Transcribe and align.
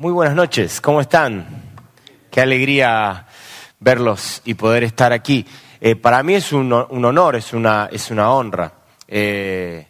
Muy 0.00 0.12
buenas 0.12 0.34
noches, 0.34 0.80
¿cómo 0.80 1.02
están? 1.02 1.46
Qué 2.30 2.40
alegría 2.40 3.26
verlos 3.80 4.40
y 4.46 4.54
poder 4.54 4.82
estar 4.82 5.12
aquí. 5.12 5.44
Eh, 5.78 5.94
para 5.94 6.22
mí 6.22 6.32
es 6.36 6.54
un, 6.54 6.72
honor, 6.72 7.36
es 7.36 7.52
una, 7.52 7.86
es 7.92 8.10
una 8.10 8.32
honra. 8.32 8.72
Eh, 9.06 9.86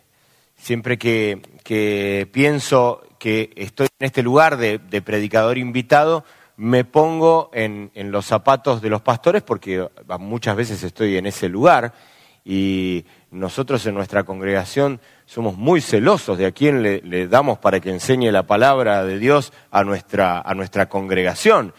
siempre 0.56 0.98
que, 0.98 2.28
pienso 2.32 3.02
que 3.20 3.52
estoy 3.54 3.86
en 4.00 4.06
este 4.06 4.24
lugar 4.24 4.56
de, 4.56 4.80
predicador 5.00 5.58
invitado, 5.58 6.24
me 6.56 6.84
pongo 6.84 7.48
en, 7.54 7.92
en, 7.94 8.10
los 8.10 8.26
zapatos 8.26 8.82
de 8.82 8.90
los 8.90 9.02
pastores 9.02 9.42
porque 9.44 9.86
muchas 10.18 10.56
veces 10.56 10.82
estoy 10.82 11.18
en 11.18 11.26
ese 11.26 11.48
lugar 11.48 11.94
y 12.44 13.04
nosotros 13.30 13.86
en 13.86 13.94
nuestra 13.94 14.24
congregación 14.24 15.00
somos 15.24 15.56
muy 15.56 15.80
celosos 15.80 16.36
de 16.36 16.46
a 16.46 16.52
quién 16.52 16.82
le, 16.82 17.28
damos 17.28 17.58
para 17.58 17.78
que 17.78 17.90
enseñe 17.90 18.32
la 18.32 18.42
palabra 18.42 19.04
de 19.04 19.18
Dios 19.18 19.52
a 19.70 19.84
nuestra, 19.84 20.40
a 20.40 20.54
nuestra 20.54 20.88
congregación. 20.88 21.72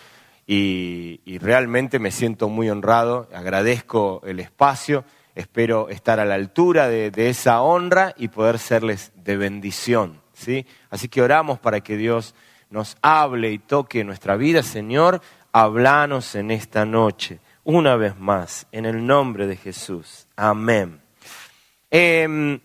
Y, 0.47 1.19
realmente 1.39 1.99
me 1.99 2.11
siento 2.11 2.49
muy 2.49 2.69
honrado, 2.69 3.29
agradezco 3.33 4.21
el 4.25 4.39
espacio, 4.39 5.05
espero 5.35 5.89
estar 5.89 6.19
a 6.19 6.25
la 6.25 6.35
altura 6.35 6.87
de, 6.87 7.11
esa 7.29 7.61
honra 7.61 8.13
y 8.17 8.29
poder 8.29 8.57
serles 8.59 9.11
de 9.15 9.37
bendición. 9.37 10.21
¿sí? 10.33 10.65
Así 10.89 11.09
que 11.09 11.21
oramos 11.21 11.59
para 11.59 11.81
que 11.81 11.97
Dios 11.97 12.35
nos 12.69 12.97
hable 13.01 13.51
y 13.51 13.59
toque 13.59 14.03
nuestra 14.03 14.35
vida. 14.35 14.63
Señor, 14.63 15.21
hablanos 15.51 16.35
en 16.35 16.51
esta 16.51 16.85
noche, 16.85 17.39
una 17.63 17.95
vez 17.95 18.17
más, 18.17 18.67
en 18.71 18.85
el 18.85 19.05
nombre 19.05 19.47
de 19.47 19.57
Jesús. 19.57 20.27
Amén. 20.35 21.00
Em, 21.93 22.61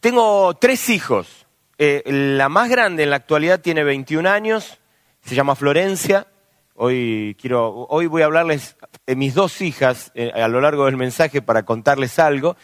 tengo 0.00 0.54
tres 0.54 0.88
hijos. 0.88 1.46
Eh, 1.78 2.02
la 2.06 2.48
más 2.48 2.68
grande 2.68 3.04
en 3.04 3.10
la 3.10 3.16
actualidad 3.16 3.60
tiene 3.60 3.84
21 3.84 4.28
años, 4.28 4.80
se 5.22 5.36
llama 5.36 5.54
Florencia. 5.54 6.26
Hoy, 6.74 7.36
quiero, 7.40 7.86
hoy 7.88 8.06
voy 8.06 8.22
a 8.22 8.24
hablarles 8.24 8.76
de 9.06 9.14
mis 9.14 9.34
dos 9.34 9.60
hijas 9.62 10.10
eh, 10.14 10.32
a 10.34 10.48
lo 10.48 10.60
largo 10.60 10.86
del 10.86 10.96
mensaje 10.96 11.42
para 11.42 11.64
contarles 11.64 12.18
algo. 12.18 12.56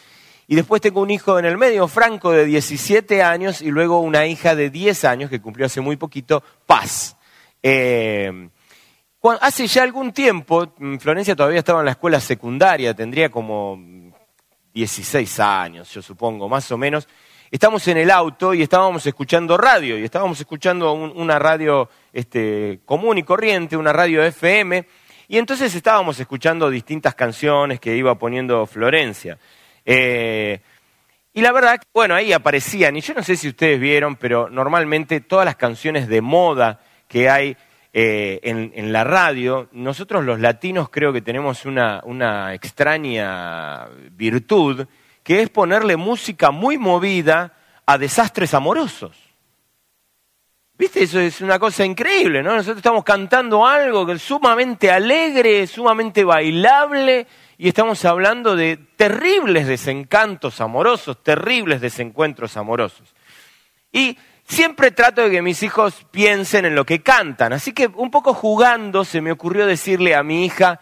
Y 0.45 0.55
después 0.55 0.81
tengo 0.81 1.01
un 1.01 1.09
hijo 1.09 1.39
en 1.39 1.45
el 1.45 1.57
medio, 1.57 1.87
Franco, 1.87 2.31
de 2.31 2.43
17 2.45 3.23
años, 3.23 3.61
y 3.61 3.71
luego 3.71 4.01
una 4.01 4.25
hija 4.25 4.55
de 4.55 4.69
10 4.69 5.05
años 5.05 5.29
que 5.29 5.41
cumplió 5.41 5.67
hace 5.67 5.79
muy 5.79 5.95
poquito, 5.95 6.43
Paz. 6.65 7.15
Eh, 7.61 8.49
hace 9.39 9.67
ya 9.67 9.83
algún 9.83 10.11
tiempo, 10.11 10.73
mm, 10.77 10.97
Florencia 10.97 11.33
todavía 11.33 11.59
estaba 11.59 11.79
en 11.79 11.85
la 11.85 11.91
escuela 11.91 12.19
secundaria, 12.19 12.93
tendría 12.93 13.29
como 13.29 13.77
16 14.73 15.39
años, 15.39 15.91
yo 15.91 16.01
supongo, 16.01 16.49
más 16.49 16.71
o 16.71 16.77
menos, 16.77 17.07
estamos 17.51 17.87
en 17.87 17.97
el 17.97 18.09
auto 18.09 18.53
y 18.53 18.63
estábamos 18.63 19.05
escuchando 19.05 19.55
radio, 19.57 19.97
y 19.99 20.03
estábamos 20.03 20.39
escuchando 20.39 20.93
una 20.93 21.37
radio 21.37 21.89
este, 22.11 22.79
común 22.85 23.19
y 23.19 23.23
corriente, 23.23 23.77
una 23.77 23.93
radio 23.93 24.23
FM, 24.23 24.85
y 25.27 25.37
entonces 25.37 25.73
estábamos 25.75 26.19
escuchando 26.19 26.69
distintas 26.69 27.13
canciones 27.15 27.79
que 27.79 27.95
iba 27.95 28.17
poniendo 28.17 28.65
Florencia. 28.65 29.37
Eh, 29.85 30.59
y 31.33 31.41
la 31.41 31.51
verdad, 31.51 31.79
bueno, 31.93 32.15
ahí 32.15 32.33
aparecían, 32.33 32.95
y 32.97 33.01
yo 33.01 33.13
no 33.13 33.23
sé 33.23 33.35
si 33.35 33.49
ustedes 33.49 33.79
vieron, 33.79 34.15
pero 34.15 34.49
normalmente 34.49 35.21
todas 35.21 35.45
las 35.45 35.55
canciones 35.55 36.07
de 36.07 36.21
moda 36.21 36.79
que 37.07 37.29
hay 37.29 37.55
eh, 37.95 38.39
en, 38.41 38.91
la 38.91 39.03
radio, 39.03 39.69
nosotros 39.71 40.25
los 40.25 40.39
latinos 40.39 40.89
creo 40.89 41.13
que 41.13 41.21
tenemos 41.21 41.65
una, 41.65 42.01
una 42.05 42.53
extraña 42.55 43.85
virtud, 44.11 44.87
que 45.21 45.43
es 45.43 45.49
ponerle 45.49 45.95
música 45.95 46.49
muy 46.49 46.79
movida 46.79 47.53
a 47.85 47.99
desastres 47.99 48.55
amorosos. 48.55 49.15
¿Viste? 50.75 51.03
Eso 51.03 51.19
es 51.19 51.39
una 51.41 51.59
cosa 51.59 51.85
increíble, 51.85 52.41
¿no? 52.41 52.55
Nosotros 52.55 52.77
estamos 52.77 53.03
cantando 53.03 53.65
algo 53.65 54.07
que 54.07 54.13
es 54.13 54.23
sumamente 54.23 54.89
alegre, 54.89 55.67
sumamente 55.67 56.23
bailable, 56.23 57.27
y 57.59 57.67
estamos 57.67 58.03
hablando 58.05 58.55
de 58.55 58.77
terribles 58.95 59.67
desencantos 59.67 60.59
amorosos, 60.61 61.21
terribles 61.21 61.79
desencuentros 61.79 62.57
amorosos. 62.57 63.13
Y 63.91 64.17
siempre 64.45 64.91
trato 64.91 65.23
de 65.23 65.31
que 65.31 65.41
mis 65.41 65.63
hijos 65.63 66.05
piensen 66.11 66.65
en 66.65 66.75
lo 66.75 66.85
que 66.85 67.01
cantan, 67.01 67.53
así 67.53 67.73
que 67.73 67.87
un 67.87 68.11
poco 68.11 68.33
jugando 68.33 69.05
se 69.05 69.21
me 69.21 69.31
ocurrió 69.31 69.65
decirle 69.65 70.15
a 70.15 70.23
mi 70.23 70.45
hija, 70.45 70.79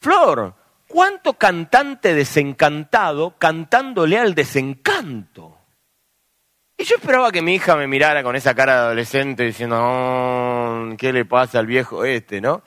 Flor, 0.00 0.54
¿Cuánto 0.94 1.32
cantante 1.34 2.14
desencantado 2.14 3.36
cantándole 3.36 4.16
al 4.16 4.32
desencanto? 4.32 5.58
Y 6.76 6.84
yo 6.84 6.94
esperaba 6.94 7.32
que 7.32 7.42
mi 7.42 7.56
hija 7.56 7.74
me 7.74 7.88
mirara 7.88 8.22
con 8.22 8.36
esa 8.36 8.54
cara 8.54 8.74
de 8.74 8.78
adolescente 8.80 9.42
diciendo, 9.42 9.76
oh, 9.80 10.94
¿qué 10.96 11.12
le 11.12 11.24
pasa 11.24 11.58
al 11.58 11.66
viejo 11.66 12.04
este, 12.04 12.40
no? 12.40 12.62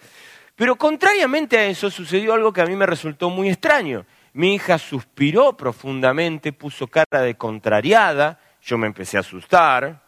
Pero 0.57 0.75
contrariamente 0.75 1.57
a 1.57 1.67
eso 1.67 1.89
sucedió 1.89 2.33
algo 2.33 2.51
que 2.51 2.59
a 2.59 2.65
mí 2.65 2.75
me 2.75 2.85
resultó 2.85 3.29
muy 3.29 3.47
extraño. 3.47 4.05
Mi 4.33 4.55
hija 4.55 4.77
suspiró 4.77 5.55
profundamente, 5.55 6.51
puso 6.51 6.87
cara 6.87 7.21
de 7.21 7.35
contrariada, 7.35 8.41
yo 8.61 8.77
me 8.77 8.87
empecé 8.87 9.15
a 9.15 9.21
asustar, 9.21 10.03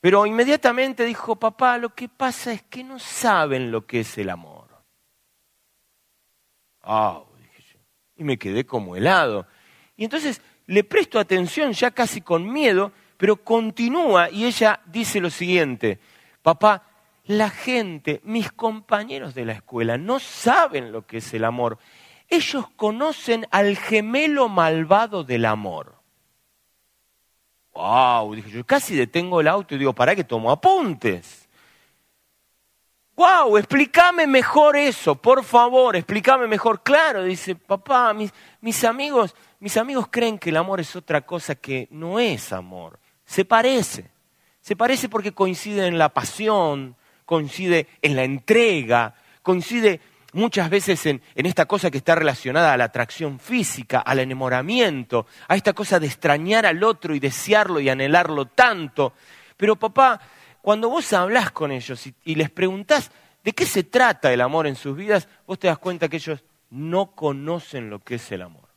pero 0.00 0.24
inmediatamente 0.24 1.04
dijo, 1.04 1.36
papá, 1.36 1.76
lo 1.76 1.94
que 1.94 2.08
pasa 2.08 2.52
es 2.52 2.62
que 2.62 2.82
no 2.82 2.98
saben 2.98 3.70
lo 3.70 3.86
que 3.86 4.00
es 4.00 4.16
el 4.18 4.30
amor. 4.30 4.68
Ah, 6.82 7.22
y 8.16 8.24
me 8.24 8.38
quedé 8.38 8.64
como 8.64 8.96
helado. 8.96 9.46
Y 9.96 10.04
entonces 10.04 10.40
le 10.66 10.84
presto 10.84 11.18
atención 11.18 11.72
ya 11.72 11.90
casi 11.90 12.20
con 12.20 12.50
miedo, 12.50 12.92
pero 13.16 13.36
continúa 13.44 14.30
y 14.30 14.46
ella 14.46 14.80
dice 14.86 15.20
lo 15.20 15.28
siguiente, 15.28 15.98
papá, 16.42 16.84
la 17.24 17.50
gente, 17.50 18.20
mis 18.24 18.50
compañeros 18.50 19.34
de 19.34 19.44
la 19.44 19.52
escuela, 19.52 19.98
no 19.98 20.18
saben 20.18 20.92
lo 20.92 21.06
que 21.06 21.18
es 21.18 21.34
el 21.34 21.44
amor. 21.44 21.78
Ellos 22.28 22.66
conocen 22.76 23.46
al 23.50 23.76
gemelo 23.76 24.48
malvado 24.48 25.24
del 25.24 25.44
amor. 25.44 25.99
¡Wow! 27.72 28.34
Dije 28.34 28.50
yo, 28.50 28.66
casi 28.66 28.94
detengo 28.94 29.40
el 29.40 29.48
auto 29.48 29.74
y 29.74 29.78
digo, 29.78 29.92
¿para 29.92 30.14
qué 30.14 30.24
tomo 30.24 30.50
apuntes? 30.50 31.48
wow, 33.20 33.58
explícame 33.58 34.26
mejor 34.26 34.76
eso, 34.76 35.14
por 35.14 35.44
favor, 35.44 35.94
explícame 35.94 36.46
mejor. 36.46 36.82
Claro, 36.82 37.22
dice, 37.24 37.54
papá, 37.54 38.14
mis, 38.14 38.32
mis 38.62 38.82
amigos, 38.82 39.34
mis 39.58 39.76
amigos 39.76 40.06
creen 40.10 40.38
que 40.38 40.48
el 40.48 40.56
amor 40.56 40.80
es 40.80 40.96
otra 40.96 41.20
cosa 41.20 41.54
que 41.54 41.86
no 41.90 42.18
es 42.18 42.50
amor. 42.50 42.98
Se 43.26 43.44
parece. 43.44 44.10
Se 44.62 44.74
parece 44.74 45.10
porque 45.10 45.32
coincide 45.32 45.86
en 45.86 45.98
la 45.98 46.08
pasión, 46.08 46.96
coincide 47.26 47.88
en 48.00 48.16
la 48.16 48.24
entrega, 48.24 49.14
coincide 49.42 50.00
muchas 50.32 50.70
veces 50.70 51.04
en, 51.06 51.22
esta 51.34 51.66
cosa 51.66 51.90
que 51.90 51.98
está 51.98 52.14
relacionada 52.14 52.72
a 52.72 52.76
la 52.76 52.84
atracción 52.84 53.38
física, 53.38 54.00
al 54.00 54.20
enamoramiento, 54.20 55.26
a 55.48 55.56
esta 55.56 55.72
cosa 55.72 55.98
de 55.98 56.06
extrañar 56.06 56.66
al 56.66 56.82
otro 56.84 57.14
y 57.14 57.20
desearlo 57.20 57.80
y 57.80 57.88
anhelarlo 57.88 58.46
tanto. 58.46 59.12
Pero 59.56 59.76
papá, 59.76 60.20
cuando 60.62 60.88
vos 60.88 61.12
hablás 61.12 61.50
con 61.50 61.72
ellos 61.72 62.06
y, 62.24 62.34
les 62.34 62.50
preguntás 62.50 63.10
de 63.42 63.52
qué 63.52 63.66
se 63.66 63.84
trata 63.84 64.32
el 64.32 64.40
amor 64.40 64.66
en 64.66 64.76
sus 64.76 64.96
vidas, 64.96 65.28
vos 65.46 65.58
te 65.58 65.68
das 65.68 65.78
cuenta 65.78 66.08
que 66.08 66.16
ellos 66.16 66.44
no 66.70 67.14
conocen 67.14 67.90
lo 67.90 67.98
que 67.98 68.16
es 68.16 68.32
el 68.32 68.42
amor. 68.42 68.68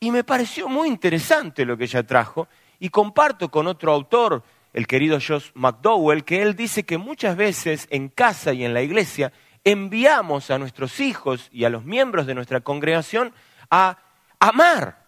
Y 0.00 0.10
me 0.10 0.24
pareció 0.24 0.68
muy 0.68 0.88
interesante 0.88 1.64
lo 1.64 1.76
que 1.76 1.84
ella 1.84 2.02
trajo 2.02 2.48
y 2.78 2.90
comparto 2.90 3.50
con 3.50 3.66
otro 3.66 3.92
autor, 3.92 4.42
el 4.74 4.86
querido 4.86 5.18
Josh 5.26 5.50
McDowell, 5.54 6.24
que 6.24 6.42
él 6.42 6.54
dice 6.54 6.84
que 6.84 6.98
muchas 6.98 7.36
veces 7.36 7.86
en 7.90 8.10
casa 8.10 8.52
y 8.52 8.64
en 8.64 8.74
la 8.74 8.82
iglesia 8.82 9.32
enviamos 9.64 10.50
a 10.50 10.58
nuestros 10.58 11.00
hijos 11.00 11.48
y 11.50 11.64
a 11.64 11.70
los 11.70 11.84
miembros 11.86 12.26
de 12.26 12.34
nuestra 12.34 12.60
congregación 12.60 13.32
a 13.70 13.98
amar 14.38 15.04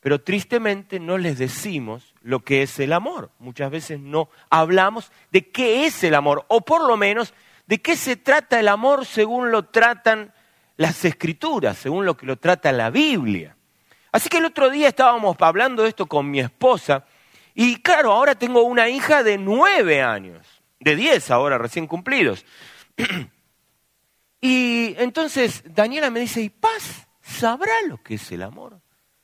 pero 0.00 0.22
tristemente 0.22 0.98
no 0.98 1.18
les 1.18 1.38
decimos 1.38 2.14
lo 2.22 2.40
que 2.40 2.62
es 2.62 2.78
el 2.80 2.92
amor. 2.92 3.30
Muchas 3.38 3.70
veces 3.70 4.00
no 4.00 4.30
hablamos 4.48 5.12
de 5.30 5.50
qué 5.50 5.86
es 5.86 6.02
el 6.02 6.14
amor, 6.14 6.44
o 6.48 6.62
por 6.62 6.86
lo 6.86 6.96
menos 6.96 7.34
de 7.66 7.80
qué 7.80 7.96
se 7.96 8.16
trata 8.16 8.58
el 8.58 8.68
amor 8.68 9.04
según 9.04 9.50
lo 9.50 9.66
tratan 9.66 10.32
las 10.76 11.04
escrituras, 11.04 11.76
según 11.76 12.06
lo 12.06 12.16
que 12.16 12.26
lo 12.26 12.36
trata 12.36 12.72
la 12.72 12.88
Biblia. 12.88 13.56
Así 14.10 14.28
que 14.30 14.38
el 14.38 14.46
otro 14.46 14.70
día 14.70 14.88
estábamos 14.88 15.36
hablando 15.38 15.82
de 15.82 15.90
esto 15.90 16.06
con 16.06 16.30
mi 16.30 16.40
esposa, 16.40 17.04
y 17.62 17.76
claro, 17.76 18.12
ahora 18.12 18.34
tengo 18.34 18.62
una 18.62 18.88
hija 18.88 19.22
de 19.22 19.36
nueve 19.36 20.00
años, 20.00 20.46
de 20.78 20.96
diez 20.96 21.30
ahora 21.30 21.58
recién 21.58 21.86
cumplidos. 21.86 22.46
y 24.40 24.94
entonces 24.96 25.62
Daniela 25.66 26.08
me 26.08 26.20
dice, 26.20 26.40
¿y 26.40 26.48
Paz 26.48 27.06
sabrá 27.20 27.74
lo 27.86 28.02
que 28.02 28.14
es 28.14 28.32
el 28.32 28.44
amor? 28.44 28.80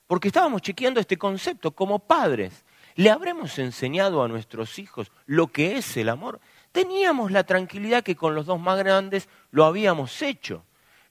Porque 0.06 0.28
estábamos 0.28 0.60
chequeando 0.60 1.00
este 1.00 1.16
concepto 1.16 1.70
como 1.70 1.98
padres. 1.98 2.66
¿Le 2.94 3.08
habremos 3.08 3.58
enseñado 3.58 4.22
a 4.22 4.28
nuestros 4.28 4.78
hijos 4.78 5.10
lo 5.24 5.46
que 5.46 5.78
es 5.78 5.96
el 5.96 6.10
amor? 6.10 6.38
Teníamos 6.72 7.32
la 7.32 7.44
tranquilidad 7.44 8.04
que 8.04 8.16
con 8.16 8.34
los 8.34 8.44
dos 8.44 8.60
más 8.60 8.78
grandes 8.78 9.30
lo 9.50 9.64
habíamos 9.64 10.20
hecho, 10.20 10.62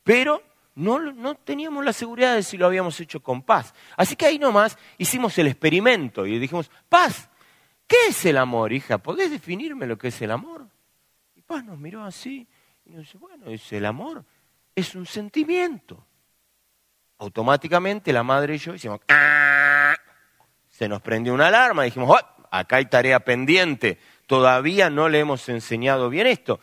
pero 0.04 0.44
no, 0.76 1.00
no, 1.00 1.36
teníamos 1.36 1.86
la 1.86 1.94
seguridad 1.94 2.36
de 2.36 2.44
si 2.44 2.58
lo 2.58 2.66
habíamos 2.66 3.00
hecho 3.00 3.24
con 3.24 3.42
paz. 3.42 3.74
Así 3.96 4.18
que 4.18 4.26
ahí 4.26 4.38
nomás 4.38 4.78
hicimos 4.98 5.38
el 5.38 5.48
experimento 5.48 6.26
y 6.26 6.38
dijimos, 6.38 6.70
paz, 6.90 7.30
¿qué 7.88 7.96
es 8.10 8.26
el 8.26 8.38
amor, 8.38 8.74
hija? 8.74 8.98
¿Podés 8.98 9.32
definirme 9.32 9.88
lo 9.88 9.98
que 9.98 10.10
es 10.10 10.22
el 10.22 10.32
amor? 10.32 10.68
Y 11.34 11.42
Paz 11.42 11.64
nos 11.64 11.80
miró 11.80 12.04
así 12.04 12.46
y 12.86 12.92
nos 12.92 13.06
dice, 13.06 13.18
bueno, 13.18 13.48
es 13.48 13.72
el 13.72 13.86
amor, 13.86 14.26
es 14.76 14.96
un 14.96 15.06
sentimiento. 15.06 16.06
Automáticamente 17.20 18.12
la 18.12 18.24
madre 18.24 18.56
y 18.56 18.58
yo 18.58 18.76
hicimos, 18.76 19.00
¡Ah! 19.08 19.96
se 20.70 20.90
nos 20.90 21.02
prendió 21.02 21.34
una 21.34 21.48
alarma, 21.48 21.84
dijimos, 21.84 22.10
oh, 22.10 22.46
acá 22.52 22.76
hay 22.76 22.88
tarea 22.88 23.22
pendiente, 23.22 23.98
todavía 24.28 24.90
no 24.90 25.08
le 25.08 25.20
hemos 25.20 25.48
enseñado 25.48 26.10
bien 26.10 26.28
esto. 26.28 26.60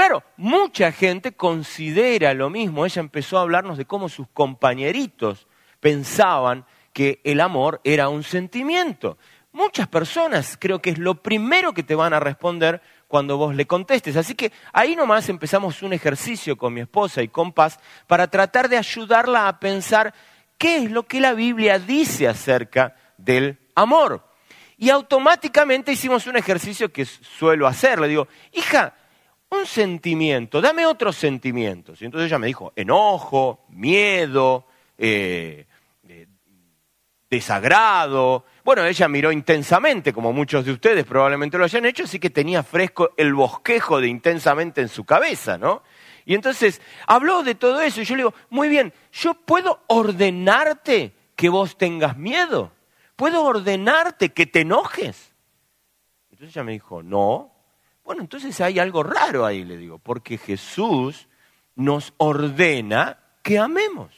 Claro, 0.00 0.24
mucha 0.38 0.92
gente 0.92 1.32
considera 1.32 2.32
lo 2.32 2.48
mismo. 2.48 2.86
Ella 2.86 3.00
empezó 3.00 3.36
a 3.36 3.42
hablarnos 3.42 3.76
de 3.76 3.84
cómo 3.84 4.08
sus 4.08 4.26
compañeritos 4.28 5.46
pensaban 5.78 6.64
que 6.94 7.20
el 7.22 7.38
amor 7.38 7.82
era 7.84 8.08
un 8.08 8.22
sentimiento. 8.22 9.18
Muchas 9.52 9.88
personas 9.88 10.56
creo 10.58 10.80
que 10.80 10.88
es 10.88 10.96
lo 10.96 11.22
primero 11.22 11.74
que 11.74 11.82
te 11.82 11.94
van 11.94 12.14
a 12.14 12.18
responder 12.18 12.80
cuando 13.08 13.36
vos 13.36 13.54
le 13.54 13.66
contestes. 13.66 14.16
Así 14.16 14.34
que 14.34 14.52
ahí 14.72 14.96
nomás 14.96 15.28
empezamos 15.28 15.82
un 15.82 15.92
ejercicio 15.92 16.56
con 16.56 16.72
mi 16.72 16.80
esposa 16.80 17.20
y 17.20 17.28
con 17.28 17.52
Paz 17.52 17.78
para 18.06 18.26
tratar 18.26 18.70
de 18.70 18.78
ayudarla 18.78 19.48
a 19.48 19.60
pensar 19.60 20.14
qué 20.56 20.78
es 20.78 20.90
lo 20.90 21.02
que 21.02 21.20
la 21.20 21.34
Biblia 21.34 21.78
dice 21.78 22.26
acerca 22.26 22.96
del 23.18 23.58
amor. 23.74 24.26
Y 24.78 24.88
automáticamente 24.88 25.92
hicimos 25.92 26.26
un 26.26 26.38
ejercicio 26.38 26.90
que 26.90 27.04
suelo 27.04 27.66
hacer. 27.66 28.00
Le 28.00 28.08
digo, 28.08 28.28
hija, 28.52 28.94
un 29.50 29.66
sentimiento, 29.66 30.60
dame 30.60 30.86
otros 30.86 31.16
sentimientos. 31.16 32.00
Y 32.00 32.04
entonces 32.04 32.28
ella 32.28 32.38
me 32.38 32.46
dijo, 32.46 32.72
enojo, 32.76 33.64
miedo, 33.68 34.66
eh, 34.96 35.66
eh, 36.08 36.26
desagrado. 37.28 38.44
Bueno, 38.64 38.84
ella 38.84 39.08
miró 39.08 39.32
intensamente, 39.32 40.12
como 40.12 40.32
muchos 40.32 40.64
de 40.64 40.72
ustedes 40.72 41.04
probablemente 41.04 41.58
lo 41.58 41.64
hayan 41.64 41.84
hecho, 41.84 42.04
así 42.04 42.18
que 42.18 42.30
tenía 42.30 42.62
fresco 42.62 43.12
el 43.16 43.34
bosquejo 43.34 44.00
de 44.00 44.08
intensamente 44.08 44.80
en 44.80 44.88
su 44.88 45.04
cabeza, 45.04 45.58
¿no? 45.58 45.82
Y 46.24 46.34
entonces 46.34 46.80
habló 47.06 47.42
de 47.42 47.56
todo 47.56 47.80
eso 47.80 48.00
y 48.00 48.04
yo 48.04 48.14
le 48.14 48.22
digo, 48.22 48.34
muy 48.50 48.68
bien, 48.68 48.92
yo 49.12 49.34
puedo 49.34 49.82
ordenarte 49.88 51.12
que 51.34 51.48
vos 51.48 51.76
tengas 51.76 52.16
miedo, 52.16 52.72
puedo 53.16 53.42
ordenarte 53.42 54.28
que 54.28 54.46
te 54.46 54.60
enojes. 54.60 55.34
Entonces 56.30 56.54
ella 56.54 56.62
me 56.62 56.72
dijo, 56.72 57.02
no, 57.02 57.49
bueno, 58.10 58.22
entonces 58.24 58.60
hay 58.60 58.80
algo 58.80 59.04
raro 59.04 59.46
ahí, 59.46 59.62
le 59.62 59.76
digo, 59.76 60.00
porque 60.00 60.36
Jesús 60.36 61.28
nos 61.76 62.12
ordena 62.16 63.20
que 63.40 63.56
amemos. 63.56 64.12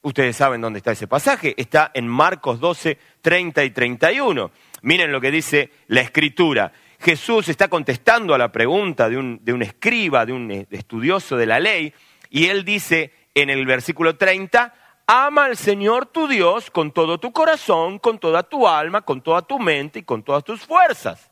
Ustedes 0.00 0.36
saben 0.36 0.62
dónde 0.62 0.78
está 0.78 0.92
ese 0.92 1.06
pasaje, 1.06 1.54
está 1.58 1.90
en 1.92 2.08
Marcos 2.08 2.58
12, 2.58 2.96
30 3.20 3.62
y 3.62 3.70
31. 3.72 4.52
Miren 4.80 5.12
lo 5.12 5.20
que 5.20 5.30
dice 5.30 5.70
la 5.88 6.00
escritura. 6.00 6.72
Jesús 6.98 7.50
está 7.50 7.68
contestando 7.68 8.32
a 8.32 8.38
la 8.38 8.50
pregunta 8.50 9.10
de 9.10 9.18
un, 9.18 9.44
de 9.44 9.52
un 9.52 9.60
escriba, 9.60 10.24
de 10.24 10.32
un 10.32 10.50
estudioso 10.70 11.36
de 11.36 11.44
la 11.44 11.60
ley, 11.60 11.92
y 12.30 12.46
él 12.46 12.64
dice 12.64 13.12
en 13.34 13.50
el 13.50 13.66
versículo 13.66 14.16
30, 14.16 14.72
ama 15.06 15.44
al 15.44 15.58
Señor 15.58 16.06
tu 16.06 16.26
Dios 16.26 16.70
con 16.70 16.90
todo 16.92 17.20
tu 17.20 17.32
corazón, 17.32 17.98
con 17.98 18.18
toda 18.18 18.44
tu 18.44 18.66
alma, 18.66 19.02
con 19.02 19.20
toda 19.20 19.42
tu 19.42 19.58
mente 19.58 19.98
y 19.98 20.04
con 20.04 20.22
todas 20.22 20.42
tus 20.42 20.62
fuerzas. 20.62 21.29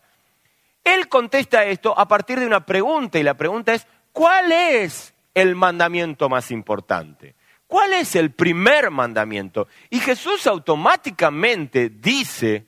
Él 0.95 1.09
contesta 1.09 1.65
esto 1.65 1.99
a 1.99 2.09
partir 2.09 2.41
de 2.41 2.47
una 2.47 2.65
pregunta 2.65 3.19
y 3.19 3.23
la 3.23 3.35
pregunta 3.35 3.75
es, 3.75 3.87
¿cuál 4.13 4.53
es 4.53 5.15
el 5.35 5.55
mandamiento 5.55 6.29
más 6.29 6.51
importante? 6.51 7.35
¿Cuál 7.67 7.93
es 7.93 8.17
el 8.17 8.31
primer 8.31 8.91
mandamiento? 8.91 9.69
Y 9.91 10.01
Jesús 10.01 10.47
automáticamente 10.47 11.91
dice, 11.91 12.67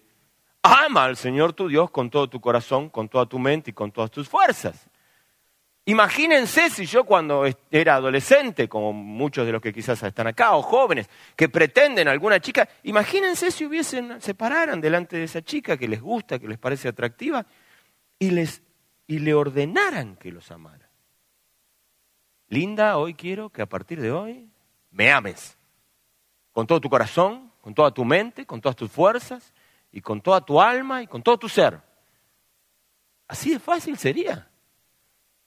ama 0.62 1.04
al 1.04 1.16
Señor 1.16 1.54
tu 1.54 1.68
Dios 1.68 1.90
con 1.90 2.10
todo 2.10 2.28
tu 2.28 2.40
corazón, 2.42 2.90
con 2.90 3.08
toda 3.08 3.24
tu 3.24 3.38
mente 3.38 3.70
y 3.70 3.74
con 3.74 3.90
todas 3.90 4.10
tus 4.10 4.28
fuerzas. 4.28 4.90
Imagínense 5.86 6.68
si 6.68 6.84
yo 6.84 7.04
cuando 7.04 7.46
era 7.70 7.94
adolescente, 7.94 8.68
como 8.68 8.92
muchos 8.92 9.46
de 9.46 9.52
los 9.52 9.62
que 9.62 9.72
quizás 9.72 10.02
están 10.02 10.26
acá, 10.26 10.54
o 10.54 10.62
jóvenes, 10.62 11.08
que 11.34 11.48
pretenden 11.48 12.06
a 12.06 12.10
alguna 12.10 12.38
chica, 12.38 12.68
imagínense 12.82 13.50
si 13.50 13.64
hubiesen, 13.64 14.20
se 14.20 14.34
pararan 14.34 14.80
delante 14.80 15.16
de 15.16 15.24
esa 15.24 15.40
chica 15.40 15.78
que 15.78 15.88
les 15.88 16.02
gusta, 16.02 16.38
que 16.38 16.46
les 16.46 16.58
parece 16.58 16.88
atractiva, 16.88 17.46
y, 18.20 18.30
les, 18.30 18.62
y 19.08 19.18
le 19.18 19.34
ordenaran 19.34 20.14
que 20.14 20.30
los 20.30 20.52
amara. 20.52 20.88
Linda, 22.46 22.96
hoy 22.98 23.14
quiero 23.14 23.50
que 23.50 23.62
a 23.62 23.66
partir 23.66 24.00
de 24.00 24.12
hoy 24.12 24.48
me 24.92 25.10
ames. 25.10 25.58
Con 26.52 26.68
todo 26.68 26.80
tu 26.80 26.88
corazón, 26.88 27.50
con 27.60 27.74
toda 27.74 27.92
tu 27.92 28.04
mente, 28.04 28.46
con 28.46 28.60
todas 28.60 28.76
tus 28.76 28.90
fuerzas, 28.90 29.52
y 29.92 30.00
con 30.00 30.20
toda 30.20 30.40
tu 30.40 30.60
alma 30.60 31.02
y 31.02 31.06
con 31.06 31.22
todo 31.22 31.38
tu 31.38 31.48
ser. 31.48 31.80
Así 33.26 33.50
de 33.50 33.58
fácil 33.58 33.96
sería. 33.98 34.48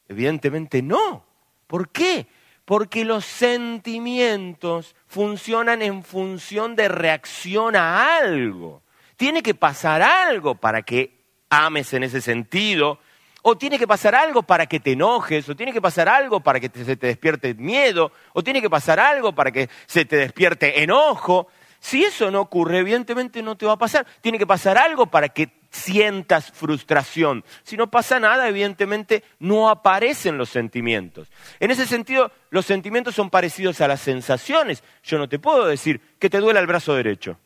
Evidentemente 0.08 0.82
no. 0.82 1.26
¿Por 1.68 1.90
qué? 1.90 2.28
Porque 2.66 3.04
los 3.06 3.26
sentimientos 3.26 4.96
funcionan 5.08 5.82
en 5.82 6.04
función 6.04 6.76
de 6.76 6.88
reacción 6.88 7.76
a 7.76 8.18
algo. 8.18 8.84
Tiene 9.16 9.44
que 9.44 9.54
pasar 9.54 10.02
algo 10.02 10.56
para 10.56 10.82
que 10.82 11.13
ames 11.54 11.94
en 11.94 12.04
ese 12.04 12.22
sentido, 12.22 13.00
o 13.42 13.58
tiene 13.58 13.78
que 13.78 13.88
pasar 13.88 14.16
algo 14.16 14.44
para 14.44 14.66
que 14.66 14.80
te 14.80 14.94
enojes, 14.94 15.48
o 15.50 15.56
tiene 15.56 15.74
que 15.74 15.82
pasar 15.82 16.10
algo 16.10 16.40
para 16.40 16.60
que 16.60 16.70
se 16.70 16.96
te 16.96 17.08
despierte 17.08 17.54
miedo, 17.54 18.12
o 18.34 18.44
tiene 18.44 18.62
que 18.62 18.70
pasar 18.70 19.00
algo 19.00 19.34
para 19.34 19.52
que 19.52 19.70
se 19.86 20.06
te 20.06 20.16
despierte 20.16 20.82
enojo. 20.82 21.48
Si 21.80 22.04
eso 22.04 22.32
no 22.32 22.40
ocurre, 22.40 22.80
evidentemente 22.80 23.44
no 23.44 23.58
te 23.58 23.66
va 23.66 23.74
a 23.74 23.78
pasar. 23.78 24.08
Tiene 24.22 24.40
que 24.40 24.48
pasar 24.48 24.78
algo 24.78 25.08
para 25.08 25.28
que 25.28 25.50
sientas 25.70 26.52
frustración. 26.54 27.44
Si 27.64 27.76
no 27.76 27.92
pasa 27.92 28.20
nada, 28.20 28.48
evidentemente 28.48 29.24
no 29.40 29.70
aparecen 29.70 30.38
los 30.38 30.50
sentimientos. 30.50 31.30
En 31.60 31.72
ese 31.72 31.86
sentido, 31.86 32.32
los 32.52 32.66
sentimientos 32.66 33.16
son 33.16 33.30
parecidos 33.30 33.82
a 33.82 33.90
las 33.90 34.00
sensaciones. 34.00 34.82
Yo 35.04 35.18
no 35.18 35.28
te 35.28 35.40
puedo 35.40 35.66
decir 35.66 36.00
que 36.20 36.30
te 36.30 36.40
duela 36.40 36.62
el 36.62 36.68
brazo 36.68 36.96
derecho. 36.96 37.38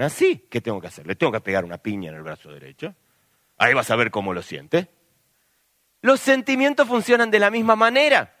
Así. 0.00 0.46
¿Qué 0.50 0.60
tengo 0.60 0.80
que 0.80 0.88
hacer? 0.88 1.06
¿Le 1.06 1.14
tengo 1.14 1.32
que 1.32 1.40
pegar 1.40 1.64
una 1.64 1.78
piña 1.78 2.10
en 2.10 2.16
el 2.16 2.22
brazo 2.22 2.52
derecho? 2.52 2.94
Ahí 3.58 3.74
vas 3.74 3.90
a 3.90 3.96
ver 3.96 4.10
cómo 4.10 4.32
lo 4.32 4.42
siente. 4.42 4.88
Los 6.00 6.20
sentimientos 6.20 6.86
funcionan 6.86 7.30
de 7.30 7.38
la 7.38 7.50
misma 7.50 7.76
manera. 7.76 8.34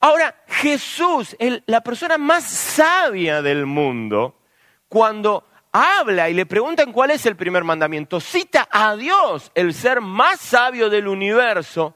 Ahora, 0.00 0.34
Jesús, 0.48 1.36
la 1.66 1.80
persona 1.82 2.18
más 2.18 2.44
sabia 2.44 3.40
del 3.40 3.66
mundo, 3.66 4.40
cuando 4.88 5.46
habla 5.70 6.28
y 6.28 6.34
le 6.34 6.44
preguntan 6.44 6.92
cuál 6.92 7.12
es 7.12 7.24
el 7.24 7.36
primer 7.36 7.62
mandamiento, 7.62 8.18
cita 8.18 8.68
a 8.70 8.96
Dios, 8.96 9.52
el 9.54 9.72
ser 9.72 10.00
más 10.00 10.40
sabio 10.40 10.90
del 10.90 11.06
universo, 11.06 11.94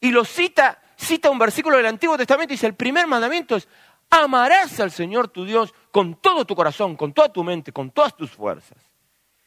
y 0.00 0.12
lo 0.12 0.24
cita, 0.24 0.80
cita 0.96 1.30
un 1.30 1.38
versículo 1.38 1.76
del 1.76 1.86
Antiguo 1.86 2.16
Testamento 2.16 2.52
y 2.52 2.56
dice, 2.56 2.68
el 2.68 2.74
primer 2.74 3.06
mandamiento 3.08 3.56
es, 3.56 3.66
amarás 4.10 4.80
al 4.80 4.90
Señor 4.90 5.28
tu 5.28 5.44
Dios 5.44 5.74
con 5.90 6.14
todo 6.16 6.44
tu 6.44 6.54
corazón, 6.54 6.96
con 6.96 7.12
toda 7.12 7.32
tu 7.32 7.44
mente, 7.44 7.72
con 7.72 7.90
todas 7.90 8.16
tus 8.16 8.30
fuerzas. 8.30 8.78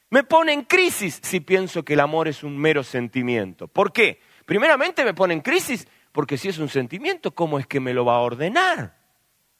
Me 0.09 0.23
pone 0.23 0.51
en 0.53 0.63
crisis 0.63 1.19
si 1.23 1.39
pienso 1.39 1.83
que 1.83 1.93
el 1.93 2.01
amor 2.01 2.27
es 2.27 2.43
un 2.43 2.57
mero 2.57 2.83
sentimiento. 2.83 3.67
¿Por 3.67 3.93
qué? 3.93 4.19
Primeramente 4.45 5.05
me 5.05 5.13
pone 5.13 5.33
en 5.33 5.41
crisis 5.41 5.87
porque 6.11 6.37
si 6.37 6.49
es 6.49 6.57
un 6.57 6.67
sentimiento, 6.67 7.31
¿cómo 7.31 7.59
es 7.59 7.65
que 7.65 7.79
me 7.79 7.93
lo 7.93 8.03
va 8.03 8.15
a 8.15 8.19
ordenar? 8.19 8.97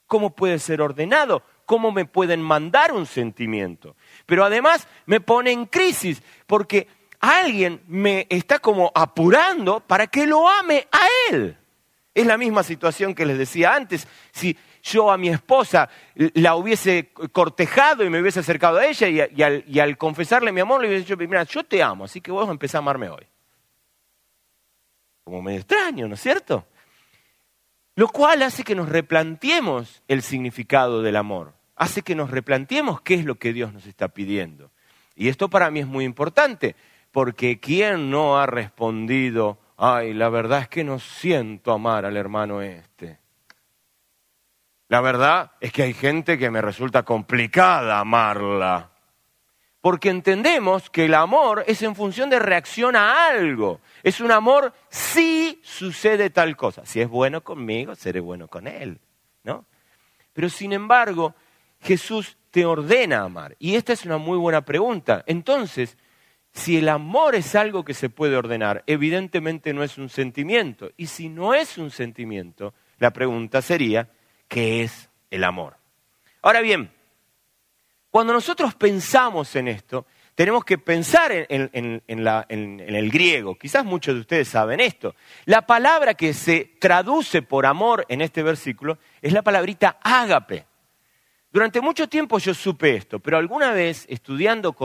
¿Cómo 0.08 0.36
puede 0.36 0.60
ser 0.60 0.82
ordenado? 0.82 1.44
¿Cómo 1.66 1.92
me 1.92 2.04
pueden 2.04 2.42
mandar 2.42 2.92
un 2.92 3.06
sentimiento? 3.06 3.96
Pero 4.26 4.44
además 4.44 4.90
me 5.06 5.22
pone 5.22 5.52
en 5.54 5.68
crisis 5.68 6.22
porque 6.46 6.90
alguien 7.22 7.82
me 7.88 8.28
está 8.30 8.60
como 8.60 8.92
apurando 8.94 9.80
para 9.80 10.08
que 10.08 10.28
lo 10.28 10.50
ame 10.50 10.86
a 10.92 11.08
él. 11.30 11.58
Es 12.14 12.26
la 12.26 12.38
misma 12.38 12.64
situación 12.64 13.16
que 13.16 13.26
les 13.26 13.38
decía 13.38 13.74
antes. 13.74 14.06
Si 14.34 14.58
yo 14.82 15.12
a 15.12 15.18
mi 15.18 15.30
esposa 15.30 15.90
la 16.16 16.56
hubiese 16.56 17.12
cortejado 17.32 18.04
y 18.04 18.10
me 18.10 18.22
hubiese 18.22 18.40
acercado 18.40 18.78
a 18.78 18.86
ella 18.86 19.08
y, 19.08 19.80
al, 19.80 19.98
confesarle 19.98 20.52
mi 20.52 20.62
amor 20.62 20.82
le 20.82 20.88
hubiese 20.88 21.06
dicho, 21.06 21.18
mira, 21.18 21.44
yo 21.44 21.64
te 21.64 21.82
amo, 21.82 22.06
así 22.06 22.22
que 22.22 22.32
vos 22.32 22.50
empezás 22.50 22.76
a 22.76 22.80
amarme 22.80 23.10
hoy. 23.10 23.26
Como 25.24 25.42
medio 25.42 25.60
extraño, 25.60 26.08
¿no 26.08 26.16
es 26.16 26.22
cierto? 26.22 26.66
Lo 27.96 28.08
cual 28.08 28.42
hace 28.42 28.64
que 28.64 28.76
nos 28.76 28.90
replanteemos 28.90 30.02
el 30.08 30.22
significado 30.22 31.02
del 31.02 31.16
amor, 31.16 31.54
hace 31.76 32.02
que 32.02 32.16
nos 32.16 32.32
replanteemos 32.32 33.02
qué 33.02 33.16
es 33.16 33.26
lo 33.26 33.36
que 33.36 33.54
Dios 33.54 33.74
nos 33.74 33.86
está 33.86 34.10
pidiendo. 34.10 34.72
Y 35.16 35.30
esto 35.30 35.50
para 35.50 35.70
mí 35.70 35.82
es 35.82 35.88
muy 35.88 36.06
importante, 36.06 36.76
porque 37.12 37.60
¿quién 37.60 38.10
no 38.10 38.40
ha 38.40 38.46
respondido, 38.48 39.60
ay, 39.78 40.14
la 40.14 40.30
verdad 40.30 40.62
es 40.62 40.68
que 40.70 40.84
no 40.84 41.00
siento 41.00 41.72
amar 41.72 42.06
al 42.06 42.18
hermano 42.18 42.62
este? 42.62 43.21
La 44.92 45.00
verdad 45.00 45.54
es 45.62 45.72
que 45.72 45.84
hay 45.84 45.94
gente 45.94 46.38
que 46.38 46.52
me 46.52 46.62
resulta 46.62 47.04
complicada 47.04 47.98
amarla. 47.98 48.92
Porque 49.80 50.10
entendemos 50.10 50.90
que 50.90 51.06
el 51.06 51.14
amor 51.14 51.64
es 51.66 51.82
en 51.82 51.96
función 51.96 52.30
de 52.30 52.40
reacción 52.40 52.98
a 52.98 53.30
algo. 53.30 53.80
Es 54.04 54.20
un 54.20 54.34
amor 54.34 54.74
si 54.90 55.62
sucede 55.64 56.30
tal 56.30 56.58
cosa. 56.58 56.86
Si 56.86 57.00
es 57.00 57.08
bueno 57.08 57.42
conmigo, 57.42 57.96
seré 57.96 58.20
bueno 58.20 58.50
con 58.50 58.68
él. 58.68 59.00
¿no? 59.46 59.64
Pero 60.34 60.50
sin 60.50 60.74
embargo, 60.74 61.36
Jesús 61.80 62.38
te 62.50 62.66
ordena 62.66 63.22
amar. 63.22 63.56
Y 63.60 63.76
esta 63.76 63.94
es 63.94 64.04
una 64.04 64.18
muy 64.18 64.38
buena 64.38 64.66
pregunta. 64.66 65.24
Entonces, 65.26 65.98
si 66.52 66.76
el 66.76 66.90
amor 66.90 67.36
es 67.36 67.56
algo 67.56 67.86
que 67.86 67.94
se 67.94 68.10
puede 68.10 68.36
ordenar, 68.36 68.84
evidentemente 68.88 69.74
no 69.74 69.84
es 69.84 69.98
un 69.98 70.10
sentimiento. 70.10 70.92
Y 70.98 71.08
si 71.08 71.30
no 71.30 71.54
es 71.54 71.78
un 71.78 71.92
sentimiento, 71.92 72.74
la 72.98 73.12
pregunta 73.12 73.62
sería, 73.62 74.10
¿qué 74.52 74.84
es 74.84 75.10
el 75.32 75.46
amor? 75.46 75.78
Ahora 76.42 76.60
bien, 76.60 76.92
cuando 78.10 78.34
nosotros 78.34 78.76
pensamos 78.76 79.56
en 79.56 79.70
esto, 79.70 80.06
tenemos 80.36 80.66
que 80.66 80.78
pensar 80.78 81.32
en, 81.32 82.02
el 82.06 83.12
griego. 83.12 83.56
Quizás 83.56 83.86
muchos 83.86 84.14
de 84.14 84.22
ustedes 84.22 84.50
saben 84.50 84.82
esto. 84.82 85.16
La 85.46 85.66
palabra 85.66 86.16
que 86.16 86.34
se 86.34 86.74
traduce 86.80 87.42
por 87.42 87.66
amor 87.66 88.06
en 88.10 88.20
este 88.20 88.44
versículo 88.44 88.98
es 89.22 89.32
la 89.32 89.42
palabrita 89.42 89.98
ágape. 90.02 90.66
Durante 91.50 91.80
mucho 91.80 92.10
tiempo 92.10 92.38
yo 92.38 92.54
supe 92.54 92.96
esto, 92.96 93.20
pero 93.20 93.38
alguna 93.38 93.72
vez, 93.72 94.06
estudiando 94.10 94.76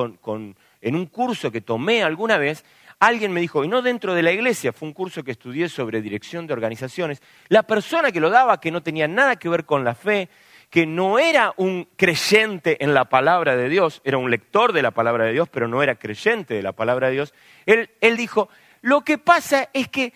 en 0.81 0.95
un 0.95 1.07
curso 1.07 1.51
que 1.51 1.61
tomé 1.61 2.05
alguna 2.05 2.39
vez, 2.39 2.65
alguien 3.01 3.33
me 3.33 3.41
dijo, 3.41 3.65
y 3.65 3.69
no 3.69 3.83
dentro 3.83 4.15
de 4.15 4.23
la 4.23 4.33
iglesia, 4.33 4.73
fue 4.73 4.89
un 4.89 4.95
curso 4.95 5.23
que 5.23 5.33
estudié 5.33 5.69
sobre 5.69 6.01
dirección 6.01 6.47
de 6.47 6.53
organizaciones, 6.53 7.23
la 7.49 7.63
persona 7.63 8.13
que 8.13 8.21
lo 8.21 8.31
daba, 8.31 8.61
que 8.61 8.71
no 8.71 8.83
tenía 8.83 9.09
nada 9.09 9.37
que 9.37 9.49
ver 9.49 9.65
con 9.65 9.85
la 9.85 9.95
fe, 9.95 10.29
que 10.71 10.87
no 10.87 11.19
era 11.19 11.55
un 11.57 11.89
creyente 11.97 12.83
en 12.83 12.95
la 12.95 13.05
palabra 13.07 13.57
de 13.57 13.69
Dios, 13.69 14.01
era 14.05 14.19
un 14.19 14.31
lector 14.31 14.73
de 14.73 14.83
la 14.83 14.91
palabra 14.91 15.25
de 15.25 15.33
Dios, 15.33 15.49
pero 15.49 15.69
no 15.69 15.83
era 15.83 15.95
creyente 15.95 16.55
de 16.55 16.63
la 16.63 16.73
palabra 16.73 17.09
de 17.09 17.15
Dios, 17.15 17.35
él, 17.67 17.91
él 18.01 18.17
dijo, 18.17 18.49
lo 18.83 19.03
que 19.03 19.19
pasa 19.19 19.69
es 19.73 19.89
que 19.89 20.13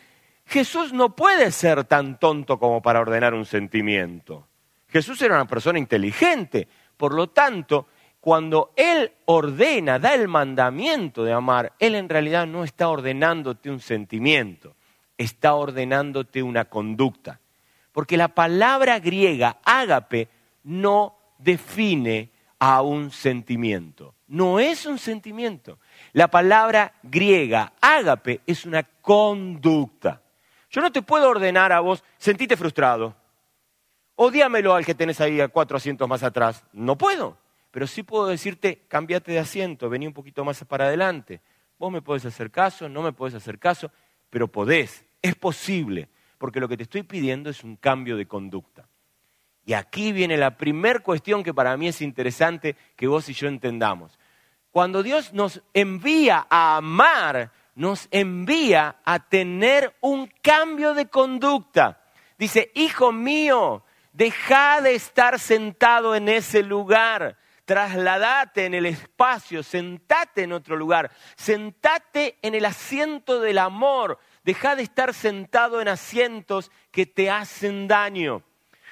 Jesús 0.47 0.93
no 0.93 1.15
puede 1.15 1.53
ser 1.53 1.85
tan 1.85 2.19
tonto 2.19 2.59
como 2.59 2.83
para 2.83 3.01
ordenar 3.01 3.35
un 3.35 3.47
sentimiento. 3.47 4.49
Jesús 4.89 5.23
era 5.23 5.37
una 5.37 5.47
persona 5.47 5.79
inteligente, 5.79 6.67
por 6.97 7.15
lo 7.15 7.29
tanto, 7.29 7.87
cuando 8.21 8.73
Él 8.77 9.13
ordena, 9.25 9.99
da 9.99 10.15
el 10.15 10.29
mandamiento 10.29 11.25
de 11.25 11.33
amar, 11.33 11.73
Él 11.79 11.95
en 11.95 12.09
realidad 12.09 12.47
no 12.47 12.65
está 12.65 12.89
ordenándote 12.89 13.71
un 13.71 13.81
sentimiento, 13.81 14.75
está 15.17 15.55
ordenándote 15.55 16.43
una 16.43 16.67
conducta. 16.67 17.41
Porque 17.93 18.17
la 18.17 18.29
palabra 18.29 18.99
griega 19.01 19.59
ágape 19.65 20.29
no 20.65 21.17
define 21.39 22.31
a 22.59 22.83
un 22.83 23.11
sentimiento. 23.11 24.15
No 24.29 24.61
es 24.61 24.87
un 24.87 24.99
sentimiento. 24.99 25.79
La 26.13 26.29
palabra 26.29 26.93
griega 27.03 27.73
ágape 27.81 28.43
es 28.47 28.65
una 28.65 28.83
conducta. 28.83 30.23
Yo 30.71 30.81
no 30.81 30.93
te 30.93 31.03
puedo 31.03 31.29
ordenar 31.29 31.73
a 31.73 31.81
vos, 31.81 32.05
sentite 32.17 32.57
frustrado. 32.57 33.17
Odiamelo 34.15 34.75
al 34.75 34.85
que 34.85 34.95
tenés 34.95 35.21
ahí 35.21 35.41
a 35.41 35.49
cuatro 35.49 35.79
asientos 35.79 36.07
más 36.07 36.23
atrás. 36.23 36.63
No 36.73 36.97
puedo. 36.97 37.37
Pero 37.71 37.87
sí 37.87 38.03
puedo 38.03 38.27
decirte, 38.27 38.85
cámbiate 38.89 39.33
de 39.33 39.39
asiento, 39.39 39.89
vení 39.89 40.07
un 40.07 40.13
poquito 40.13 40.45
más 40.45 40.65
para 40.65 40.87
adelante. 40.87 41.41
Vos 41.79 41.93
me 41.93 42.03
podés 42.03 42.27
hacer 42.27 42.51
caso, 42.51 42.89
no 42.89 43.03
me 43.03 43.13
podés 43.13 43.35
hacer 43.35 43.59
caso, 43.59 43.91
pero 44.29 44.49
podés, 44.49 45.05
es 45.23 45.35
posible, 45.35 46.09
porque 46.39 46.61
lo 46.61 46.69
que 46.69 46.77
te 46.77 46.83
estoy 46.83 47.03
pidiendo 47.03 47.51
es 47.51 47.65
un 47.65 47.77
cambio 47.77 48.17
de 48.17 48.27
conducta. 48.27 48.89
Y 49.65 49.75
aquí 49.75 50.13
viene 50.13 50.37
la 50.37 50.57
primera 50.57 51.01
cuestión 51.01 51.43
que 51.43 51.55
para 51.55 51.77
mí 51.77 51.89
es 51.89 52.03
interesante 52.03 52.77
que 52.97 53.07
vos 53.07 53.29
y 53.29 53.35
yo 53.35 53.47
entendamos. 53.47 54.19
Cuando 54.71 55.03
Dios 55.03 55.33
nos 55.33 55.63
envía 55.75 56.47
a 56.49 56.77
amar, 56.77 57.53
nos 57.75 58.09
envía 58.11 58.97
a 59.05 59.29
tener 59.29 59.95
un 60.01 60.31
cambio 60.43 60.95
de 60.95 61.07
conducta. 61.07 62.01
Dice, 62.39 62.71
hijo 62.75 63.13
mío, 63.13 63.85
deja 64.13 64.81
de 64.81 64.95
estar 64.95 65.39
sentado 65.39 66.15
en 66.15 66.29
ese 66.29 66.63
lugar, 66.63 67.37
trasladate 67.71 68.65
en 68.65 68.75
el 68.75 68.85
espacio, 68.85 69.63
sentate 69.63 70.43
en 70.43 70.53
otro 70.53 70.75
lugar, 70.75 71.09
sentate 71.37 72.37
en 72.43 72.57
el 72.57 72.65
asiento 72.65 73.41
del 73.41 73.59
amor, 73.59 74.19
deja 74.43 74.75
de 74.75 74.83
estar 74.83 75.15
sentado 75.15 75.81
en 75.81 75.87
asientos 75.87 76.73
que 76.91 77.07
te 77.07 77.31
hacen 77.31 77.87
daño. 77.87 78.43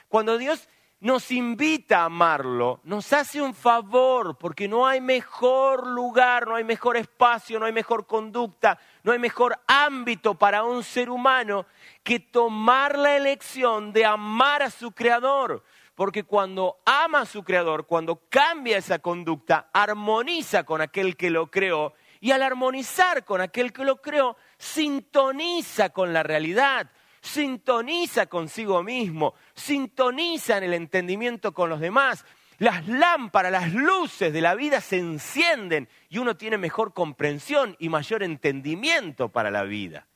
Cuando 0.07 0.39
Dios 0.39 0.69
nos 1.01 1.33
invita 1.33 2.03
a 2.03 2.05
amarlo, 2.05 2.79
nos 2.85 3.13
hace 3.13 3.43
un 3.43 3.53
favor, 3.53 4.39
porque 4.39 4.69
no 4.69 4.87
hay 4.87 5.01
mejor 5.01 5.85
lugar, 5.85 6.47
no 6.47 6.55
hay 6.55 6.63
mejor 6.63 6.97
espacio, 6.97 7.59
no 7.59 7.67
hay 7.67 7.73
mejor 7.73 8.07
conducta, 8.07 8.79
no 9.03 9.11
hay 9.11 9.19
mejor 9.19 9.59
ámbito 9.67 10.37
para 10.37 10.63
un 10.63 10.85
ser 10.85 11.11
humano 11.11 11.67
que 12.05 12.21
tomar 12.21 12.97
la 12.97 13.17
elección 13.17 13.93
de 13.93 14.05
amar 14.05 14.63
a 14.63 14.71
su 14.71 14.93
creador. 14.93 15.65
Porque 15.99 16.23
cuando 16.23 16.77
ama 16.85 17.23
a 17.23 17.27
su 17.27 17.43
creador, 17.43 17.89
cuando 17.89 18.23
cambia 18.29 18.79
esa 18.79 19.01
conducta, 19.01 19.69
armoniza 19.73 20.63
con 20.63 20.81
aquel 20.81 21.17
que 21.17 21.29
lo 21.29 21.51
creó 21.51 21.93
y 22.21 22.31
al 22.31 22.45
armonizar 22.45 23.25
con 23.25 23.41
aquel 23.41 23.73
que 23.73 23.85
lo 23.85 24.01
creó, 24.01 24.37
sintoniza 24.59 25.91
con 25.91 26.13
la 26.13 26.23
realidad 26.23 26.89
sintoniza 27.21 28.27
consigo 28.27 28.85
mismo, 28.85 29.35
sintoniza 29.53 30.59
en 30.59 30.63
el 30.63 30.75
entendimiento 30.75 31.53
con 31.53 31.69
los 31.69 31.81
demás. 31.81 32.25
Las 32.59 32.87
lámparas, 32.87 33.51
las 33.51 33.75
luces 33.75 34.33
de 34.33 34.41
la 34.41 34.55
vida 34.55 34.81
se 34.81 34.99
encienden 34.99 35.89
y 36.09 36.19
uno 36.19 36.37
tiene 36.37 36.59
mejor 36.59 36.95
comprensión 36.95 37.75
y 37.81 37.89
mayor 37.89 38.23
entendimiento 38.23 39.31
para 39.31 39.51
la 39.51 39.65
vida. 39.65 40.07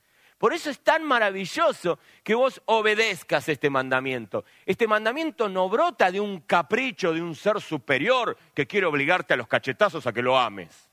Por 0.43 0.53
eso 0.53 0.71
es 0.71 0.81
tan 0.81 1.05
maravilloso 1.05 2.01
que 2.25 2.35
vos 2.35 2.61
obedezcas 2.65 3.49
este 3.49 3.71
mandamiento. 3.71 4.45
Este 4.67 4.89
mandamiento 4.89 5.49
no 5.49 5.69
brota 5.69 6.11
de 6.11 6.19
un 6.19 6.41
capricho 6.41 7.15
de 7.15 7.23
un 7.23 7.37
ser 7.37 7.61
superior 7.61 8.37
que 8.53 8.67
quiere 8.67 8.87
obligarte 8.87 9.35
a 9.35 9.37
los 9.37 9.47
cachetazos 9.47 10.05
a 10.05 10.13
que 10.13 10.21
lo 10.21 10.37
ames 10.37 10.91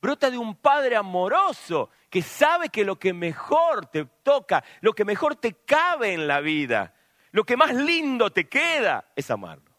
brota 0.00 0.30
de 0.30 0.36
un 0.36 0.56
padre 0.56 0.96
amoroso 0.96 1.88
que 2.10 2.20
sabe 2.20 2.68
que 2.68 2.84
lo 2.84 2.98
que 2.98 3.14
mejor 3.14 3.86
te 3.86 4.04
toca, 4.22 4.62
lo 4.82 4.92
que 4.92 5.02
mejor 5.02 5.36
te 5.36 5.54
cabe 5.64 6.12
en 6.12 6.26
la 6.26 6.40
vida, 6.40 6.92
lo 7.32 7.44
que 7.44 7.56
más 7.56 7.74
lindo 7.74 8.30
te 8.30 8.46
queda 8.46 9.06
es 9.16 9.30
amarlo. 9.30 9.74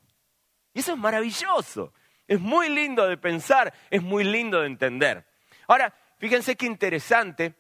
Y 0.74 0.80
eso 0.80 0.94
es 0.94 0.98
maravilloso, 0.98 1.94
es 2.28 2.40
muy 2.40 2.70
lindo 2.70 3.08
de 3.08 3.18
pensar, 3.18 3.72
es 3.92 4.02
muy 4.02 4.24
lindo 4.24 4.62
de 4.62 4.68
entender. 4.68 5.28
Ahora, 5.68 5.94
fíjense 6.18 6.56
qué 6.56 6.66
interesante, 6.66 7.54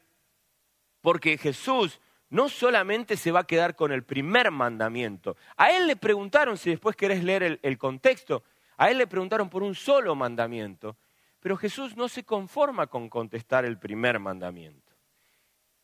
porque 1.05 1.37
Jesús 1.37 2.01
no 2.31 2.49
solamente 2.49 3.15
se 3.15 3.31
va 3.31 3.41
a 3.41 3.47
quedar 3.47 3.75
con 3.75 3.91
el 3.91 4.03
primer 4.03 4.49
mandamiento. 4.49 5.37
A 5.55 5.69
él 5.69 5.85
le 5.85 5.95
preguntaron, 5.95 6.57
si 6.57 6.71
después 6.71 6.95
querés 6.95 7.23
leer 7.23 7.43
el, 7.43 7.59
el 7.61 7.77
contexto, 7.77 8.43
a 8.75 8.89
él 8.89 8.97
le 8.97 9.05
preguntaron 9.05 9.47
por 9.47 9.61
un 9.61 9.75
solo 9.75 10.15
mandamiento. 10.15 10.97
Pero 11.39 11.57
Jesús 11.57 11.95
no 11.95 12.09
se 12.09 12.23
conforma 12.23 12.87
con 12.87 13.07
contestar 13.07 13.65
el 13.65 13.77
primer 13.77 14.19
mandamiento. 14.19 14.93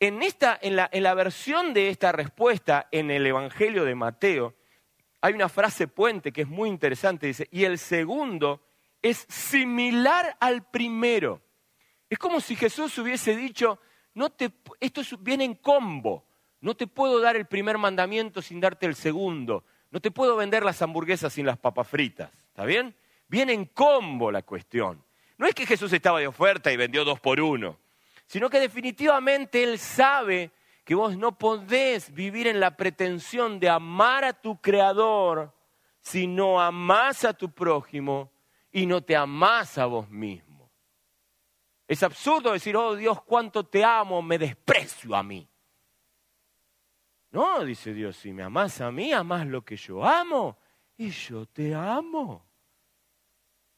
En, 0.00 0.24
esta, 0.24 0.58
en, 0.60 0.74
la, 0.74 0.90
en 0.92 1.04
la 1.04 1.14
versión 1.14 1.72
de 1.72 1.88
esta 1.88 2.10
respuesta 2.10 2.88
en 2.90 3.12
el 3.12 3.24
Evangelio 3.24 3.84
de 3.84 3.94
Mateo, 3.94 4.56
hay 5.20 5.34
una 5.34 5.48
frase 5.48 5.86
puente 5.86 6.32
que 6.32 6.42
es 6.42 6.48
muy 6.48 6.68
interesante, 6.68 7.28
dice, 7.28 7.46
y 7.52 7.62
el 7.62 7.78
segundo 7.78 8.60
es 9.00 9.24
similar 9.28 10.36
al 10.40 10.68
primero. 10.68 11.40
Es 12.10 12.18
como 12.18 12.40
si 12.40 12.56
Jesús 12.56 12.98
hubiese 12.98 13.36
dicho, 13.36 13.78
no 14.14 14.30
te, 14.30 14.50
esto 14.80 15.02
viene 15.20 15.44
en 15.44 15.54
combo, 15.54 16.24
no 16.60 16.74
te 16.74 16.86
puedo 16.86 17.20
dar 17.20 17.36
el 17.36 17.46
primer 17.46 17.78
mandamiento 17.78 18.42
sin 18.42 18.60
darte 18.60 18.86
el 18.86 18.94
segundo, 18.94 19.64
no 19.90 20.00
te 20.00 20.10
puedo 20.10 20.36
vender 20.36 20.64
las 20.64 20.80
hamburguesas 20.82 21.32
sin 21.32 21.46
las 21.46 21.58
papas 21.58 21.88
fritas, 21.88 22.30
¿está 22.48 22.64
bien? 22.64 22.94
Viene 23.28 23.52
en 23.52 23.66
combo 23.66 24.30
la 24.30 24.42
cuestión. 24.42 25.02
No 25.38 25.46
es 25.46 25.54
que 25.54 25.66
Jesús 25.66 25.92
estaba 25.92 26.20
de 26.20 26.26
oferta 26.26 26.70
y 26.70 26.76
vendió 26.76 27.04
dos 27.04 27.18
por 27.18 27.40
uno, 27.40 27.78
sino 28.26 28.48
que 28.48 28.60
definitivamente 28.60 29.62
Él 29.62 29.78
sabe 29.78 30.50
que 30.84 30.94
vos 30.94 31.16
no 31.16 31.36
podés 31.38 32.12
vivir 32.12 32.46
en 32.46 32.60
la 32.60 32.76
pretensión 32.76 33.58
de 33.58 33.68
amar 33.68 34.24
a 34.24 34.32
tu 34.32 34.60
Creador 34.60 35.52
si 36.00 36.26
no 36.26 36.60
amás 36.60 37.24
a 37.24 37.32
tu 37.32 37.50
prójimo 37.50 38.30
y 38.72 38.86
no 38.86 39.02
te 39.02 39.16
amás 39.16 39.78
a 39.78 39.86
vos 39.86 40.08
mismo. 40.10 40.51
Es 41.92 42.02
absurdo 42.02 42.52
decir, 42.52 42.76
oh 42.76 42.96
Dios, 42.96 43.22
cuánto 43.22 43.64
te 43.64 43.84
amo, 43.84 44.22
me 44.22 44.38
desprecio 44.38 45.14
a 45.14 45.22
mí. 45.22 45.48
No, 47.30 47.64
dice 47.64 47.92
Dios, 47.92 48.16
si 48.16 48.32
me 48.32 48.42
amás 48.42 48.80
a 48.80 48.90
mí, 48.90 49.12
amás 49.12 49.46
lo 49.46 49.64
que 49.64 49.76
yo 49.76 50.04
amo 50.04 50.58
y 50.96 51.10
yo 51.10 51.46
te 51.46 51.74
amo 51.74 52.46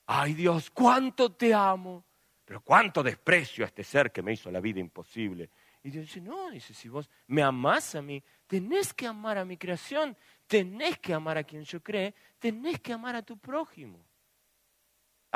ay 0.06 0.35
Dios, 0.35 0.71
cuánto 0.71 1.33
te 1.33 1.54
amo, 1.54 2.04
pero 2.44 2.61
cuánto 2.61 3.02
desprecio 3.02 3.64
a 3.64 3.68
este 3.68 3.85
ser 3.85 4.12
que 4.12 4.23
me 4.23 4.33
hizo 4.33 4.50
la 4.50 4.61
vida 4.61 4.80
imposible. 4.80 5.50
Y 5.83 5.90
Dios 5.90 6.06
dice, 6.06 6.21
no, 6.21 6.50
dice, 6.50 6.73
si 6.75 6.88
vos 6.88 7.11
me 7.26 7.42
amás 7.42 7.94
a 7.94 8.02
mí, 8.02 8.23
tenés 8.47 8.92
que 8.94 9.06
amar 9.06 9.38
a 9.38 9.44
mi 9.44 9.56
creación, 9.56 10.16
tenés 10.47 10.99
que 10.99 11.12
amar 11.12 11.38
a 11.38 11.44
quien 11.44 11.62
yo 11.64 11.83
cree, 11.83 12.14
tenés 12.38 12.80
que 12.80 12.92
amar 12.92 13.16
a 13.16 13.23
tu 13.23 13.38
prójimo. 13.38 14.04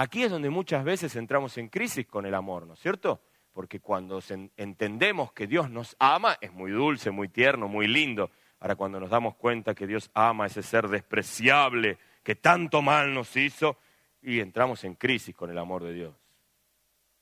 Aquí 0.00 0.22
es 0.22 0.30
donde 0.30 0.48
muchas 0.48 0.84
veces 0.84 1.16
entramos 1.16 1.58
en 1.58 1.68
crisis 1.68 2.06
con 2.06 2.24
el 2.24 2.32
amor, 2.32 2.68
¿no 2.68 2.74
es 2.74 2.78
cierto? 2.78 3.20
Porque 3.52 3.80
cuando 3.80 4.22
entendemos 4.56 5.32
que 5.32 5.48
Dios 5.48 5.70
nos 5.70 5.96
ama, 5.98 6.38
es 6.40 6.52
muy 6.52 6.70
dulce, 6.70 7.10
muy 7.10 7.28
tierno, 7.28 7.66
muy 7.66 7.88
lindo. 7.88 8.30
Ahora 8.60 8.76
cuando 8.76 9.00
nos 9.00 9.10
damos 9.10 9.34
cuenta 9.34 9.74
que 9.74 9.88
Dios 9.88 10.08
ama 10.14 10.44
a 10.44 10.46
ese 10.46 10.62
ser 10.62 10.86
despreciable 10.86 11.98
que 12.22 12.36
tanto 12.36 12.80
mal 12.80 13.12
nos 13.12 13.36
hizo, 13.36 13.76
y 14.22 14.38
entramos 14.38 14.84
en 14.84 14.94
crisis 14.94 15.34
con 15.34 15.50
el 15.50 15.58
amor 15.58 15.82
de 15.82 15.92
Dios. 15.92 16.14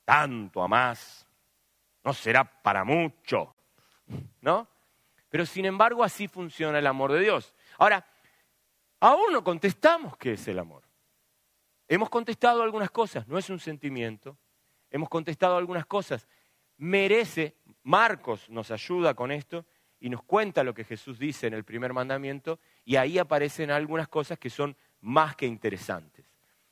Tanto 0.05 0.63
a 0.63 0.69
más, 0.69 1.27
no 2.05 2.13
será 2.13 2.45
para 2.45 2.85
mucho, 2.85 3.55
¿no? 4.43 4.69
Pero 5.31 5.47
sin 5.47 5.65
embargo 5.65 6.05
así 6.05 6.29
funciona 6.29 6.79
el 6.79 6.87
amor 6.87 7.13
de 7.13 7.21
Dios. 7.21 7.55
Ahora, 7.79 8.07
aún 9.01 9.33
no 9.33 9.43
contestamos 9.43 10.19
qué 10.19 10.35
es 10.35 10.47
el 10.49 10.59
amor. 10.59 10.86
Hemos 11.89 12.11
contestado 12.11 12.63
algunas 12.63 12.91
cosas, 12.91 13.29
no 13.29 13.39
es 13.39 13.49
un 13.51 13.59
sentimiento. 13.59 14.37
Hemos 14.91 15.09
contestado 15.09 15.57
algunas 15.57 15.87
cosas. 15.87 16.27
Merece, 16.79 17.57
Marcos 17.83 18.49
nos 18.51 18.71
ayuda 18.71 19.15
con 19.15 19.31
esto 19.31 19.65
y 20.01 20.11
nos 20.11 20.23
cuenta 20.23 20.65
lo 20.65 20.75
que 20.75 20.85
Jesús 20.85 21.19
dice 21.19 21.47
en 21.47 21.55
el 21.55 21.65
primer 21.65 21.93
mandamiento 21.93 22.59
y 22.85 22.97
ahí 22.97 23.19
aparecen 23.19 23.71
algunas 23.71 24.09
cosas 24.09 24.39
que 24.39 24.51
son 24.51 24.77
más 25.01 25.37
que 25.37 25.47
interesantes. 25.47 26.27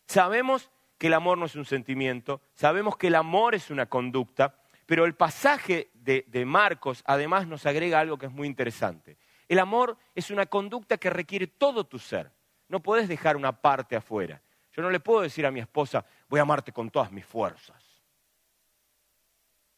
Sabemos 0.07 0.71
que 0.99 1.07
el 1.07 1.15
amor 1.15 1.39
no 1.39 1.47
es 1.47 1.57
un 1.57 1.65
sentimiento, 1.65 2.41
sabemos 2.53 2.97
que 2.97 3.09
el 3.09 3.15
amor 3.15 3.55
es 3.55 3.71
una 3.71 3.87
conducta, 3.87 4.61
pero 4.87 5.05
el 5.07 5.15
pasaje 5.15 5.91
de, 5.95 6.45
Marcos 6.45 7.03
además 7.07 7.47
nos 7.47 7.65
agrega 7.67 8.01
algo 8.01 8.19
que 8.19 8.27
es 8.27 8.33
muy 8.33 8.47
interesante. 8.47 9.17
El 9.49 9.59
amor 9.59 9.97
es 10.15 10.31
una 10.31 10.47
conducta 10.47 10.99
que 10.99 11.11
requiere 11.11 11.47
todo 11.47 11.85
tu 11.85 11.99
ser. 11.99 12.31
No 12.69 12.81
puedes 12.81 13.09
dejar 13.09 13.37
una 13.37 13.53
parte 13.61 13.97
afuera. 13.97 14.41
Yo 14.75 14.83
no 14.83 14.91
le 14.91 14.99
puedo 14.99 15.21
decir 15.21 15.47
a 15.47 15.53
mi 15.53 15.61
esposa, 15.61 16.05
voy 16.29 16.41
a 16.41 16.43
amarte 16.43 16.73
con 16.73 16.91
todas 16.91 17.13
mis 17.13 17.25
fuerzas. 17.25 17.81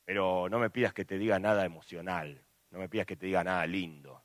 Pero 0.07 0.49
no 0.49 0.59
me 0.59 0.71
pidas 0.71 0.95
que 0.95 1.05
te 1.05 1.19
diga 1.19 1.39
nada 1.39 1.67
emocional, 1.67 2.43
no 2.71 2.79
me 2.79 2.89
pidas 2.89 3.07
que 3.07 3.17
te 3.17 3.27
diga 3.27 3.45
nada 3.45 3.67
lindo. 3.67 4.23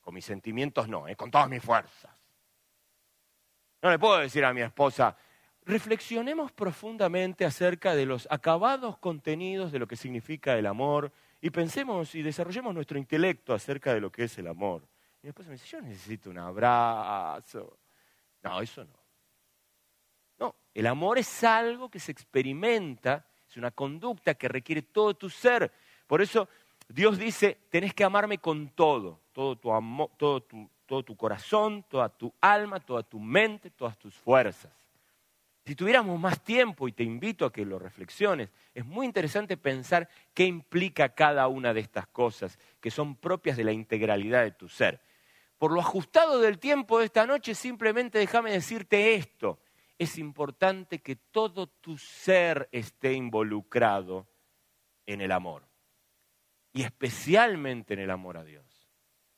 Con 0.00 0.14
mis 0.14 0.24
sentimientos 0.24 0.88
no, 0.88 1.08
¿eh? 1.08 1.16
con 1.16 1.30
todas 1.30 1.48
mis 1.48 1.62
fuerzas. 1.62 2.12
No 3.82 3.90
le 3.90 3.98
puedo 3.98 4.18
decir 4.18 4.44
a 4.44 4.52
mi 4.52 4.60
esposa, 4.60 5.16
reflexionemos 5.64 6.52
profundamente 6.52 7.44
acerca 7.44 7.96
de 7.96 8.06
los 8.06 8.28
acabados 8.30 8.98
contenidos 8.98 9.72
de 9.72 9.80
lo 9.80 9.88
que 9.88 9.96
significa 9.96 10.56
el 10.56 10.66
amor 10.66 11.10
y 11.40 11.50
pensemos 11.50 12.14
y 12.14 12.22
desarrollemos 12.22 12.72
nuestro 12.74 12.96
intelecto 12.96 13.54
acerca 13.54 13.92
de 13.92 14.00
lo 14.00 14.12
que 14.12 14.24
es 14.24 14.38
el 14.38 14.46
amor. 14.46 14.86
Y 15.20 15.26
después 15.26 15.48
me 15.48 15.54
dice, 15.54 15.66
yo 15.66 15.80
necesito 15.80 16.30
un 16.30 16.38
abrazo. 16.38 17.78
No, 18.42 18.60
eso 18.60 18.84
no. 18.84 19.01
No, 20.38 20.54
el 20.74 20.86
amor 20.86 21.18
es 21.18 21.44
algo 21.44 21.88
que 21.88 22.00
se 22.00 22.12
experimenta, 22.12 23.24
es 23.48 23.56
una 23.56 23.70
conducta 23.70 24.34
que 24.34 24.48
requiere 24.48 24.82
todo 24.82 25.14
tu 25.14 25.28
ser. 25.28 25.70
Por 26.06 26.22
eso 26.22 26.48
Dios 26.88 27.18
dice, 27.18 27.58
tenés 27.70 27.94
que 27.94 28.04
amarme 28.04 28.38
con 28.38 28.68
todo, 28.70 29.20
todo 29.32 29.56
tu, 29.56 29.72
amor, 29.72 30.10
todo 30.16 30.42
tu, 30.42 30.68
todo 30.86 31.02
tu 31.02 31.16
corazón, 31.16 31.84
toda 31.88 32.08
tu 32.08 32.32
alma, 32.40 32.80
toda 32.80 33.02
tu 33.02 33.18
mente, 33.18 33.70
todas 33.70 33.98
tus 33.98 34.14
fuerzas. 34.14 34.70
Si 35.64 35.76
tuviéramos 35.76 36.18
más 36.18 36.42
tiempo, 36.42 36.88
y 36.88 36.92
te 36.92 37.04
invito 37.04 37.46
a 37.46 37.52
que 37.52 37.64
lo 37.64 37.78
reflexiones, 37.78 38.50
es 38.74 38.84
muy 38.84 39.06
interesante 39.06 39.56
pensar 39.56 40.08
qué 40.34 40.44
implica 40.44 41.10
cada 41.10 41.46
una 41.46 41.72
de 41.72 41.80
estas 41.80 42.08
cosas 42.08 42.58
que 42.80 42.90
son 42.90 43.14
propias 43.14 43.56
de 43.56 43.64
la 43.64 43.72
integralidad 43.72 44.42
de 44.42 44.50
tu 44.50 44.68
ser. 44.68 45.00
Por 45.58 45.70
lo 45.70 45.80
ajustado 45.80 46.40
del 46.40 46.58
tiempo 46.58 46.98
de 46.98 47.04
esta 47.04 47.26
noche, 47.26 47.54
simplemente 47.54 48.18
déjame 48.18 48.50
decirte 48.50 49.14
esto. 49.14 49.60
Es 50.02 50.18
importante 50.18 50.98
que 50.98 51.16
todo 51.16 51.68
tu 51.68 51.96
ser 51.96 52.68
esté 52.72 53.12
involucrado 53.12 54.26
en 55.06 55.20
el 55.20 55.30
amor, 55.30 55.68
y 56.72 56.82
especialmente 56.82 57.94
en 57.94 58.00
el 58.00 58.10
amor 58.10 58.36
a 58.36 58.44
Dios. 58.44 58.88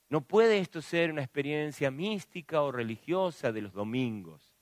No 0.09 0.23
puede 0.23 0.59
esto 0.59 0.81
ser 0.81 1.11
una 1.11 1.23
experiencia 1.23 1.91
mística 1.91 2.63
o 2.63 2.73
religiosa 2.73 3.53
de 3.53 3.63
los 3.63 3.73
domingos 3.73 4.55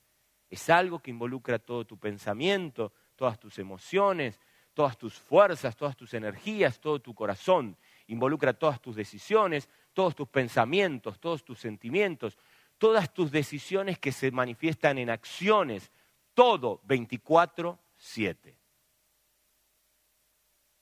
es 0.53 0.69
algo 0.69 0.99
que 0.99 1.09
involucra 1.09 1.57
todo 1.57 1.83
tu 1.83 1.97
pensamiento, 1.97 2.93
todas 3.15 3.39
tus 3.39 3.57
emociones, 3.57 4.39
todas 4.75 4.95
tus 4.99 5.15
fuerzas, 5.15 5.75
todas 5.75 5.97
tus 5.97 6.13
energías, 6.13 6.79
todo 6.79 7.01
tu 7.01 7.15
corazón. 7.15 7.75
Involucra 8.05 8.53
todas 8.53 8.79
tus 8.79 8.95
decisiones, 8.95 9.67
todos 9.93 10.13
tus 10.13 10.27
pensamientos, 10.27 11.19
todos 11.19 11.43
tus 11.43 11.57
sentimientos, 11.57 12.37
todas 12.83 13.13
tus 13.13 13.31
decisiones 13.31 13.97
que 13.97 14.11
se 14.11 14.29
manifiestan 14.29 14.97
en 14.97 15.09
acciones. 15.09 15.89
Todo 16.33 16.81
24-7. 16.81 18.57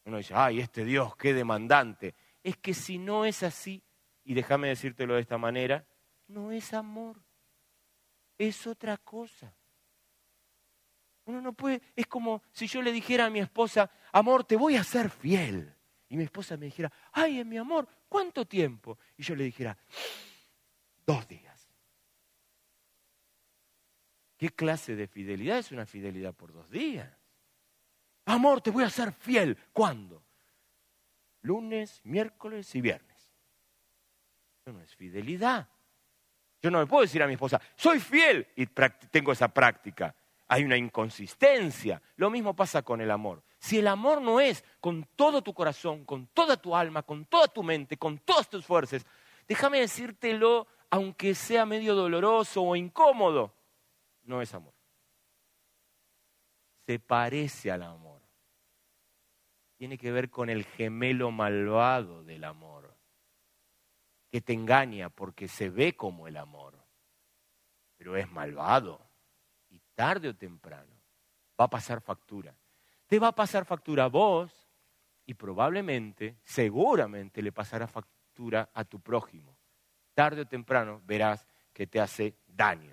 Uno 0.05 0.17
dice, 0.17 0.33
ay, 0.35 0.61
este 0.61 0.83
Dios, 0.83 1.15
qué 1.15 1.31
demandante. 1.31 2.15
Es 2.41 2.57
que 2.57 2.73
si 2.73 2.97
no 2.97 3.23
es 3.23 3.43
así, 3.43 3.83
y 4.23 4.33
déjame 4.33 4.69
decírtelo 4.69 5.13
de 5.13 5.21
esta 5.21 5.37
manera, 5.37 5.85
no 6.27 6.51
es 6.51 6.73
amor, 6.73 7.21
es 8.35 8.65
otra 8.65 8.97
cosa. 8.97 9.53
Uno 11.25 11.39
no 11.39 11.53
puede, 11.53 11.83
es 11.95 12.07
como 12.07 12.41
si 12.51 12.65
yo 12.65 12.81
le 12.81 12.91
dijera 12.91 13.27
a 13.27 13.29
mi 13.29 13.41
esposa, 13.41 13.91
amor, 14.11 14.43
te 14.43 14.55
voy 14.55 14.75
a 14.75 14.83
ser 14.83 15.11
fiel. 15.11 15.71
Y 16.09 16.17
mi 16.17 16.23
esposa 16.23 16.57
me 16.57 16.65
dijera, 16.65 16.91
ay, 17.11 17.45
mi 17.45 17.59
amor, 17.59 17.87
¿cuánto 18.09 18.47
tiempo? 18.47 18.97
Y 19.17 19.21
yo 19.21 19.35
le 19.35 19.43
dijera, 19.43 19.77
dos 21.05 21.27
días. 21.27 21.50
¿Qué 24.41 24.49
clase 24.49 24.95
de 24.95 25.05
fidelidad 25.05 25.59
es 25.59 25.71
una 25.71 25.85
fidelidad 25.85 26.33
por 26.33 26.51
dos 26.51 26.67
días? 26.71 27.07
Amor, 28.25 28.59
te 28.59 28.71
voy 28.71 28.83
a 28.83 28.89
ser 28.89 29.11
fiel. 29.11 29.55
¿Cuándo? 29.71 30.23
Lunes, 31.43 32.01
miércoles 32.05 32.73
y 32.73 32.81
viernes. 32.81 33.31
Eso 34.59 34.73
no 34.73 34.81
es 34.81 34.95
fidelidad. 34.95 35.69
Yo 36.59 36.71
no 36.71 36.79
me 36.79 36.87
puedo 36.87 37.03
decir 37.03 37.21
a 37.21 37.27
mi 37.27 37.33
esposa, 37.33 37.61
soy 37.75 37.99
fiel 37.99 38.47
y 38.55 38.65
tengo 38.65 39.31
esa 39.31 39.47
práctica 39.47 40.15
hay 40.51 40.65
una 40.65 40.75
inconsistencia. 40.75 42.01
Lo 42.17 42.29
mismo 42.29 42.53
pasa 42.53 42.81
con 42.81 42.99
el 42.99 43.09
amor. 43.09 43.41
Si 43.57 43.77
el 43.77 43.87
amor 43.87 44.21
no 44.21 44.41
es 44.41 44.65
con 44.81 45.07
todo 45.15 45.41
tu 45.41 45.53
corazón, 45.53 46.03
con 46.03 46.27
toda 46.33 46.57
tu 46.57 46.75
alma, 46.75 47.03
con 47.03 47.25
toda 47.25 47.47
tu 47.47 47.63
mente, 47.63 47.95
con 47.95 48.17
todas 48.17 48.49
tus 48.49 48.65
fuerzas, 48.65 49.05
déjame 49.47 49.79
decírtelo, 49.79 50.67
aunque 50.89 51.35
sea 51.35 51.65
medio 51.65 51.95
doloroso 51.95 52.63
o 52.63 52.75
incómodo, 52.75 53.53
no 54.23 54.41
es 54.41 54.53
amor. 54.53 54.73
Se 56.85 56.99
parece 56.99 57.71
al 57.71 57.83
amor. 57.83 58.21
Tiene 59.77 59.97
que 59.97 60.11
ver 60.11 60.29
con 60.29 60.49
el 60.49 60.65
gemelo 60.65 61.31
malvado 61.31 62.23
del 62.23 62.43
amor, 62.43 62.95
que 64.29 64.41
te 64.41 64.53
engaña 64.53 65.09
porque 65.09 65.47
se 65.47 65.69
ve 65.69 65.95
como 65.95 66.27
el 66.27 66.37
amor, 66.37 66.77
pero 67.97 68.15
es 68.15 68.31
malvado 68.31 69.11
tarde 70.01 70.29
o 70.29 70.35
temprano, 70.35 70.95
va 71.59 71.65
a 71.65 71.69
pasar 71.69 72.01
factura. 72.01 72.55
Te 73.05 73.19
va 73.19 73.27
a 73.27 73.35
pasar 73.35 73.65
factura 73.65 74.05
a 74.05 74.07
vos 74.07 74.51
y 75.27 75.35
probablemente, 75.35 76.37
seguramente 76.43 77.41
le 77.41 77.51
pasará 77.51 77.85
factura 77.85 78.69
a 78.73 78.83
tu 78.83 78.99
prójimo. 78.99 79.55
Tarde 80.15 80.41
o 80.41 80.47
temprano 80.47 81.01
verás 81.05 81.47
que 81.71 81.85
te 81.85 81.99
hace 81.99 82.35
daño. 82.47 82.90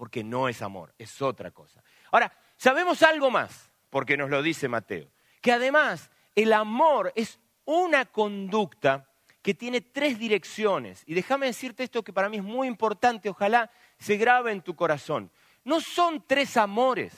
Porque 0.00 0.24
no 0.24 0.48
es 0.48 0.62
amor, 0.62 0.94
es 0.96 1.20
otra 1.20 1.50
cosa. 1.50 1.84
Ahora, 2.10 2.32
sabemos 2.56 3.02
algo 3.02 3.30
más, 3.30 3.70
porque 3.90 4.16
nos 4.16 4.30
lo 4.30 4.42
dice 4.42 4.66
Mateo, 4.66 5.10
que 5.42 5.52
además 5.52 6.10
el 6.34 6.54
amor 6.54 7.12
es 7.14 7.38
una 7.66 8.06
conducta 8.06 9.06
que 9.42 9.52
tiene 9.52 9.82
tres 9.82 10.18
direcciones. 10.18 11.02
Y 11.04 11.12
déjame 11.12 11.48
decirte 11.48 11.82
esto 11.82 12.02
que 12.02 12.14
para 12.14 12.30
mí 12.30 12.38
es 12.38 12.42
muy 12.42 12.66
importante, 12.66 13.28
ojalá 13.28 13.70
se 13.98 14.16
grabe 14.16 14.52
en 14.52 14.62
tu 14.62 14.74
corazón. 14.74 15.30
No 15.64 15.82
son 15.82 16.24
tres 16.26 16.56
amores, 16.56 17.12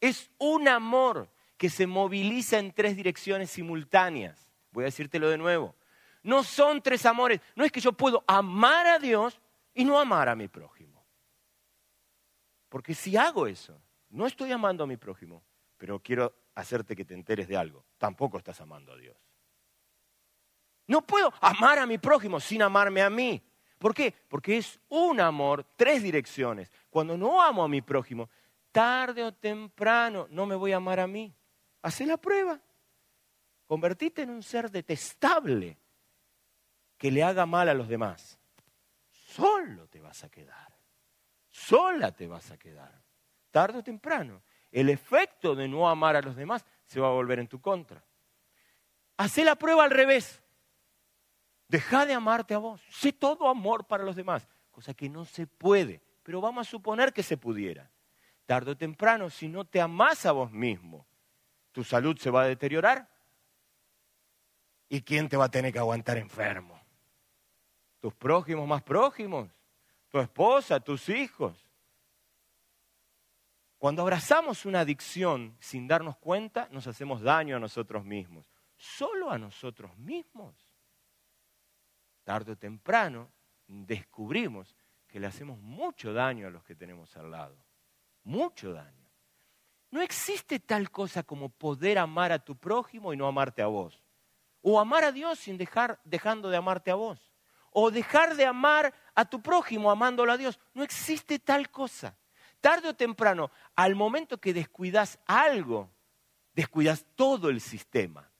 es 0.00 0.30
un 0.38 0.66
amor 0.66 1.28
que 1.58 1.68
se 1.68 1.86
moviliza 1.86 2.58
en 2.58 2.72
tres 2.72 2.96
direcciones 2.96 3.50
simultáneas. 3.50 4.48
Voy 4.70 4.84
a 4.84 4.86
decírtelo 4.86 5.28
de 5.28 5.36
nuevo. 5.36 5.76
No 6.22 6.42
son 6.42 6.80
tres 6.80 7.04
amores. 7.04 7.42
No 7.54 7.66
es 7.66 7.70
que 7.70 7.82
yo 7.82 7.92
puedo 7.92 8.24
amar 8.26 8.86
a 8.86 8.98
Dios 8.98 9.38
y 9.74 9.84
no 9.84 10.00
amar 10.00 10.30
a 10.30 10.34
mi 10.34 10.48
prójimo. 10.48 10.73
Porque 12.74 12.92
si 12.92 13.16
hago 13.16 13.46
eso, 13.46 13.80
no 14.08 14.26
estoy 14.26 14.50
amando 14.50 14.82
a 14.82 14.86
mi 14.88 14.96
prójimo, 14.96 15.44
pero 15.76 16.00
quiero 16.00 16.34
hacerte 16.56 16.96
que 16.96 17.04
te 17.04 17.14
enteres 17.14 17.46
de 17.46 17.56
algo. 17.56 17.84
Tampoco 17.98 18.36
estás 18.36 18.60
amando 18.60 18.92
a 18.92 18.96
Dios. 18.96 19.16
No 20.88 21.00
puedo 21.00 21.32
amar 21.40 21.78
a 21.78 21.86
mi 21.86 21.98
prójimo 21.98 22.40
sin 22.40 22.62
amarme 22.62 23.00
a 23.00 23.08
mí. 23.08 23.40
¿Por 23.78 23.94
qué? 23.94 24.12
Porque 24.26 24.56
es 24.56 24.80
un 24.88 25.20
amor, 25.20 25.64
tres 25.76 26.02
direcciones. 26.02 26.72
Cuando 26.90 27.16
no 27.16 27.40
amo 27.40 27.62
a 27.62 27.68
mi 27.68 27.80
prójimo, 27.80 28.28
tarde 28.72 29.22
o 29.22 29.30
temprano 29.30 30.26
no 30.30 30.44
me 30.44 30.56
voy 30.56 30.72
a 30.72 30.78
amar 30.78 30.98
a 30.98 31.06
mí. 31.06 31.32
Hacé 31.80 32.04
la 32.06 32.16
prueba. 32.16 32.60
Convertite 33.66 34.22
en 34.22 34.30
un 34.30 34.42
ser 34.42 34.68
detestable 34.68 35.78
que 36.98 37.12
le 37.12 37.22
haga 37.22 37.46
mal 37.46 37.68
a 37.68 37.74
los 37.74 37.86
demás. 37.86 38.36
Solo 39.12 39.86
te 39.86 40.00
vas 40.00 40.24
a 40.24 40.28
quedar. 40.28 40.63
Sola 41.54 42.10
te 42.10 42.26
vas 42.26 42.50
a 42.50 42.58
quedar. 42.58 43.00
Tarde 43.52 43.78
o 43.78 43.82
temprano. 43.84 44.42
El 44.72 44.88
efecto 44.88 45.54
de 45.54 45.68
no 45.68 45.88
amar 45.88 46.16
a 46.16 46.20
los 46.20 46.34
demás 46.34 46.66
se 46.84 46.98
va 46.98 47.06
a 47.06 47.12
volver 47.12 47.38
en 47.38 47.46
tu 47.46 47.60
contra. 47.60 48.04
Hacé 49.16 49.44
la 49.44 49.54
prueba 49.54 49.84
al 49.84 49.92
revés. 49.92 50.42
Deja 51.68 52.06
de 52.06 52.12
amarte 52.12 52.54
a 52.54 52.58
vos. 52.58 52.82
Sé 52.90 53.12
todo 53.12 53.48
amor 53.48 53.86
para 53.86 54.02
los 54.02 54.16
demás, 54.16 54.48
cosa 54.72 54.94
que 54.94 55.08
no 55.08 55.24
se 55.24 55.46
puede, 55.46 56.02
pero 56.24 56.40
vamos 56.40 56.66
a 56.66 56.70
suponer 56.70 57.12
que 57.12 57.22
se 57.22 57.36
pudiera. 57.36 57.88
Tarde 58.46 58.72
o 58.72 58.76
temprano, 58.76 59.30
si 59.30 59.48
no 59.48 59.64
te 59.64 59.80
amás 59.80 60.26
a 60.26 60.32
vos 60.32 60.50
mismo, 60.50 61.06
tu 61.70 61.84
salud 61.84 62.18
se 62.18 62.30
va 62.30 62.42
a 62.42 62.48
deteriorar. 62.48 63.08
¿Y 64.88 65.02
quién 65.02 65.28
te 65.28 65.36
va 65.36 65.44
a 65.44 65.50
tener 65.52 65.72
que 65.72 65.78
aguantar 65.78 66.18
enfermo? 66.18 66.80
¿Tus 68.00 68.12
prójimos 68.12 68.66
más 68.66 68.82
prójimos? 68.82 69.53
¿Tu 70.14 70.20
esposa? 70.20 70.78
¿Tus 70.78 71.08
hijos? 71.08 71.66
Cuando 73.78 74.02
abrazamos 74.02 74.64
una 74.64 74.78
adicción 74.78 75.56
sin 75.58 75.88
darnos 75.88 76.16
cuenta, 76.18 76.68
nos 76.70 76.86
hacemos 76.86 77.20
daño 77.20 77.56
a 77.56 77.58
nosotros 77.58 78.04
mismos. 78.04 78.48
Solo 78.76 79.28
a 79.28 79.38
nosotros 79.38 79.98
mismos. 79.98 80.54
Tarde 82.22 82.52
o 82.52 82.56
temprano 82.56 83.32
descubrimos 83.66 84.76
que 85.08 85.18
le 85.18 85.26
hacemos 85.26 85.58
mucho 85.58 86.12
daño 86.12 86.46
a 86.46 86.50
los 86.50 86.62
que 86.62 86.76
tenemos 86.76 87.16
al 87.16 87.32
lado. 87.32 87.56
Mucho 88.22 88.72
daño. 88.72 89.10
No 89.90 90.00
existe 90.00 90.60
tal 90.60 90.92
cosa 90.92 91.24
como 91.24 91.48
poder 91.48 91.98
amar 91.98 92.30
a 92.30 92.38
tu 92.38 92.56
prójimo 92.56 93.12
y 93.12 93.16
no 93.16 93.26
amarte 93.26 93.62
a 93.62 93.66
vos. 93.66 94.00
O 94.62 94.78
amar 94.78 95.02
a 95.02 95.10
Dios 95.10 95.40
sin 95.40 95.58
dejar, 95.58 96.00
dejando 96.04 96.50
de 96.50 96.56
amarte 96.56 96.92
a 96.92 96.94
vos. 96.94 97.32
O 97.72 97.90
dejar 97.90 98.36
de 98.36 98.46
amar 98.46 98.94
a 99.14 99.24
tu 99.24 99.42
prójimo 99.42 99.90
amándolo 99.90 100.32
a 100.32 100.36
Dios. 100.36 100.58
No 100.74 100.82
existe 100.82 101.38
tal 101.38 101.70
cosa. 101.70 102.16
Tarde 102.60 102.88
o 102.88 102.94
temprano, 102.94 103.50
al 103.76 103.94
momento 103.94 104.40
que 104.40 104.54
descuidas 104.54 105.18
algo, 105.26 105.90
descuidas 106.54 107.04
todo 107.14 107.50
el 107.50 107.60
sistema. 107.60 108.30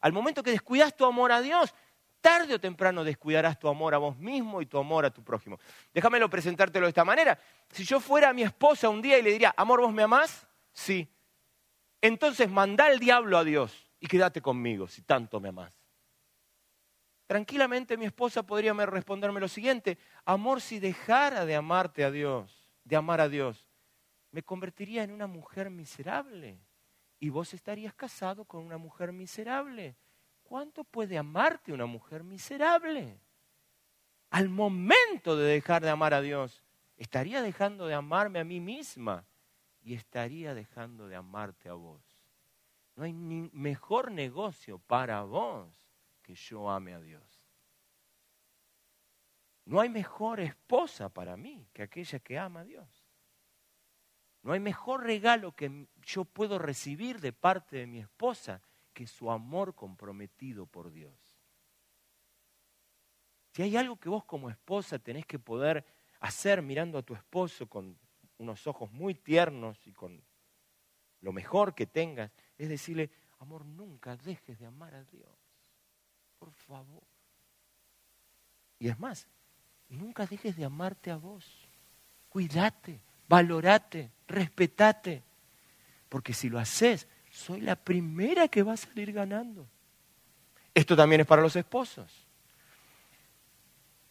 Al 0.00 0.12
momento 0.12 0.42
que 0.42 0.50
descuidas 0.50 0.94
tu 0.96 1.04
amor 1.04 1.32
a 1.32 1.40
Dios, 1.40 1.74
tarde 2.20 2.54
o 2.54 2.60
temprano 2.60 3.04
descuidarás 3.04 3.58
tu 3.58 3.68
amor 3.68 3.94
a 3.94 3.98
vos 3.98 4.16
mismo 4.18 4.60
y 4.60 4.66
tu 4.66 4.78
amor 4.78 5.04
a 5.04 5.10
tu 5.10 5.22
prójimo. 5.22 5.58
Déjamelo 5.92 6.28
presentártelo 6.28 6.86
de 6.86 6.90
esta 6.90 7.04
manera. 7.04 7.38
Si 7.70 7.84
yo 7.84 8.00
fuera 8.00 8.32
mi 8.32 8.42
esposa 8.42 8.88
un 8.88 9.00
día 9.00 9.18
y 9.18 9.22
le 9.22 9.32
diría, 9.32 9.54
amor, 9.56 9.80
¿vos 9.80 9.92
me 9.92 10.02
amás? 10.02 10.46
Sí. 10.72 11.08
Entonces 12.00 12.50
manda 12.50 12.86
al 12.86 12.98
diablo 12.98 13.38
a 13.38 13.44
Dios 13.44 13.90
y 13.98 14.06
quédate 14.06 14.40
conmigo 14.40 14.88
si 14.88 15.02
tanto 15.02 15.40
me 15.40 15.50
amás. 15.50 15.79
Tranquilamente 17.30 17.96
mi 17.96 18.06
esposa 18.06 18.42
podría 18.42 18.72
responderme 18.72 19.38
lo 19.38 19.46
siguiente, 19.46 19.98
amor, 20.24 20.60
si 20.60 20.80
dejara 20.80 21.46
de 21.46 21.54
amarte 21.54 22.02
a 22.02 22.10
Dios, 22.10 22.68
de 22.82 22.96
amar 22.96 23.20
a 23.20 23.28
Dios, 23.28 23.68
me 24.32 24.42
convertiría 24.42 25.04
en 25.04 25.12
una 25.12 25.28
mujer 25.28 25.70
miserable 25.70 26.58
y 27.20 27.28
vos 27.28 27.54
estarías 27.54 27.94
casado 27.94 28.44
con 28.46 28.64
una 28.64 28.78
mujer 28.78 29.12
miserable. 29.12 29.94
¿Cuánto 30.42 30.82
puede 30.82 31.18
amarte 31.18 31.72
una 31.72 31.86
mujer 31.86 32.24
miserable? 32.24 33.20
Al 34.30 34.48
momento 34.48 35.36
de 35.36 35.52
dejar 35.52 35.82
de 35.82 35.90
amar 35.90 36.14
a 36.14 36.22
Dios, 36.22 36.64
estaría 36.96 37.42
dejando 37.42 37.86
de 37.86 37.94
amarme 37.94 38.40
a 38.40 38.44
mí 38.44 38.58
misma 38.58 39.24
y 39.80 39.94
estaría 39.94 40.52
dejando 40.52 41.06
de 41.06 41.14
amarte 41.14 41.68
a 41.68 41.74
vos. 41.74 42.02
No 42.96 43.04
hay 43.04 43.12
mejor 43.12 44.10
negocio 44.10 44.80
para 44.80 45.22
vos 45.22 45.79
que 46.30 46.36
yo 46.36 46.70
ame 46.70 46.94
a 46.94 47.00
Dios. 47.00 47.42
No 49.64 49.80
hay 49.80 49.88
mejor 49.88 50.38
esposa 50.38 51.08
para 51.08 51.36
mí 51.36 51.68
que 51.72 51.82
aquella 51.82 52.20
que 52.20 52.38
ama 52.38 52.60
a 52.60 52.64
Dios. 52.64 53.04
No 54.42 54.52
hay 54.52 54.60
mejor 54.60 55.02
regalo 55.02 55.56
que 55.56 55.88
yo 56.02 56.24
puedo 56.24 56.58
recibir 56.58 57.20
de 57.20 57.32
parte 57.32 57.78
de 57.78 57.86
mi 57.86 57.98
esposa 57.98 58.62
que 58.92 59.08
su 59.08 59.28
amor 59.30 59.74
comprometido 59.74 60.66
por 60.66 60.92
Dios. 60.92 61.14
Si 63.52 63.62
hay 63.62 63.76
algo 63.76 63.98
que 63.98 64.08
vos 64.08 64.24
como 64.24 64.50
esposa 64.50 65.00
tenés 65.00 65.26
que 65.26 65.40
poder 65.40 65.84
hacer 66.20 66.62
mirando 66.62 66.96
a 66.96 67.02
tu 67.02 67.14
esposo 67.14 67.68
con 67.68 67.98
unos 68.38 68.68
ojos 68.68 68.92
muy 68.92 69.16
tiernos 69.16 69.84
y 69.84 69.92
con 69.92 70.24
lo 71.22 71.32
mejor 71.32 71.74
que 71.74 71.86
tengas, 71.86 72.30
es 72.56 72.68
decirle, 72.68 73.10
amor, 73.40 73.66
nunca 73.66 74.16
dejes 74.16 74.60
de 74.60 74.66
amar 74.66 74.94
a 74.94 75.02
Dios. 75.04 75.39
Por 76.40 76.52
favor. 76.52 77.04
Y 78.80 78.88
es 78.88 78.98
más, 78.98 79.28
nunca 79.88 80.26
dejes 80.26 80.56
de 80.56 80.64
amarte 80.64 81.12
a 81.12 81.16
vos. 81.16 81.46
Cuídate, 82.28 82.98
valorate, 83.28 84.10
respetate. 84.26 85.22
Porque 86.08 86.32
si 86.32 86.48
lo 86.48 86.58
haces, 86.58 87.06
soy 87.30 87.60
la 87.60 87.76
primera 87.76 88.48
que 88.48 88.62
va 88.64 88.72
a 88.72 88.76
salir 88.76 89.12
ganando. 89.12 89.68
Esto 90.74 90.96
también 90.96 91.20
es 91.20 91.26
para 91.26 91.42
los 91.42 91.54
esposos. 91.54 92.26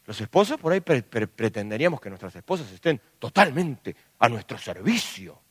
Los 0.06 0.22
esposos 0.22 0.60
por 0.60 0.72
ahí 0.72 0.82
pretenderíamos 0.82 2.00
que 2.00 2.10
nuestras 2.10 2.36
esposas 2.36 2.72
estén 2.72 3.02
totalmente 3.20 3.96
a 4.20 4.30
nuestro 4.30 4.58
servicio. 4.58 5.42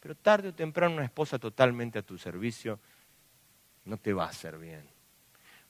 Pero 0.00 0.14
tarde 0.16 0.48
o 0.48 0.54
temprano 0.54 0.96
una 0.96 1.04
esposa 1.04 1.38
totalmente 1.38 1.98
a 1.98 2.02
tu 2.02 2.18
servicio 2.18 2.80
no 3.84 3.96
te 3.96 4.12
va 4.12 4.24
a 4.24 4.28
hacer 4.28 4.58
bien. 4.58 4.88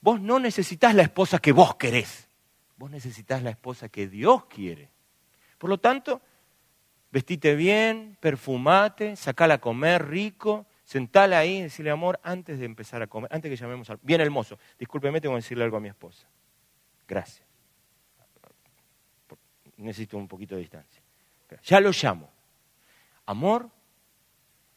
Vos 0.03 0.19
no 0.19 0.37
necesitas 0.37 0.93
la 0.93 1.03
esposa 1.03 1.39
que 1.39 1.53
vos 1.53 1.75
querés. 1.75 2.27
Vos 2.75 2.91
necesitas 2.91 3.41
la 3.41 3.51
esposa 3.51 3.87
que 3.87 4.07
Dios 4.07 4.45
quiere. 4.45 4.89
Por 5.57 5.69
lo 5.69 5.79
tanto, 5.79 6.21
vestite 7.09 7.55
bien, 7.55 8.17
perfumate, 8.19 9.15
sacala 9.15 9.55
a 9.55 9.61
comer 9.61 10.05
rico, 10.05 10.67
Sentala 10.83 11.39
ahí 11.39 11.59
y 11.59 11.61
decirle, 11.63 11.91
amor, 11.91 12.19
antes 12.23 12.59
de 12.59 12.65
empezar 12.65 13.01
a 13.01 13.07
comer, 13.07 13.29
antes 13.33 13.49
que 13.49 13.55
llamemos 13.55 13.89
al... 13.89 13.99
Bien, 14.01 14.19
el 14.21 14.29
mozo, 14.29 14.59
discúlpeme, 14.77 15.21
tengo 15.21 15.33
que 15.33 15.41
decirle 15.41 15.63
algo 15.63 15.77
a 15.77 15.79
mi 15.79 15.87
esposa. 15.87 16.27
Gracias. 17.07 17.47
Necesito 19.77 20.17
un 20.17 20.27
poquito 20.27 20.55
de 20.55 20.61
distancia. 20.61 21.01
Ya 21.63 21.79
lo 21.79 21.91
llamo. 21.91 22.29
Amor, 23.25 23.69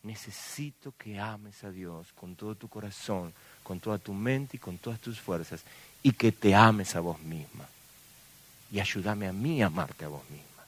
necesito 0.04 0.94
que 0.96 1.18
ames 1.18 1.64
a 1.64 1.70
Dios 1.70 2.12
con 2.12 2.36
todo 2.36 2.54
tu 2.54 2.68
corazón, 2.68 3.34
con 3.66 3.80
toda 3.80 3.98
tu 3.98 4.14
mente 4.14 4.58
y 4.58 4.60
con 4.60 4.78
todas 4.78 5.00
tus 5.00 5.18
fuerzas, 5.18 5.62
y 6.00 6.12
que 6.12 6.30
te 6.30 6.54
ames 6.54 6.94
a 6.94 7.00
vos 7.00 7.18
misma. 7.18 7.66
Y 8.70 8.78
ayúdame 8.78 9.26
a 9.26 9.32
mí 9.32 9.60
a 9.60 9.66
amarte 9.66 10.04
a 10.04 10.08
vos 10.08 10.22
misma. 10.30 10.64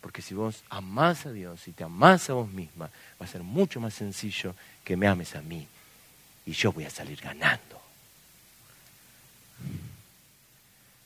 Porque 0.00 0.22
si 0.22 0.32
vos 0.32 0.62
amás 0.70 1.26
a 1.26 1.32
Dios 1.32 1.68
y 1.68 1.72
te 1.72 1.84
amás 1.84 2.30
a 2.30 2.32
vos 2.32 2.48
misma, 2.48 2.88
va 3.20 3.26
a 3.26 3.28
ser 3.28 3.42
mucho 3.42 3.78
más 3.78 3.92
sencillo 3.92 4.54
que 4.82 4.96
me 4.96 5.06
ames 5.06 5.36
a 5.36 5.42
mí. 5.42 5.68
Y 6.46 6.52
yo 6.52 6.72
voy 6.72 6.84
a 6.84 6.90
salir 6.90 7.20
ganando. 7.20 7.78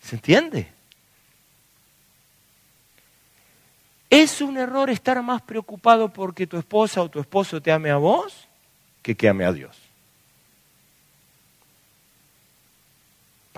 ¿Se 0.00 0.14
entiende? 0.14 0.68
¿Es 4.08 4.40
un 4.40 4.56
error 4.56 4.88
estar 4.88 5.20
más 5.20 5.42
preocupado 5.42 6.12
porque 6.12 6.46
tu 6.46 6.56
esposa 6.58 7.02
o 7.02 7.10
tu 7.10 7.18
esposo 7.18 7.60
te 7.60 7.72
ame 7.72 7.90
a 7.90 7.96
vos 7.96 8.46
que 9.02 9.16
que 9.16 9.28
ame 9.28 9.44
a 9.44 9.52
Dios? 9.52 9.87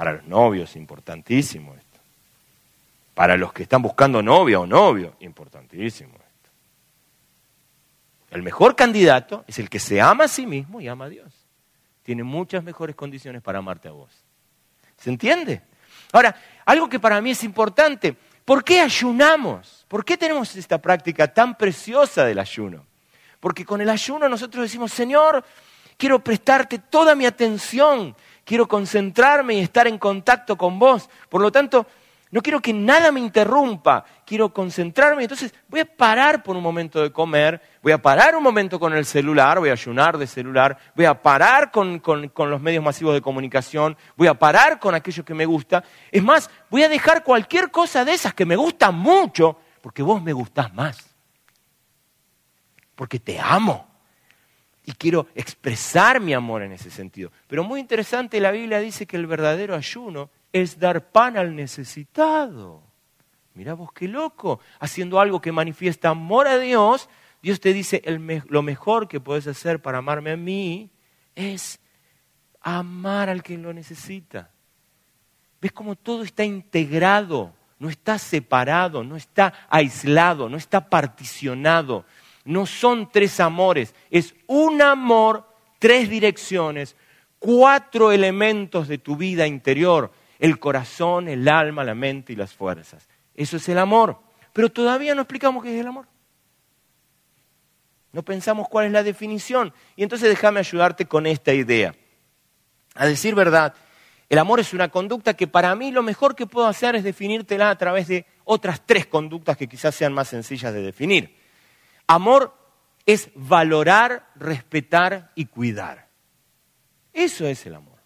Para 0.01 0.13
los 0.13 0.25
novios 0.25 0.77
importantísimo 0.77 1.75
esto. 1.75 2.01
Para 3.13 3.37
los 3.37 3.53
que 3.53 3.65
están 3.65 3.83
buscando 3.83 4.23
novia 4.23 4.59
o 4.59 4.67
novio, 4.67 5.15
importantísimo 5.21 6.15
esto. 6.15 6.51
El 8.31 8.41
mejor 8.41 8.75
candidato 8.75 9.45
es 9.47 9.59
el 9.59 9.69
que 9.69 9.79
se 9.79 10.01
ama 10.01 10.25
a 10.25 10.29
sí 10.29 10.47
mismo 10.47 10.81
y 10.81 10.89
ama 10.89 11.05
a 11.05 11.09
Dios. 11.11 11.31
Tiene 12.03 12.23
muchas 12.23 12.65
mejores 12.65 12.97
condiciones 12.97 13.43
para 13.43 13.59
amarte 13.59 13.89
a 13.89 13.91
vos. 13.91 14.09
¿Se 14.97 15.11
entiende? 15.11 15.61
Ahora, 16.13 16.35
algo 16.65 16.89
que 16.89 16.99
para 16.99 17.21
mí 17.21 17.33
es 17.33 17.45
importante, 17.45 18.17
¿por 18.47 18.65
qué 18.65 18.81
ayunamos? 18.81 19.85
¿Por 19.87 20.03
qué 20.03 20.17
tenemos 20.17 20.57
esta 20.57 20.79
práctica 20.79 21.29
tan 21.29 21.59
preciosa 21.59 22.25
del 22.25 22.39
ayuno? 22.39 22.87
Porque 23.39 23.67
con 23.67 23.83
el 23.83 23.91
ayuno 23.91 24.31
nosotros 24.31 24.63
decimos, 24.63 24.93
Señor, 24.93 25.45
quiero 25.99 26.25
prestarte 26.25 26.79
toda 26.79 27.15
mi 27.15 27.27
atención, 27.27 28.17
quiero 28.45 28.67
concentrarme 28.69 29.55
y 29.55 29.61
estar 29.61 29.87
en 29.87 29.99
contacto 29.99 30.57
con 30.57 30.79
vos. 30.79 31.09
Por 31.29 31.41
lo 31.41 31.51
tanto, 31.53 31.87
no 32.33 32.43
quiero 32.43 32.61
que 32.61 32.73
nada 32.73 33.11
me 33.11 33.19
interrumpa, 33.19 34.05
quiero 34.25 34.53
concentrarme. 34.55 35.23
Entonces 35.23 35.53
voy 35.69 35.81
a 35.81 35.85
parar 35.85 36.45
por 36.45 36.57
un 36.57 36.63
momento 36.63 37.03
de 37.03 37.11
comer, 37.11 37.61
voy 37.83 37.91
a 37.91 38.01
parar 38.01 38.37
un 38.37 38.43
momento 38.43 38.79
con 38.79 38.93
el 38.93 39.05
celular, 39.05 39.59
voy 39.59 39.71
a 39.71 39.73
ayunar 39.73 40.17
de 40.17 40.29
celular, 40.29 40.79
voy 40.95 41.07
a 41.07 41.21
parar 41.21 41.73
con, 41.73 42.01
los 42.37 42.61
medios 42.61 42.85
masivos 42.85 43.15
de 43.15 43.21
comunicación, 43.21 43.97
voy 44.17 44.29
a 44.29 44.35
parar 44.35 44.79
con 44.79 44.95
aquello 44.95 45.25
que 45.25 45.35
me 45.35 45.45
gusta. 45.45 45.83
Es 46.13 46.23
más, 46.23 46.49
voy 46.71 46.85
a 46.85 46.89
dejar 46.89 47.25
cualquier 47.25 47.73
cosa 47.73 48.05
de 48.05 48.15
esas 48.15 48.33
que 48.33 48.47
me 48.47 48.55
gustan 48.55 48.95
mucho, 48.95 49.59
porque 49.81 50.03
vos 50.03 50.23
me 50.23 50.33
gustás 50.33 50.73
más. 50.73 50.99
Porque 52.95 53.19
te 53.19 53.41
amo. 53.41 53.90
Y 54.85 54.93
quiero 54.93 55.27
expresar 55.35 56.21
mi 56.21 56.33
amor 56.33 56.63
en 56.63 56.73
ese 56.73 56.91
sentido. 56.91 57.31
Pero 57.47 57.65
muy 57.65 57.81
interesante, 57.81 58.41
la 58.41 58.51
Biblia 58.51 58.81
dice 58.81 59.07
que 59.07 59.17
el 59.17 59.27
verdadero 59.27 59.75
ayuno 59.75 60.31
es 60.53 60.79
dar 60.79 61.11
pan 61.11 61.37
al 61.37 61.55
necesitado. 61.55 62.83
Mira 63.55 63.75
vos 63.75 63.93
qué 63.93 64.09
loco, 64.09 64.61
haciendo 64.79 65.21
algo 65.21 65.41
que 65.41 65.53
manifiesta 65.53 66.11
amor 66.11 66.49
a 66.49 66.59
Dios, 66.59 67.09
Dios 67.43 67.61
te 67.61 67.73
dice, 67.73 68.03
lo 68.49 68.63
mejor 68.63 69.09
que 69.09 69.21
puedes 69.21 69.47
hacer 69.47 69.81
para 69.81 69.99
amarme 69.99 70.33
a 70.33 70.37
mí 70.37 70.91
es 71.35 71.81
amar 72.61 73.29
al 73.29 73.43
que 73.43 73.57
lo 73.57 73.73
necesita. 73.73 74.51
¿Ves 75.61 75.73
cómo 75.73 75.97
todo 75.97 76.23
está 76.23 76.45
integrado? 76.45 77.55
No 77.79 77.89
está 77.89 78.19
separado, 78.19 79.03
no 79.03 79.17
está 79.17 79.55
aislado, 79.71 80.49
no 80.49 80.59
está 80.59 80.89
particionado. 80.89 82.05
No 82.45 82.67
son 82.67 83.11
tres 83.11 83.39
amores, 83.41 83.95
es 84.11 84.35
un 84.47 84.81
amor, 84.81 85.47
tres 85.79 86.09
direcciones, 86.09 86.97
cuatro 87.39 88.13
elementos 88.13 88.89
de 88.89 88.99
tu 88.99 89.17
vida 89.17 89.47
interior, 89.47 90.13
el 90.39 90.59
corazón, 90.59 91.29
el 91.29 91.47
alma, 91.49 91.85
la 91.85 91.95
mente 91.95 92.33
y 92.33 92.37
las 92.37 92.55
fuerzas. 92.55 93.09
Eso 93.35 93.57
es 93.57 93.69
el 93.69 93.79
amor. 93.79 94.19
Pero 94.53 94.71
todavía 94.71 95.15
no 95.15 95.23
explicamos 95.23 95.63
qué 95.63 95.75
es 95.75 95.81
el 95.81 95.87
amor. 95.87 96.07
No 98.13 98.23
pensamos 98.23 98.69
cuál 98.69 98.87
es 98.87 98.93
la 98.93 99.03
definición. 99.03 99.73
Y 99.97 100.03
entonces 100.03 100.29
déjame 100.29 100.61
ayudarte 100.61 101.07
con 101.07 101.27
esta 101.27 101.53
idea. 101.53 101.95
A 102.95 103.07
decir 103.07 103.35
verdad, 103.35 103.75
el 104.29 104.39
amor 104.39 104.61
es 104.61 104.75
una 104.75 104.89
conducta 104.89 105.35
que 105.35 105.47
para 105.47 105.75
mí 105.75 105.93
lo 105.93 106.03
mejor 106.03 106.35
que 106.35 106.47
puedo 106.47 106.67
hacer 106.67 106.97
es 106.97 107.05
definírtela 107.05 107.71
a 107.71 107.79
través 107.79 108.09
de 108.09 108.27
otras 108.45 108.85
tres 108.85 109.07
conductas 109.07 109.57
que 109.57 109.69
quizás 109.69 109.95
sean 109.95 110.13
más 110.13 110.29
sencillas 110.29 110.75
de 110.75 110.83
definir. 110.83 111.40
Amor 112.11 112.53
es 113.07 113.31
valorar, 113.37 114.27
respetar 114.35 115.31
y 115.37 115.47
cuidar. 115.47 116.09
Eso 117.13 117.47
es 117.47 117.65
el 117.67 117.77
amor. 117.77 118.01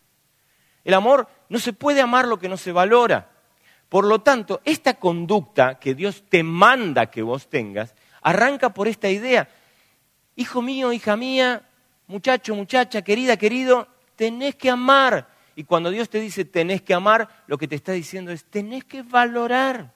El 0.84 0.92
amor 0.92 1.26
no 1.48 1.58
se 1.58 1.72
puede 1.72 2.02
amar 2.02 2.28
lo 2.28 2.38
que 2.38 2.50
no 2.50 2.58
se 2.58 2.70
valora. 2.70 3.30
Por 3.88 4.04
lo 4.04 4.20
tanto, 4.20 4.60
esta 4.66 4.92
conducta 4.98 5.78
que 5.78 5.94
Dios 5.94 6.22
te 6.28 6.42
manda 6.42 7.06
que 7.06 7.22
vos 7.22 7.48
tengas, 7.48 7.94
arranca 8.20 8.74
por 8.74 8.88
esta 8.88 9.08
idea. 9.08 9.48
Hijo 10.36 10.60
mío, 10.60 10.92
hija 10.92 11.16
mía, 11.16 11.66
muchacho, 12.06 12.54
muchacha, 12.54 13.00
querida, 13.00 13.38
querido, 13.38 13.88
tenés 14.16 14.54
que 14.54 14.68
amar. 14.68 15.30
Y 15.56 15.64
cuando 15.64 15.90
Dios 15.90 16.10
te 16.10 16.20
dice 16.20 16.44
tenés 16.44 16.82
que 16.82 16.92
amar, 16.92 17.44
lo 17.46 17.56
que 17.56 17.68
te 17.68 17.76
está 17.76 17.92
diciendo 17.92 18.32
es 18.32 18.44
tenés 18.44 18.84
que 18.84 19.00
valorar. 19.00 19.94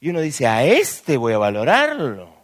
Y 0.00 0.10
uno 0.10 0.20
dice, 0.20 0.48
a 0.48 0.64
este 0.64 1.16
voy 1.16 1.34
a 1.34 1.38
valorarlo. 1.38 2.37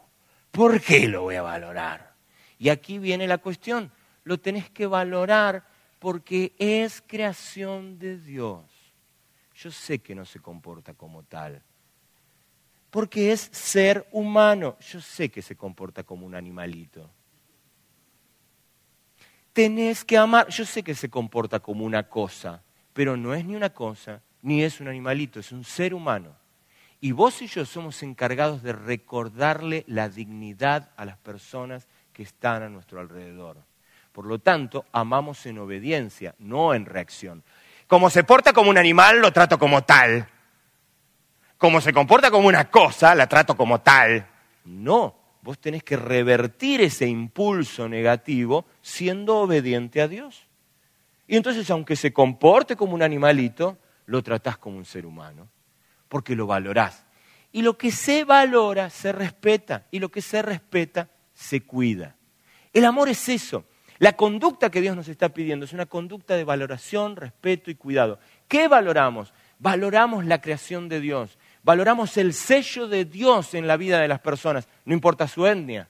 ¿Por 0.54 0.80
qué 0.80 1.08
lo 1.08 1.22
voy 1.22 1.34
a 1.34 1.42
valorar? 1.42 2.14
Y 2.58 2.68
aquí 2.68 2.98
viene 2.98 3.26
la 3.26 3.38
cuestión 3.38 3.90
lo 4.24 4.38
tenés 4.38 4.70
que 4.70 4.86
valorar 4.86 5.66
porque 5.98 6.54
es 6.58 7.02
creación 7.06 7.98
de 7.98 8.18
Dios. 8.18 8.64
Yo 9.54 9.70
sé 9.70 10.00
que 10.00 10.14
no 10.14 10.24
se 10.24 10.40
comporta 10.40 10.94
como 10.94 11.22
tal, 11.22 11.62
porque 12.90 13.32
es 13.32 13.48
ser 13.52 14.06
humano. 14.10 14.76
Yo 14.80 15.00
sé 15.00 15.28
que 15.28 15.42
se 15.42 15.56
comporta 15.56 16.02
como 16.02 16.26
un 16.26 16.34
animalito. 16.34 17.10
Tenés 19.52 20.04
que 20.04 20.16
amar, 20.16 20.48
yo 20.48 20.64
sé 20.64 20.82
que 20.82 20.94
se 20.94 21.08
comporta 21.08 21.60
como 21.60 21.84
una 21.84 22.08
cosa, 22.08 22.62
pero 22.92 23.16
no 23.16 23.34
es 23.34 23.44
ni 23.44 23.54
una 23.54 23.70
cosa, 23.70 24.20
ni 24.42 24.62
es 24.62 24.80
un 24.80 24.88
animalito, 24.88 25.38
es 25.38 25.52
un 25.52 25.64
ser 25.64 25.94
humano. 25.94 26.34
Y 27.04 27.12
vos 27.12 27.42
y 27.42 27.48
yo 27.48 27.66
somos 27.66 28.02
encargados 28.02 28.62
de 28.62 28.72
recordarle 28.72 29.84
la 29.88 30.08
dignidad 30.08 30.88
a 30.96 31.04
las 31.04 31.18
personas 31.18 31.86
que 32.14 32.22
están 32.22 32.62
a 32.62 32.70
nuestro 32.70 32.98
alrededor. 32.98 33.58
Por 34.10 34.24
lo 34.24 34.38
tanto, 34.38 34.86
amamos 34.90 35.44
en 35.44 35.58
obediencia, 35.58 36.34
no 36.38 36.72
en 36.72 36.86
reacción. 36.86 37.44
Como 37.86 38.08
se 38.08 38.24
porta 38.24 38.54
como 38.54 38.70
un 38.70 38.78
animal, 38.78 39.20
lo 39.20 39.34
trato 39.34 39.58
como 39.58 39.84
tal. 39.84 40.26
Como 41.58 41.82
se 41.82 41.92
comporta 41.92 42.30
como 42.30 42.48
una 42.48 42.70
cosa, 42.70 43.14
la 43.14 43.28
trato 43.28 43.54
como 43.54 43.82
tal. 43.82 44.26
No, 44.64 45.14
vos 45.42 45.58
tenés 45.58 45.84
que 45.84 45.98
revertir 45.98 46.80
ese 46.80 47.06
impulso 47.06 47.86
negativo 47.86 48.64
siendo 48.80 49.40
obediente 49.40 50.00
a 50.00 50.08
Dios. 50.08 50.46
Y 51.26 51.36
entonces, 51.36 51.68
aunque 51.68 51.96
se 51.96 52.14
comporte 52.14 52.76
como 52.76 52.94
un 52.94 53.02
animalito, 53.02 53.76
lo 54.06 54.22
tratás 54.22 54.56
como 54.56 54.78
un 54.78 54.86
ser 54.86 55.04
humano, 55.04 55.50
porque 56.08 56.36
lo 56.36 56.46
valorás. 56.46 57.04
Y 57.52 57.62
lo 57.62 57.78
que 57.78 57.90
se 57.90 58.24
valora 58.24 58.90
se 58.90 59.12
respeta, 59.12 59.86
y 59.90 60.00
lo 60.00 60.10
que 60.10 60.22
se 60.22 60.42
respeta 60.42 61.08
se 61.32 61.60
cuida. 61.60 62.16
El 62.72 62.84
amor 62.84 63.08
es 63.08 63.28
eso, 63.28 63.64
la 63.98 64.14
conducta 64.14 64.70
que 64.70 64.80
Dios 64.80 64.96
nos 64.96 65.08
está 65.08 65.28
pidiendo 65.28 65.64
es 65.64 65.72
una 65.72 65.86
conducta 65.86 66.36
de 66.36 66.44
valoración, 66.44 67.16
respeto 67.16 67.70
y 67.70 67.76
cuidado. 67.76 68.18
¿Qué 68.48 68.66
valoramos? 68.66 69.32
Valoramos 69.58 70.24
la 70.24 70.40
creación 70.40 70.88
de 70.88 71.00
Dios, 71.00 71.38
valoramos 71.62 72.16
el 72.16 72.34
sello 72.34 72.88
de 72.88 73.04
Dios 73.04 73.54
en 73.54 73.66
la 73.66 73.76
vida 73.76 74.00
de 74.00 74.08
las 74.08 74.20
personas, 74.20 74.68
no 74.84 74.94
importa 74.94 75.28
su 75.28 75.46
etnia, 75.46 75.88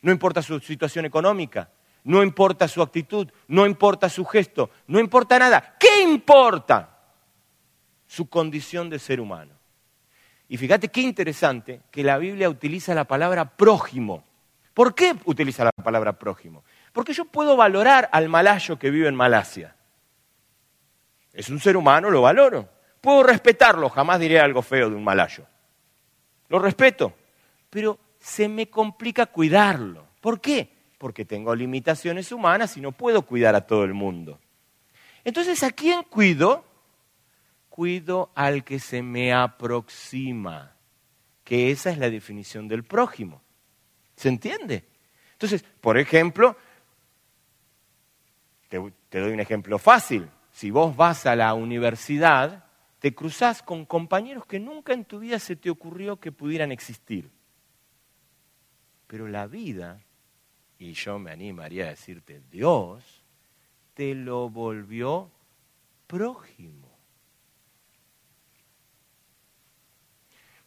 no 0.00 0.12
importa 0.12 0.42
su 0.42 0.60
situación 0.60 1.04
económica, 1.04 1.70
no 2.04 2.22
importa 2.22 2.68
su 2.68 2.82
actitud, 2.82 3.28
no 3.48 3.66
importa 3.66 4.08
su 4.08 4.24
gesto, 4.24 4.70
no 4.86 5.00
importa 5.00 5.38
nada. 5.38 5.76
¿Qué 5.78 6.02
importa? 6.02 6.89
Su 8.10 8.28
condición 8.28 8.90
de 8.90 8.98
ser 8.98 9.20
humano. 9.20 9.54
Y 10.48 10.56
fíjate 10.56 10.88
qué 10.88 11.00
interesante 11.00 11.82
que 11.92 12.02
la 12.02 12.18
Biblia 12.18 12.50
utiliza 12.50 12.92
la 12.92 13.04
palabra 13.04 13.56
prójimo. 13.56 14.24
¿Por 14.74 14.96
qué 14.96 15.14
utiliza 15.26 15.62
la 15.62 15.70
palabra 15.70 16.18
prójimo? 16.18 16.64
Porque 16.92 17.12
yo 17.12 17.24
puedo 17.24 17.56
valorar 17.56 18.08
al 18.10 18.28
malayo 18.28 18.80
que 18.80 18.90
vive 18.90 19.06
en 19.06 19.14
Malasia. 19.14 19.76
Es 21.32 21.50
un 21.50 21.60
ser 21.60 21.76
humano, 21.76 22.10
lo 22.10 22.22
valoro. 22.22 22.68
Puedo 23.00 23.22
respetarlo, 23.22 23.88
jamás 23.88 24.18
diré 24.18 24.40
algo 24.40 24.60
feo 24.60 24.90
de 24.90 24.96
un 24.96 25.04
malayo. 25.04 25.46
Lo 26.48 26.58
respeto, 26.58 27.14
pero 27.70 27.96
se 28.18 28.48
me 28.48 28.68
complica 28.68 29.26
cuidarlo. 29.26 30.04
¿Por 30.20 30.40
qué? 30.40 30.68
Porque 30.98 31.24
tengo 31.24 31.54
limitaciones 31.54 32.32
humanas 32.32 32.76
y 32.76 32.80
no 32.80 32.90
puedo 32.90 33.22
cuidar 33.22 33.54
a 33.54 33.68
todo 33.68 33.84
el 33.84 33.94
mundo. 33.94 34.40
Entonces, 35.22 35.62
¿a 35.62 35.70
quién 35.70 36.02
cuido? 36.02 36.64
Cuido 37.80 38.30
al 38.34 38.62
que 38.62 38.78
se 38.78 39.00
me 39.00 39.32
aproxima, 39.32 40.76
que 41.42 41.70
esa 41.70 41.88
es 41.88 41.96
la 41.96 42.10
definición 42.10 42.68
del 42.68 42.84
prójimo. 42.84 43.40
¿Se 44.16 44.28
entiende? 44.28 44.84
Entonces, 45.32 45.64
por 45.80 45.96
ejemplo, 45.96 46.58
te, 48.68 48.76
doy 49.18 49.32
un 49.32 49.40
ejemplo 49.40 49.78
fácil. 49.78 50.28
Si 50.52 50.70
vos 50.70 50.94
vas 50.94 51.24
a 51.24 51.34
la 51.34 51.54
universidad, 51.54 52.66
te 52.98 53.14
cruzás 53.14 53.62
con 53.62 53.86
compañeros 53.86 54.44
que 54.44 54.60
nunca 54.60 54.92
en 54.92 55.06
tu 55.06 55.18
vida 55.18 55.38
se 55.38 55.56
te 55.56 55.70
ocurrió 55.70 56.20
que 56.20 56.32
pudieran 56.32 56.72
existir. 56.72 57.30
Pero 59.06 59.26
la 59.26 59.46
vida, 59.46 60.02
y 60.78 60.92
yo 60.92 61.18
me 61.18 61.30
animaría 61.30 61.86
a 61.86 61.88
decirte, 61.88 62.42
Dios, 62.50 63.24
te 63.94 64.14
lo 64.14 64.50
volvió 64.50 65.30
prójimo. 66.06 66.89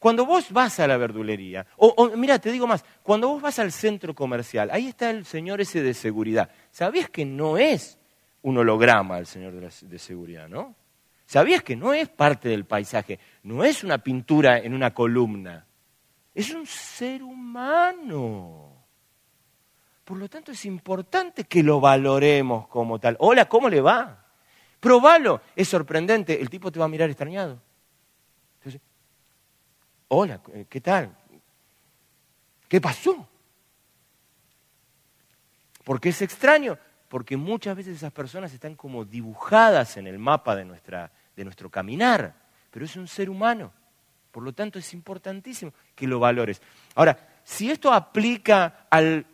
Cuando 0.03 0.25
vos 0.25 0.51
vas 0.51 0.81
a 0.81 0.87
la 0.87 0.97
verdulería, 0.97 1.65
o, 1.77 2.11
mira, 2.17 2.37
te 2.37 2.51
digo 2.51 2.67
más, 2.67 2.83
cuando 3.03 3.29
vos 3.29 3.41
vas 3.41 3.57
al 3.59 3.71
centro 3.71 4.13
comercial, 4.13 4.69
ahí 4.73 4.87
está 4.89 5.09
el 5.09 5.23
señor 5.23 5.61
ese 5.61 5.81
de 5.81 5.93
seguridad. 5.93 6.49
¿Sabías 6.71 7.09
que 7.09 7.23
no 7.23 7.57
es 7.57 7.97
un 8.41 8.57
holograma 8.57 9.17
el 9.17 9.27
señor 9.27 9.53
de, 9.53 9.71
de 9.81 9.99
seguridad, 9.99 10.49
no? 10.49 10.75
¿Sabías 11.25 11.63
que 11.63 11.77
no 11.77 11.93
es 11.93 12.09
parte 12.09 12.49
del 12.49 12.65
paisaje? 12.65 13.17
No 13.43 13.63
es 13.63 13.85
una 13.85 13.97
pintura 13.97 14.57
en 14.57 14.73
una 14.73 14.93
columna. 14.93 15.65
Es 16.35 16.53
un 16.53 16.65
ser 16.65 17.23
humano. 17.23 18.83
Por 20.03 20.17
lo 20.17 20.27
tanto, 20.27 20.51
es 20.51 20.65
importante 20.65 21.45
que 21.45 21.63
lo 21.63 21.79
valoremos 21.79 22.67
como 22.67 22.99
tal. 22.99 23.15
Hola, 23.21 23.47
¿cómo 23.47 23.69
le 23.69 23.79
va? 23.79 24.25
Probalo. 24.81 25.39
Es 25.55 25.69
sorprendente. 25.69 26.41
El 26.41 26.49
tipo 26.49 26.73
te 26.73 26.79
va 26.79 26.87
a 26.87 26.89
mirar 26.89 27.09
extrañado. 27.09 27.61
Hola, 30.15 30.39
¿qué 30.69 30.79
tal? 30.79 31.09
¿Qué 32.67 32.79
pasó? 32.79 33.27
Porque 35.83 36.09
es 36.09 36.21
extraño, 36.21 36.77
porque 37.09 37.35
muchas 37.35 37.75
veces 37.75 37.97
esas 37.97 38.13
personas 38.13 38.53
están 38.53 38.75
como 38.75 39.05
dibujadas 39.05 39.97
en 39.97 40.05
el 40.05 40.19
mapa 40.19 40.55
de, 40.55 40.65
nuestra, 40.65 41.11
de 41.35 41.43
nuestro 41.43 41.71
caminar, 41.71 42.35
pero 42.69 42.85
es 42.85 42.95
un 42.95 43.07
ser 43.07 43.27
humano. 43.27 43.73
Por 44.29 44.43
lo 44.43 44.53
tanto, 44.53 44.77
es 44.77 44.93
importantísimo 44.93 45.73
que 45.95 46.05
lo 46.05 46.19
valores. 46.19 46.61
Ahora, 46.93 47.17
si 47.43 47.71
esto 47.71 47.91
aplica 47.91 48.85
al 48.91 49.25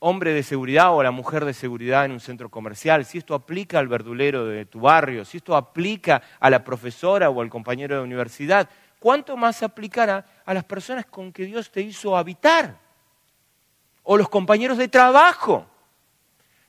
hombre 0.00 0.34
de 0.34 0.42
seguridad 0.42 0.92
o 0.92 1.00
a 1.00 1.04
la 1.04 1.12
mujer 1.12 1.44
de 1.44 1.54
seguridad 1.54 2.06
en 2.06 2.12
un 2.12 2.18
centro 2.20 2.48
comercial, 2.48 3.04
si 3.04 3.18
esto 3.18 3.36
aplica 3.36 3.78
al 3.78 3.86
verdulero 3.86 4.46
de 4.46 4.66
tu 4.66 4.80
barrio, 4.80 5.24
si 5.24 5.36
esto 5.36 5.54
aplica 5.54 6.22
a 6.40 6.50
la 6.50 6.64
profesora 6.64 7.30
o 7.30 7.40
al 7.40 7.48
compañero 7.48 7.94
de 7.94 8.02
universidad, 8.02 8.68
¿cuánto 9.04 9.36
más 9.36 9.62
aplicará 9.62 10.24
a 10.46 10.54
las 10.54 10.64
personas 10.64 11.04
con 11.04 11.30
que 11.30 11.44
Dios 11.44 11.70
te 11.70 11.82
hizo 11.82 12.16
habitar? 12.16 12.74
O 14.02 14.16
los 14.16 14.30
compañeros 14.30 14.78
de 14.78 14.88
trabajo. 14.88 15.66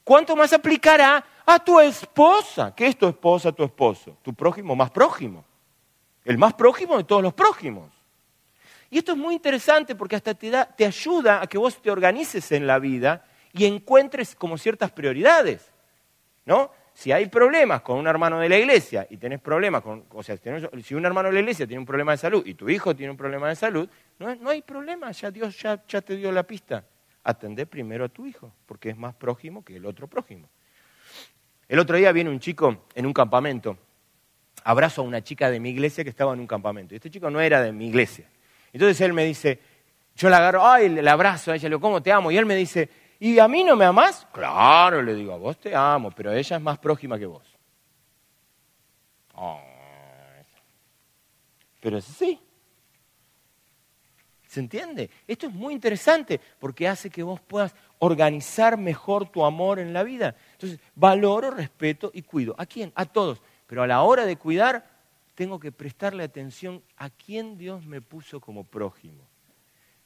¿Cuánto 0.04 0.36
más 0.36 0.52
aplicará 0.52 1.24
a 1.46 1.60
tu 1.64 1.80
esposa? 1.80 2.76
¿Qué 2.76 2.88
es 2.88 2.98
tu 2.98 3.08
esposa, 3.08 3.54
tu 3.54 3.64
esposo? 3.64 4.18
Tu 4.22 4.34
prójimo 4.34 4.76
más 4.76 4.92
prójimo. 4.92 5.46
El 6.26 6.38
más 6.38 6.54
prójimo 6.56 6.98
de 6.98 7.06
todos 7.06 7.24
los 7.24 7.34
prójimos. 7.34 7.90
Y 8.90 8.98
esto 8.98 9.14
es 9.14 9.18
muy 9.18 9.36
interesante 9.36 9.96
porque 9.96 10.18
hasta 10.18 10.34
te, 10.34 10.52
te 10.76 10.86
ayuda 10.86 11.42
a 11.42 11.48
que 11.48 11.58
vos 11.58 11.82
te 11.82 11.90
organices 11.90 12.52
en 12.52 12.68
la 12.68 12.80
vida 12.80 13.24
y 13.54 13.64
encuentres 13.64 14.36
como 14.36 14.58
ciertas 14.58 14.92
prioridades. 14.92 15.72
¿No? 16.44 16.70
Si 16.96 17.12
hay 17.12 17.28
problemas 17.28 17.82
con 17.82 17.98
un 17.98 18.08
hermano 18.08 18.40
de 18.40 18.48
la 18.48 18.58
iglesia 18.58 19.06
y 19.10 19.18
tenés 19.18 19.42
problemas 19.42 19.82
con, 19.82 20.06
o 20.12 20.24
sea, 20.24 20.38
si 20.82 20.96
un 20.96 21.06
hermano 21.06 21.28
de 21.28 21.34
la 21.34 21.42
iglesia 21.42 21.68
tiene 21.68 21.80
un 21.80 21.86
problema 21.86 22.14
de 22.14 22.18
salud 22.18 22.42
y 22.46 22.54
tu 22.54 22.70
hijo 22.70 22.96
tiene 22.96 23.12
un 23.12 23.18
problema 23.18 23.50
de 23.50 23.56
salud, 23.58 23.90
no, 24.18 24.50
hay 24.50 24.62
problema, 24.62 25.12
ya 25.12 25.30
Dios 25.30 25.62
ya, 25.62 25.78
te 25.78 26.16
dio 26.16 26.32
la 26.32 26.44
pista. 26.44 26.86
Atendé 27.22 27.66
primero 27.66 28.06
a 28.06 28.08
tu 28.08 28.26
hijo, 28.26 28.50
porque 28.66 28.92
es 28.92 28.98
más 28.98 29.14
prójimo 29.14 29.64
que 29.64 29.76
el 29.76 29.86
otro 29.86 30.08
prójimo. 30.08 30.48
El 31.68 31.80
otro 31.80 31.98
día 31.98 32.14
viene 32.14 32.30
un 32.30 32.40
chico 32.40 32.86
en 32.96 33.06
un 33.06 33.12
campamento, 33.12 33.78
abrazo 34.64 35.02
a 35.02 35.04
una 35.04 35.22
chica 35.22 35.52
de 35.52 35.60
mi 35.60 35.72
iglesia 35.72 36.02
que 36.02 36.10
estaba 36.10 36.34
en 36.34 36.40
un 36.40 36.48
campamento, 36.48 36.94
y 36.94 36.96
este 36.96 37.10
chico 37.10 37.30
no 37.30 37.42
era 37.42 37.62
de 37.62 37.74
mi 37.74 37.88
iglesia. 37.90 38.26
Entonces 38.72 39.02
él 39.02 39.12
me 39.12 39.26
dice, 39.26 39.60
yo 40.16 40.30
la 40.30 40.38
agarro, 40.38 40.66
ay, 40.66 40.88
le 40.88 41.10
abrazo 41.10 41.52
a 41.52 41.56
ella, 41.56 41.68
le 41.68 41.76
digo, 41.76 41.82
¿cómo 41.82 42.02
te 42.02 42.14
amo? 42.14 42.32
Y 42.32 42.38
él 42.38 42.46
me 42.46 42.56
dice, 42.56 42.90
¿y 43.20 43.40
a 43.40 43.48
mí 43.48 43.64
no 43.64 43.76
me 43.76 43.86
amás? 43.86 44.28
Claro, 44.32 45.02
le 45.02 45.14
digo, 45.16 45.34
a 45.34 45.38
vos 45.38 45.58
te 45.58 45.76
amo, 45.76 46.12
pero 46.12 46.32
ella 46.32 46.58
es 46.58 46.62
más 46.62 46.78
prójima 46.78 47.18
que 47.18 47.26
vos. 47.26 47.44
pero 51.82 52.02
sí. 52.02 52.40
¿Se 54.48 54.60
entiende? 54.60 55.10
Esto 55.28 55.48
es 55.48 55.54
muy 55.54 55.74
interesante 55.74 56.40
porque 56.60 56.88
hace 56.88 57.10
que 57.10 57.22
vos 57.22 57.42
puedas 57.42 57.76
organizar 58.00 58.78
mejor 58.78 59.30
tu 59.30 59.44
amor 59.46 59.80
en 59.80 59.94
la 59.94 60.02
vida. 60.02 60.36
Entonces, 60.54 60.80
valoro, 60.96 61.52
respeto 61.52 62.10
y 62.14 62.22
cuido. 62.22 62.56
¿A 62.58 62.66
quién? 62.66 62.92
A 62.96 63.06
todos. 63.06 63.42
Pero 63.68 63.84
a 63.84 63.88
la 63.88 64.02
hora 64.02 64.26
de 64.26 64.38
cuidar, 64.38 64.90
tengo 65.36 65.60
que 65.60 65.72
prestarle 65.72 66.24
atención 66.24 66.82
a 66.96 67.10
quién 67.10 67.58
Dios 67.58 67.86
me 67.86 68.02
puso 68.02 68.40
como 68.40 68.64
prójimo. 68.64 69.28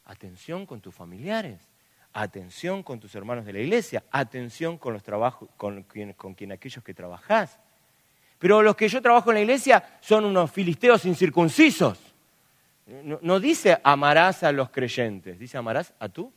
Atención 0.04 0.66
con 0.66 0.82
tus 0.82 0.96
familiares, 0.96 1.70
atención 2.14 2.84
con 2.84 3.00
tus 3.00 3.14
hermanos 3.16 3.46
de 3.46 3.54
la 3.54 3.60
iglesia, 3.60 4.04
atención 4.12 4.78
con 4.78 4.94
los 4.94 5.04
trabajos, 5.04 5.50
con, 5.58 5.84
quien 5.84 6.52
aquellos 6.52 6.84
que 6.84 6.94
trabajás. 6.94 7.60
Pero 8.38 8.62
los 8.62 8.76
que 8.76 8.88
yo 8.88 9.02
trabajo 9.02 9.32
en 9.32 9.36
la 9.36 9.42
iglesia 9.42 9.98
son 10.02 10.26
unos 10.26 10.52
filisteos 10.52 11.06
incircuncisos. 11.06 12.00
No, 13.04 13.20
no, 13.22 13.40
dice 13.40 13.80
amarás 13.84 14.44
a 14.44 14.52
los 14.52 14.70
creyentes, 14.70 15.38
dice 15.38 15.58
amarás 15.58 15.94
a 16.00 16.10
tu 16.10 16.32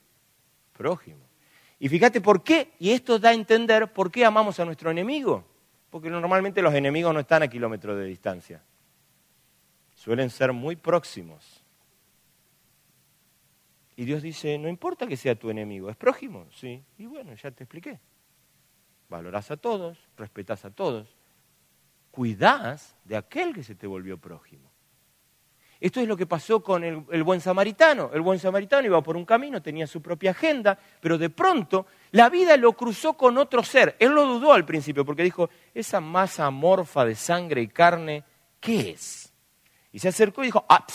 prójimo. 0.72 1.20
Y 1.78 1.88
fíjate 1.88 2.20
por 2.20 2.42
qué, 2.42 2.72
y 2.78 2.90
esto 2.90 3.18
da 3.18 3.30
a 3.30 3.34
entender 3.34 3.92
por 3.92 4.10
qué 4.10 4.24
amamos 4.24 4.60
a 4.60 4.64
nuestro 4.64 4.90
enemigo. 4.90 5.44
Porque 5.90 6.08
normalmente 6.08 6.62
los 6.62 6.74
enemigos 6.74 7.12
no 7.12 7.20
están 7.20 7.42
a 7.42 7.48
kilómetros 7.48 7.98
de 7.98 8.04
distancia. 8.04 8.62
Suelen 9.94 10.30
ser 10.30 10.52
muy 10.52 10.74
próximos. 10.74 11.61
Y 13.96 14.04
Dios 14.04 14.22
dice, 14.22 14.58
no 14.58 14.68
importa 14.68 15.06
que 15.06 15.16
sea 15.16 15.34
tu 15.34 15.50
enemigo, 15.50 15.90
es 15.90 15.96
prójimo, 15.96 16.46
sí. 16.50 16.82
Y 16.98 17.06
bueno, 17.06 17.34
ya 17.34 17.50
te 17.50 17.64
expliqué. 17.64 18.00
Valorás 19.08 19.50
a 19.50 19.56
todos, 19.56 19.98
respetás 20.16 20.64
a 20.64 20.70
todos, 20.70 21.16
cuidás 22.10 22.96
de 23.04 23.16
aquel 23.16 23.54
que 23.54 23.62
se 23.62 23.74
te 23.74 23.86
volvió 23.86 24.16
prójimo. 24.16 24.72
Esto 25.82 26.00
es 26.00 26.06
lo 26.06 26.16
que 26.16 26.26
pasó 26.26 26.62
con 26.62 26.84
el, 26.84 27.22
buen 27.24 27.40
samaritano. 27.40 28.12
El 28.14 28.20
buen 28.20 28.38
samaritano 28.38 28.86
iba 28.86 29.02
por 29.02 29.16
un 29.16 29.24
camino, 29.24 29.60
tenía 29.60 29.88
su 29.88 30.00
propia 30.00 30.30
agenda, 30.30 30.78
pero 31.00 31.18
de 31.18 31.28
pronto 31.28 31.86
la 32.12 32.30
vida 32.30 32.56
lo 32.56 32.74
cruzó 32.74 33.14
con 33.14 33.36
otro 33.36 33.64
ser. 33.64 33.96
Él 33.98 34.12
lo 34.12 34.24
dudó 34.24 34.52
al 34.52 34.64
principio 34.64 35.04
porque 35.04 35.24
dijo, 35.24 35.50
esa 35.74 36.00
masa 36.00 36.46
amorfa 36.46 37.04
de 37.04 37.16
sangre 37.16 37.62
y 37.62 37.66
carne, 37.66 38.22
¿qué 38.60 38.90
es? 38.90 39.32
Y 39.90 39.98
se 39.98 40.06
acercó 40.06 40.42
y 40.42 40.46
dijo, 40.46 40.64
ah, 40.68 40.86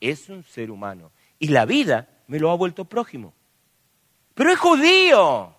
es 0.00 0.28
un 0.28 0.44
ser 0.44 0.70
humano. 0.70 1.10
Y 1.40 1.48
la 1.48 1.64
vida 1.64 2.08
me 2.26 2.38
lo 2.38 2.50
ha 2.50 2.54
vuelto 2.54 2.84
prójimo. 2.84 3.32
Pero 4.34 4.50
es 4.50 4.58
judío, 4.58 5.54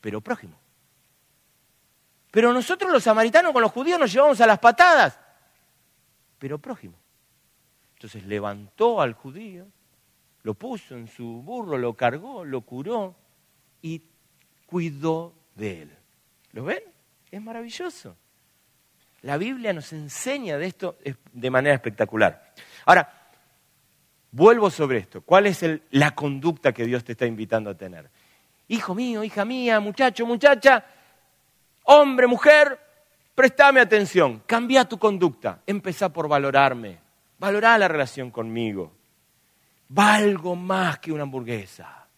pero 0.00 0.20
prójimo. 0.20 0.56
Pero 2.30 2.52
nosotros 2.52 2.90
los 2.90 3.02
samaritanos 3.02 3.52
con 3.52 3.62
los 3.62 3.72
judíos 3.72 4.00
nos 4.00 4.12
llevamos 4.12 4.40
a 4.40 4.46
las 4.46 4.58
patadas, 4.58 5.18
pero 6.38 6.58
prójimo. 6.58 6.94
Entonces 7.94 8.24
levantó 8.24 9.00
al 9.00 9.12
judío, 9.12 9.66
lo 10.42 10.54
puso 10.54 10.96
en 10.96 11.08
su 11.08 11.42
burro, 11.42 11.76
lo 11.76 11.94
cargó, 11.94 12.44
lo 12.44 12.62
curó 12.62 13.14
y 13.82 14.02
cuidó 14.66 15.34
de 15.54 15.82
él. 15.82 15.96
¿Lo 16.52 16.64
ven? 16.64 16.82
Es 17.30 17.40
maravilloso. 17.40 18.16
La 19.20 19.36
Biblia 19.36 19.72
nos 19.72 19.92
enseña 19.92 20.56
de 20.56 20.66
esto 20.66 20.96
de 21.32 21.50
manera 21.50 21.74
espectacular. 21.74 22.54
Ahora, 22.86 23.21
Vuelvo 24.32 24.70
sobre 24.70 24.98
esto. 24.98 25.20
¿Cuál 25.20 25.46
es 25.46 25.62
la 25.90 26.14
conducta 26.14 26.72
que 26.72 26.86
Dios 26.86 27.04
te 27.04 27.12
está 27.12 27.26
invitando 27.26 27.68
a 27.68 27.74
tener? 27.74 28.10
Hijo 28.68 28.94
mío, 28.94 29.22
hija 29.22 29.44
mía, 29.44 29.78
muchacho, 29.78 30.24
muchacha, 30.24 30.84
hombre, 31.84 32.26
mujer, 32.26 32.80
préstame 33.34 33.80
atención. 33.80 34.42
Cambia 34.46 34.86
tu 34.86 34.98
conducta. 34.98 35.60
Empezá 35.66 36.10
por 36.10 36.28
valorarme. 36.28 36.98
Valorá 37.38 37.76
la 37.76 37.88
relación 37.88 38.30
conmigo. 38.30 38.96
Valgo 39.88 40.56
más 40.56 40.98
que 40.98 41.12
una 41.12 41.24
hamburguesa. 41.24 42.08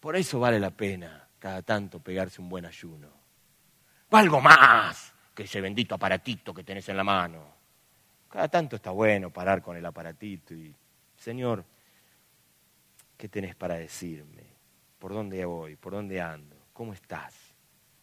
Por 0.00 0.16
eso 0.16 0.40
vale 0.40 0.58
la 0.58 0.70
pena 0.70 1.28
cada 1.38 1.60
tanto 1.60 2.00
pegarse 2.00 2.40
un 2.40 2.48
buen 2.48 2.64
ayuno. 2.64 3.08
Valgo 4.10 4.40
más 4.40 5.12
que 5.34 5.42
ese 5.42 5.60
bendito 5.60 5.94
aparatito 5.94 6.54
que 6.54 6.64
tenés 6.64 6.88
en 6.88 6.96
la 6.96 7.04
mano. 7.04 7.59
Cada 8.30 8.46
tanto 8.46 8.76
está 8.76 8.92
bueno 8.92 9.30
parar 9.30 9.60
con 9.60 9.76
el 9.76 9.84
aparatito 9.84 10.54
y, 10.54 10.72
Señor, 11.16 11.64
¿qué 13.16 13.28
tenés 13.28 13.56
para 13.56 13.74
decirme? 13.74 14.44
¿Por 15.00 15.12
dónde 15.12 15.44
voy? 15.44 15.74
¿Por 15.74 15.94
dónde 15.94 16.20
ando? 16.20 16.56
¿Cómo 16.72 16.92
estás? 16.94 17.34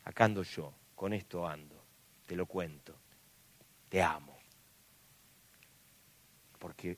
Acá 0.04 0.26
ando 0.26 0.44
yo, 0.44 0.74
con 0.96 1.14
esto 1.14 1.48
ando, 1.48 1.82
te 2.26 2.36
lo 2.36 2.46
cuento, 2.46 2.94
te 3.88 4.02
amo. 4.02 4.38
Porque 6.60 6.98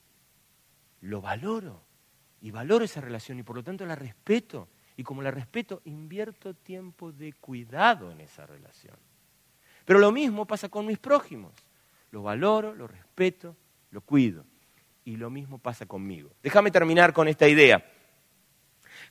lo 1.02 1.22
valoro 1.22 1.84
y 2.42 2.50
valoro 2.50 2.84
esa 2.84 3.00
relación 3.00 3.38
y 3.38 3.44
por 3.44 3.58
lo 3.58 3.64
tanto 3.64 3.86
la 3.86 3.96
respeto. 3.96 4.68
Y 4.98 5.04
como 5.04 5.22
la 5.22 5.32
respeto, 5.32 5.82
invierto 5.86 6.56
tiempo 6.56 7.12
de 7.12 7.34
cuidado 7.34 8.12
en 8.12 8.22
esa 8.22 8.48
relación. 8.48 8.98
Pero 9.86 10.00
lo 10.00 10.12
mismo 10.12 10.46
pasa 10.46 10.68
con 10.68 10.88
mis 10.88 10.98
prójimos 10.98 11.69
lo 12.12 12.24
valoro, 12.24 12.74
lo 12.74 12.88
respeto, 12.88 13.56
lo 13.92 14.02
cuido. 14.02 14.46
Y 15.06 15.16
lo 15.16 15.30
mismo 15.30 15.58
pasa 15.58 15.86
conmigo. 15.86 16.32
Déjame 16.44 16.72
terminar 16.72 17.14
con 17.14 17.28
esta 17.28 17.48
idea. 17.48 17.84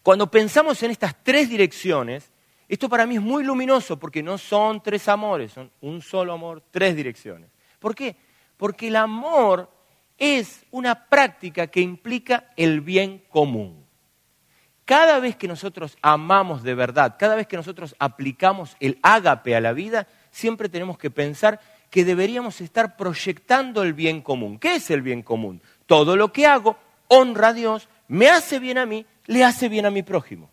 Cuando 0.02 0.30
pensamos 0.30 0.82
en 0.82 0.90
estas 0.90 1.22
tres 1.22 1.48
direcciones, 1.48 2.30
esto 2.68 2.88
para 2.88 3.06
mí 3.06 3.16
es 3.16 3.22
muy 3.22 3.42
luminoso 3.42 3.98
porque 3.98 4.22
no 4.22 4.38
son 4.38 4.82
tres 4.82 5.08
amores, 5.08 5.52
son 5.52 5.70
un 5.80 6.02
solo 6.02 6.32
amor, 6.32 6.62
tres 6.70 6.94
direcciones. 6.94 7.50
¿Por 7.78 7.94
qué? 7.94 8.16
Porque 8.56 8.88
el 8.88 8.96
amor 8.96 9.70
es 10.18 10.64
una 10.70 11.08
práctica 11.08 11.68
que 11.68 11.80
implica 11.80 12.52
el 12.56 12.80
bien 12.80 13.24
común. 13.30 13.86
Cada 14.84 15.20
vez 15.20 15.36
que 15.36 15.48
nosotros 15.48 15.96
amamos 16.02 16.62
de 16.62 16.74
verdad, 16.74 17.16
cada 17.18 17.34
vez 17.34 17.46
que 17.46 17.56
nosotros 17.56 17.94
aplicamos 17.98 18.76
el 18.80 18.98
ágape 19.02 19.54
a 19.54 19.60
la 19.60 19.72
vida, 19.72 20.08
siempre 20.30 20.68
tenemos 20.68 20.98
que 20.98 21.10
pensar 21.10 21.60
que 21.90 22.04
deberíamos 22.04 22.60
estar 22.60 22.96
proyectando 22.96 23.82
el 23.82 23.94
bien 23.94 24.20
común. 24.20 24.58
¿Qué 24.58 24.76
es 24.76 24.90
el 24.90 25.02
bien 25.02 25.22
común? 25.22 25.62
Todo 25.86 26.16
lo 26.16 26.32
que 26.32 26.46
hago 26.46 26.76
honra 27.08 27.48
a 27.48 27.52
Dios, 27.52 27.88
me 28.08 28.28
hace 28.28 28.58
bien 28.58 28.78
a 28.78 28.86
mí, 28.86 29.06
le 29.26 29.44
hace 29.44 29.68
bien 29.68 29.86
a 29.86 29.90
mi 29.90 30.02
prójimo. 30.02 30.50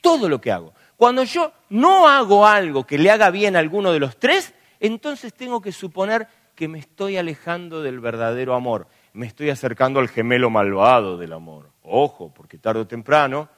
Todo 0.00 0.28
lo 0.28 0.40
que 0.40 0.52
hago. 0.52 0.72
Cuando 0.96 1.24
yo 1.24 1.52
no 1.68 2.08
hago 2.08 2.46
algo 2.46 2.86
que 2.86 2.98
le 2.98 3.10
haga 3.10 3.30
bien 3.30 3.56
a 3.56 3.58
alguno 3.58 3.92
de 3.92 4.00
los 4.00 4.16
tres, 4.18 4.54
entonces 4.80 5.34
tengo 5.34 5.60
que 5.60 5.72
suponer 5.72 6.28
que 6.54 6.68
me 6.68 6.78
estoy 6.78 7.18
alejando 7.18 7.82
del 7.82 8.00
verdadero 8.00 8.54
amor, 8.54 8.88
me 9.12 9.26
estoy 9.26 9.50
acercando 9.50 10.00
al 10.00 10.08
gemelo 10.08 10.48
malvado 10.48 11.18
del 11.18 11.32
amor. 11.32 11.70
Ojo, 11.82 12.32
porque 12.34 12.58
tarde 12.58 12.80
o 12.80 12.86
temprano, 12.86 13.48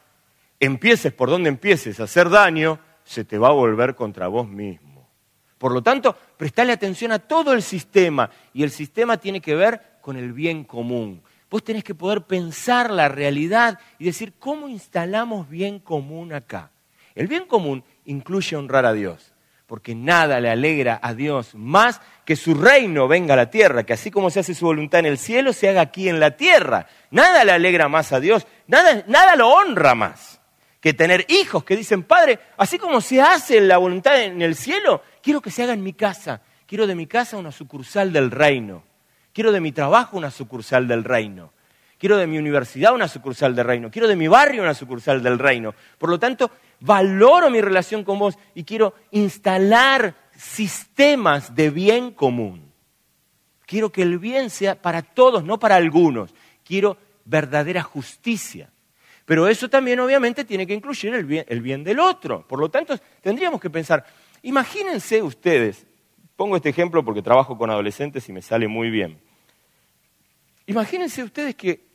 empieces 0.59 1.12
por 1.12 1.31
donde 1.31 1.49
empieces 1.49 2.01
a 2.01 2.05
hacer 2.05 2.29
daño, 2.29 2.81
se 3.05 3.25
te 3.25 3.38
va 3.38 3.49
a 3.49 3.53
volver 3.53 3.95
contra 3.95 4.27
vos 4.27 4.49
mismo. 4.49 4.88
Por 5.59 5.73
lo 5.73 5.83
tanto, 5.83 6.16
prestale 6.37 6.73
atención 6.73 7.12
a 7.12 7.18
todo 7.18 7.53
el 7.53 7.62
sistema 7.62 8.31
y 8.55 8.62
el 8.62 8.71
sistema 8.71 9.17
tiene 9.17 9.40
que 9.40 9.56
ver 9.56 9.98
con 10.00 10.17
el 10.17 10.33
bien 10.33 10.65
común. 10.65 11.23
Vos 11.50 11.65
tenés 11.65 11.83
que 11.83 11.94
poder 11.94 12.23
pensar 12.23 12.90
la 12.90 13.09
realidad 13.09 13.79
y 13.98 14.04
decir, 14.04 14.35
¿cómo 14.38 14.69
instalamos 14.69 15.48
bien 15.48 15.81
común 15.81 16.33
acá? 16.33 16.71
El 17.15 17.27
bien 17.27 17.46
común 17.46 17.83
incluye 18.04 18.54
honrar 18.54 18.87
a 18.87 18.92
Dios, 18.92 19.33
porque 19.67 19.94
nada 19.94 20.40
le 20.40 20.50
alegra 20.50 21.00
a 21.02 21.15
Dios 21.15 21.54
más 21.54 22.00
que 22.25 22.37
su 22.37 22.54
reino 22.54 23.09
venga 23.09 23.35
a 23.35 23.38
la 23.38 23.50
tierra, 23.50 23.85
que 23.85 23.94
así 23.94 24.11
como 24.11 24.31
se 24.31 24.40
hace 24.40 24.54
su 24.54 24.67
voluntad 24.67 25.00
en 25.00 25.06
el 25.06 25.19
cielo, 25.19 25.52
se 25.52 25.69
haga 25.69 25.81
aquí 25.81 26.09
en 26.09 26.21
la 26.21 26.37
tierra. 26.37 26.87
Nada 27.11 27.44
le 27.44 27.52
alegra 27.52 27.88
más 27.88 28.13
a 28.13 28.21
Dios, 28.21 28.46
nada, 28.67 29.04
nada 29.09 29.35
lo 29.35 29.48
honra 29.48 29.94
más 29.94 30.38
que 30.81 30.94
tener 30.94 31.27
hijos 31.29 31.65
que 31.65 31.77
dicen, 31.77 32.04
Padre, 32.04 32.38
así 32.56 32.79
como 32.79 33.00
se 33.00 33.21
hace 33.21 33.61
la 33.61 33.79
voluntad 33.79 34.23
en 34.23 34.42
el 34.42 34.54
cielo, 34.54 35.02
quiero 35.23 35.40
que 35.40 35.50
se 35.50 35.62
haga 35.62 35.73
en 35.73 35.83
mi 35.83 35.92
casa. 35.92 36.42
Quiero 36.66 36.87
de 36.87 36.94
mi 36.94 37.06
casa 37.06 37.37
una 37.37 37.52
sucursal 37.52 38.12
del 38.12 38.31
reino. 38.31 38.83
Quiero 39.33 39.52
de 39.52 39.60
mi 39.60 39.73
trabajo 39.73 40.16
una 40.16 40.31
sucursal 40.31 40.88
del 40.88 41.04
reino. 41.04 41.52
quiero 41.98 42.16
de 42.16 42.27
mi 42.27 42.38
universidad 42.38 42.94
una 42.94 43.08
sucursal 43.08 43.56
del 43.56 43.66
reino, 43.66 43.90
quiero 43.90 44.06
de 44.06 44.14
mi 44.14 44.29
barrio 44.29 44.62
una 44.62 44.75
sucursal 44.75 45.23
del 45.23 45.38
reino. 45.38 45.75
Por 45.98 46.10
lo 46.10 46.19
tanto, 46.19 46.50
valoro 46.81 47.50
mi 47.50 47.60
relación 47.60 48.04
con 48.04 48.19
vos 48.19 48.38
y 48.54 48.64
quiero 48.64 48.94
instalar 49.10 50.14
sistemas 50.37 51.54
de 51.54 51.71
bien 51.71 52.12
común. 52.12 52.73
Quiero 53.66 53.90
que 53.90 54.02
el 54.02 54.19
bien 54.19 54.48
sea 54.48 54.81
para 54.81 55.02
todos, 55.02 55.44
no 55.44 55.58
para 55.58 55.77
algunos. 55.77 56.35
Quiero 56.64 56.96
verdadera 57.25 57.83
justicia. 57.83 58.71
Pero 59.27 59.46
eso 59.46 59.69
también 59.69 60.00
obviamente 60.00 60.44
tiene 60.44 60.66
que 60.66 60.73
incluir 60.73 61.14
el 61.14 61.27
bien, 61.27 61.44
el 61.48 61.60
bien 61.60 61.85
del 61.85 62.00
otro. 62.00 62.46
Por 62.48 62.60
lo 62.60 62.71
tanto, 62.71 62.98
tendríamos 63.21 63.60
que 63.60 63.69
pensar, 63.69 64.06
imagínense 64.43 65.23
ustedes, 65.23 65.87
pongo 66.37 66.57
este 66.57 66.69
ejemplo 66.69 67.05
porque 67.05 67.23
trabajo 67.23 67.57
con 67.57 67.71
adolescentes 67.71 68.29
y 68.29 68.33
me 68.33 68.43
sale 68.43 68.69
muy 68.69 68.91
bien. 68.91 69.21
Imagínense 70.67 71.23
ustedes 71.23 71.55
que 71.55 71.87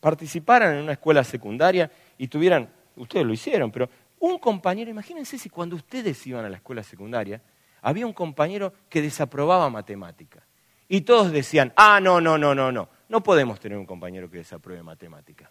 participaran 0.00 0.76
en 0.76 0.82
una 0.82 0.92
escuela 0.92 1.22
secundaria 1.22 1.90
y 2.16 2.28
tuvieran, 2.28 2.70
ustedes 2.96 3.26
lo 3.26 3.32
hicieron, 3.32 3.70
pero 3.70 3.88
un 4.20 4.38
compañero, 4.38 4.90
imagínense 4.90 5.38
si 5.38 5.50
cuando 5.50 5.76
ustedes 5.76 6.26
iban 6.26 6.44
a 6.44 6.48
la 6.48 6.56
escuela 6.56 6.82
secundaria, 6.82 7.42
había 7.82 8.06
un 8.06 8.12
compañero 8.12 8.72
que 8.88 9.02
desaprobaba 9.02 9.68
matemática. 9.70 10.42
Y 10.88 11.02
todos 11.02 11.30
decían, 11.30 11.72
ah, 11.76 12.00
no, 12.00 12.20
no, 12.20 12.36
no, 12.36 12.54
no, 12.54 12.72
no, 12.72 12.88
no 13.08 13.22
podemos 13.22 13.60
tener 13.60 13.78
un 13.78 13.86
compañero 13.86 14.28
que 14.28 14.38
desapruebe 14.38 14.82
matemática. 14.82 15.50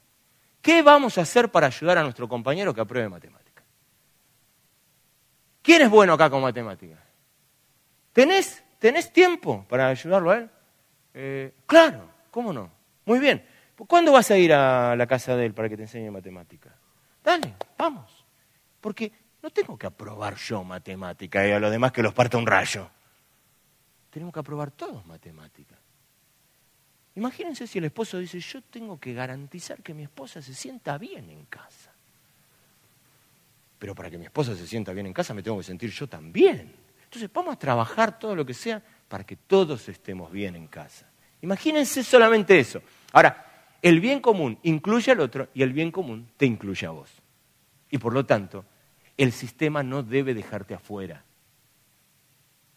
¿Qué 0.62 0.82
vamos 0.82 1.18
a 1.18 1.22
hacer 1.22 1.50
para 1.50 1.68
ayudar 1.68 1.98
a 1.98 2.04
nuestro 2.04 2.28
compañero 2.28 2.74
que 2.74 2.82
apruebe 2.82 3.08
matemática? 3.08 3.39
¿Quién 5.62 5.82
es 5.82 5.90
bueno 5.90 6.14
acá 6.14 6.30
con 6.30 6.42
matemática? 6.42 6.98
¿Tenés, 8.14 8.64
¿Tenés 8.80 9.12
tiempo 9.12 9.66
para 9.68 9.88
ayudarlo 9.88 10.32
a 10.32 10.38
él? 10.38 10.50
Eh, 11.14 11.54
claro, 11.66 12.10
¿cómo 12.32 12.54
no? 12.54 12.72
Muy 13.06 13.20
bien. 13.20 13.46
¿Cuándo 13.88 14.12
vas 14.12 14.30
a 14.32 14.38
ir 14.38 14.54
a 14.54 14.96
la 14.96 15.08
casa 15.08 15.36
de 15.36 15.46
él 15.46 15.54
para 15.54 15.70
que 15.70 15.78
te 15.78 15.84
enseñe 15.84 16.12
matemática? 16.12 16.76
Dale, 17.24 17.56
vamos. 17.78 18.26
Porque 18.82 19.12
no 19.42 19.50
tengo 19.52 19.78
que 19.78 19.88
aprobar 19.88 20.36
yo 20.36 20.64
matemática 20.64 21.48
y 21.48 21.52
a 21.52 21.60
los 21.60 21.72
demás 21.72 21.92
que 21.92 22.04
los 22.04 22.14
parta 22.14 22.38
un 22.38 22.46
rayo. 22.46 22.90
Tenemos 24.10 24.34
que 24.34 24.40
aprobar 24.40 24.72
todos 24.72 25.06
matemática. 25.06 25.78
Imagínense 27.16 27.68
si 27.68 27.80
el 27.80 27.86
esposo 27.86 28.18
dice, 28.18 28.40
yo 28.40 28.62
tengo 28.62 29.00
que 29.00 29.14
garantizar 29.14 29.82
que 29.82 29.94
mi 29.94 30.04
esposa 30.04 30.42
se 30.42 30.54
sienta 30.54 30.98
bien 30.98 31.30
en 31.30 31.46
casa. 31.46 31.89
Pero 33.80 33.96
para 33.96 34.12
que 34.12 34.18
mi 34.18 34.26
esposa 34.26 34.56
se 34.56 34.68
sienta 34.68 34.94
bien 34.94 35.08
en 35.08 35.14
casa 35.14 35.34
me 35.34 35.42
tengo 35.42 35.58
que 35.58 35.64
sentir 35.64 35.90
yo 35.90 36.08
también. 36.08 36.76
Entonces 37.06 37.30
vamos 37.34 37.56
a 37.56 37.60
trabajar 37.60 38.20
todo 38.20 38.36
lo 38.36 38.46
que 38.46 38.54
sea 38.54 38.84
para 39.08 39.24
que 39.24 39.36
todos 39.36 39.90
estemos 39.90 40.32
bien 40.32 40.56
en 40.56 40.68
casa. 40.68 41.10
Imagínense 41.42 42.04
solamente 42.04 42.60
eso. 42.60 42.82
Ahora, 43.14 43.46
el 43.82 44.00
bien 44.00 44.20
común 44.20 44.60
incluye 44.64 45.12
al 45.12 45.22
otro 45.22 45.48
y 45.54 45.64
el 45.64 45.74
bien 45.74 45.92
común 45.92 46.30
te 46.38 46.46
incluye 46.46 46.86
a 46.86 46.92
vos. 46.92 47.10
Y 47.90 47.98
por 47.98 48.14
lo 48.14 48.26
tanto, 48.26 48.66
el 49.18 49.32
sistema 49.32 49.82
no 49.82 50.04
debe 50.04 50.34
dejarte 50.34 50.74
afuera. 50.74 51.24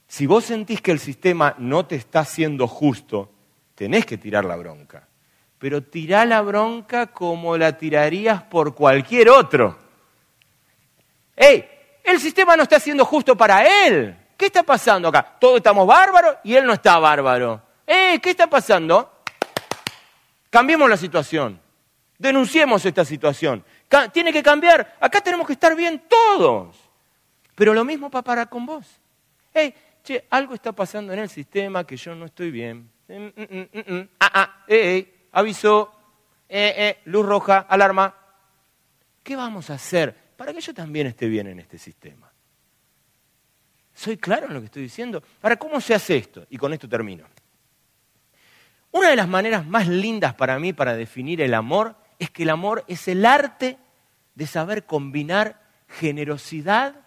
Si 0.07 0.27
vos 0.27 0.45
sentís 0.45 0.81
que 0.81 0.93
el 0.93 0.99
sistema 0.99 1.55
no 1.59 1.87
te 1.87 1.97
está 1.97 2.21
haciendo 2.21 2.67
justo, 2.69 3.33
tenés 3.75 4.07
que 4.07 4.19
tirar 4.19 4.45
la 4.45 4.57
bronca. 4.57 5.09
Pero 5.59 5.83
tirá 5.83 6.25
la 6.25 6.43
bronca 6.43 7.09
como 7.09 7.57
la 7.57 7.77
tirarías 7.77 8.43
por 8.43 8.75
cualquier 8.75 9.31
otro. 9.31 9.79
¡Ey! 11.37 11.69
El 12.05 12.21
sistema 12.21 12.57
no 12.57 12.65
está 12.65 12.77
haciendo 12.77 13.05
justo 13.05 13.37
para 13.37 13.87
él. 13.87 14.17
¿Qué 14.37 14.47
está 14.47 14.63
pasando 14.63 15.09
acá? 15.09 15.37
Todos 15.39 15.57
estamos 15.57 15.87
bárbaros 15.87 16.37
y 16.43 16.55
él 16.55 16.67
no 16.67 16.73
está 16.73 16.99
bárbaro. 16.99 17.63
¡Ey! 17.87 18.19
¿Qué 18.19 18.31
está 18.31 18.49
pasando? 18.49 19.23
Cambiemos 20.51 20.89
la 20.89 20.97
situación. 20.97 21.61
Denunciemos 22.19 22.85
esta 22.85 23.05
situación. 23.05 23.65
Tiene 24.13 24.33
que 24.33 24.43
cambiar. 24.43 24.97
Acá 25.01 25.21
tenemos 25.21 25.47
que 25.47 25.55
estar 25.55 25.75
bien 25.75 26.05
todos. 26.09 26.77
Pero 27.55 27.75
lo 27.75 27.85
mismo 27.85 28.11
para 28.11 28.47
con 28.47 28.67
vos. 28.67 28.87
Hey, 29.55 29.75
che, 30.03 30.25
algo 30.31 30.55
está 30.55 30.73
pasando 30.73 31.13
en 31.13 31.19
el 31.21 31.29
sistema 31.29 31.85
que 31.85 31.97
yo 31.97 32.15
no 32.15 32.27
estoy 32.27 32.51
bien. 32.51 32.91
Mm, 33.09 33.27
mm, 33.37 33.95
mm, 33.95 34.09
ah, 34.21 34.31
ah, 34.35 34.65
eh, 34.67 35.29
aviso, 35.33 35.93
eh, 36.49 37.01
luz 37.05 37.27
roja, 37.27 37.67
alarma. 37.69 38.15
¿Qué 39.23 39.37
vamos 39.37 39.71
a 39.71 39.75
hacer 39.75 40.22
para 40.43 40.53
que 40.53 40.61
yo 40.61 40.75
también 40.75 41.07
esté 41.07 41.29
bien 41.29 41.47
en 41.47 41.61
este 41.61 41.79
sistema? 41.79 42.29
¿Soy 43.95 44.17
claro 44.17 44.49
en 44.49 44.55
lo 44.55 44.59
que 44.59 44.65
estoy 44.67 44.83
diciendo? 44.83 45.23
Ahora, 45.41 45.55
¿cómo 45.55 45.81
se 45.81 45.95
hace 45.95 46.17
esto? 46.17 46.45
Y 46.51 46.59
con 46.59 46.73
esto 46.73 46.89
termino. 46.89 47.27
Una 48.91 49.11
de 49.11 49.15
las 49.15 49.29
maneras 49.29 49.65
más 49.65 49.87
lindas 49.87 50.35
para 50.35 50.59
mí 50.59 50.73
para 50.73 50.97
definir 50.97 51.41
el 51.43 51.55
amor 51.55 51.95
es 52.19 52.29
que 52.31 52.43
el 52.43 52.51
amor 52.51 52.85
es 52.89 53.07
el 53.07 53.25
arte 53.25 53.79
de 54.35 54.47
saber 54.49 54.85
combinar 54.85 55.63
generosidad 55.87 57.07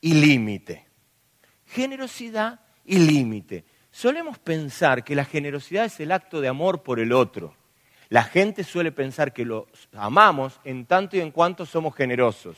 y 0.00 0.14
límite. 0.14 0.88
Generosidad 1.66 2.58
y 2.84 2.98
límite. 2.98 3.66
Solemos 3.92 4.40
pensar 4.40 5.04
que 5.04 5.14
la 5.14 5.24
generosidad 5.24 5.84
es 5.84 6.00
el 6.00 6.10
acto 6.10 6.40
de 6.40 6.48
amor 6.48 6.82
por 6.82 6.98
el 6.98 7.12
otro. 7.12 7.56
La 8.08 8.24
gente 8.24 8.64
suele 8.64 8.92
pensar 8.92 9.32
que 9.32 9.44
los 9.44 9.64
amamos 9.96 10.60
en 10.64 10.86
tanto 10.86 11.16
y 11.16 11.20
en 11.20 11.30
cuanto 11.30 11.66
somos 11.66 11.94
generosos. 11.94 12.56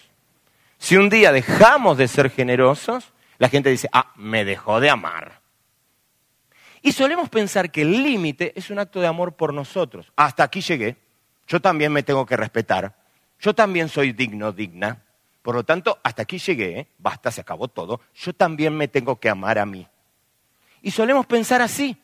Si 0.79 0.97
un 0.97 1.09
día 1.09 1.33
dejamos 1.33 1.97
de 1.97 2.09
ser 2.09 2.31
generosos, 2.31 3.13
la 3.39 3.49
gente 3.49 3.71
dice, 3.71 3.89
ah, 3.93 4.13
me 4.17 4.45
dejó 4.45 4.81
de 4.81 4.91
amar. 4.91 5.41
Y 6.83 6.93
solemos 6.93 7.29
pensar 7.29 7.71
que 7.71 7.83
el 7.83 8.03
límite 8.03 8.53
es 8.55 8.71
un 8.71 8.79
acto 8.79 9.01
de 9.01 9.07
amor 9.07 9.35
por 9.35 9.53
nosotros. 9.53 10.13
Hasta 10.17 10.45
aquí 10.45 10.61
llegué. 10.61 10.97
Yo 11.47 11.61
también 11.61 11.93
me 11.93 12.03
tengo 12.03 12.25
que 12.27 12.37
respetar. 12.37 12.95
Yo 13.41 13.55
también 13.55 13.89
soy 13.89 14.13
digno, 14.13 14.53
digna. 14.53 15.03
Por 15.43 15.55
lo 15.55 15.65
tanto, 15.65 15.99
hasta 16.03 16.23
aquí 16.23 16.39
llegué. 16.39 16.79
¿eh? 16.81 16.89
Basta, 16.99 17.31
se 17.31 17.41
acabó 17.41 17.69
todo. 17.69 18.01
Yo 18.15 18.33
también 18.33 18.77
me 18.77 18.89
tengo 18.89 19.19
que 19.19 19.29
amar 19.29 19.59
a 19.59 19.67
mí. 19.67 19.87
Y 20.83 20.91
solemos 20.91 21.27
pensar 21.27 21.63
así. 21.63 21.97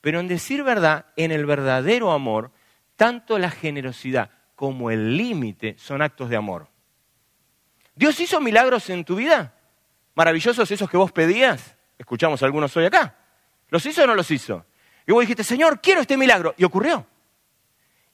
Pero 0.00 0.20
en 0.20 0.28
decir 0.28 0.62
verdad, 0.62 1.06
en 1.16 1.32
el 1.32 1.46
verdadero 1.46 2.12
amor, 2.12 2.50
tanto 2.96 3.38
la 3.38 3.50
generosidad 3.50 4.30
como 4.54 4.90
el 4.90 5.16
límite 5.16 5.76
son 5.78 6.02
actos 6.02 6.28
de 6.30 6.36
amor. 6.36 6.68
¿Dios 7.94 8.18
hizo 8.20 8.40
milagros 8.40 8.90
en 8.90 9.04
tu 9.04 9.16
vida? 9.16 9.54
¿Maravillosos 10.14 10.70
esos 10.70 10.90
que 10.90 10.96
vos 10.96 11.12
pedías? 11.12 11.76
Escuchamos 11.98 12.42
algunos 12.42 12.76
hoy 12.76 12.86
acá. 12.86 13.16
¿Los 13.68 13.84
hizo 13.86 14.02
o 14.02 14.06
no 14.06 14.14
los 14.14 14.30
hizo? 14.30 14.66
Y 15.06 15.12
vos 15.12 15.20
dijiste, 15.20 15.44
Señor, 15.44 15.80
quiero 15.80 16.00
este 16.00 16.16
milagro. 16.16 16.54
Y 16.56 16.64
ocurrió. 16.64 17.06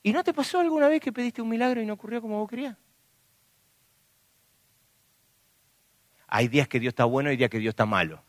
¿Y 0.03 0.11
no 0.11 0.23
te 0.23 0.33
pasó 0.33 0.59
alguna 0.59 0.87
vez 0.87 1.01
que 1.01 1.11
pediste 1.11 1.41
un 1.41 1.49
milagro 1.49 1.81
y 1.81 1.85
no 1.85 1.93
ocurrió 1.93 2.21
como 2.21 2.39
vos 2.39 2.49
querías? 2.49 2.77
Hay 6.27 6.47
días 6.47 6.67
que 6.67 6.79
Dios 6.79 6.91
está 6.91 7.05
bueno 7.05 7.31
y 7.31 7.37
días 7.37 7.49
que 7.49 7.59
Dios 7.59 7.71
está 7.71 7.85
malo. 7.85 8.23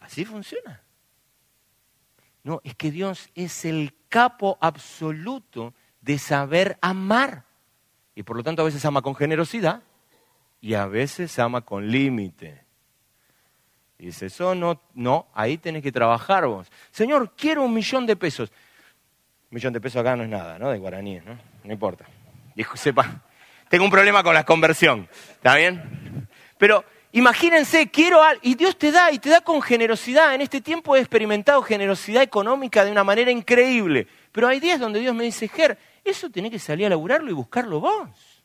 Así 0.00 0.24
funciona. 0.24 0.82
No, 2.44 2.60
es 2.64 2.74
que 2.74 2.90
Dios 2.90 3.30
es 3.34 3.64
el 3.64 3.94
capo 4.08 4.58
absoluto 4.60 5.74
de 6.00 6.18
saber 6.18 6.78
amar. 6.80 7.44
Y 8.14 8.24
por 8.24 8.36
lo 8.36 8.42
tanto 8.42 8.62
a 8.62 8.64
veces 8.64 8.84
ama 8.84 9.02
con 9.02 9.14
generosidad 9.14 9.82
y 10.60 10.74
a 10.74 10.86
veces 10.86 11.38
ama 11.38 11.60
con 11.62 11.88
límite. 11.88 12.64
Y 13.98 14.06
dice, 14.06 14.26
eso 14.26 14.54
no, 14.54 14.80
no, 14.94 15.28
ahí 15.32 15.58
tenés 15.58 15.82
que 15.82 15.92
trabajar 15.92 16.46
vos. 16.46 16.70
Señor, 16.90 17.34
quiero 17.36 17.62
un 17.62 17.72
millón 17.72 18.04
de 18.04 18.16
pesos. 18.16 18.50
Un 19.50 19.56
millón 19.56 19.72
de 19.72 19.80
pesos 19.80 20.00
acá 20.00 20.16
no 20.16 20.24
es 20.24 20.28
nada, 20.28 20.58
¿no? 20.58 20.70
De 20.70 20.78
guaraníes, 20.78 21.24
¿no? 21.24 21.38
No 21.62 21.72
importa. 21.72 22.04
Dijo, 22.56 22.76
sepa, 22.76 23.22
tengo 23.68 23.84
un 23.84 23.90
problema 23.90 24.22
con 24.22 24.34
la 24.34 24.44
conversión, 24.44 25.08
¿está 25.30 25.54
bien? 25.54 26.28
Pero 26.58 26.84
imagínense, 27.12 27.90
quiero 27.90 28.22
algo, 28.22 28.40
y 28.42 28.54
Dios 28.54 28.76
te 28.76 28.90
da, 28.90 29.12
y 29.12 29.18
te 29.18 29.30
da 29.30 29.40
con 29.40 29.62
generosidad. 29.62 30.34
En 30.34 30.40
este 30.40 30.60
tiempo 30.60 30.96
he 30.96 31.00
experimentado 31.00 31.62
generosidad 31.62 32.22
económica 32.22 32.84
de 32.84 32.90
una 32.90 33.04
manera 33.04 33.30
increíble. 33.30 34.08
Pero 34.32 34.48
hay 34.48 34.60
días 34.60 34.80
donde 34.80 35.00
Dios 35.00 35.14
me 35.14 35.24
dice, 35.24 35.48
Ger, 35.48 35.78
eso 36.04 36.30
tenés 36.30 36.50
que 36.50 36.58
salir 36.58 36.86
a 36.86 36.90
laburarlo 36.90 37.30
y 37.30 37.34
buscarlo 37.34 37.80
vos. 37.80 38.44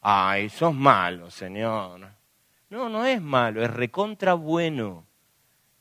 Ay, 0.00 0.48
sos 0.50 0.74
malo, 0.74 1.30
Señor. 1.30 2.00
No, 2.70 2.88
no 2.88 3.04
es 3.04 3.20
malo, 3.20 3.62
es 3.62 3.70
recontra 3.70 4.34
bueno 4.34 5.06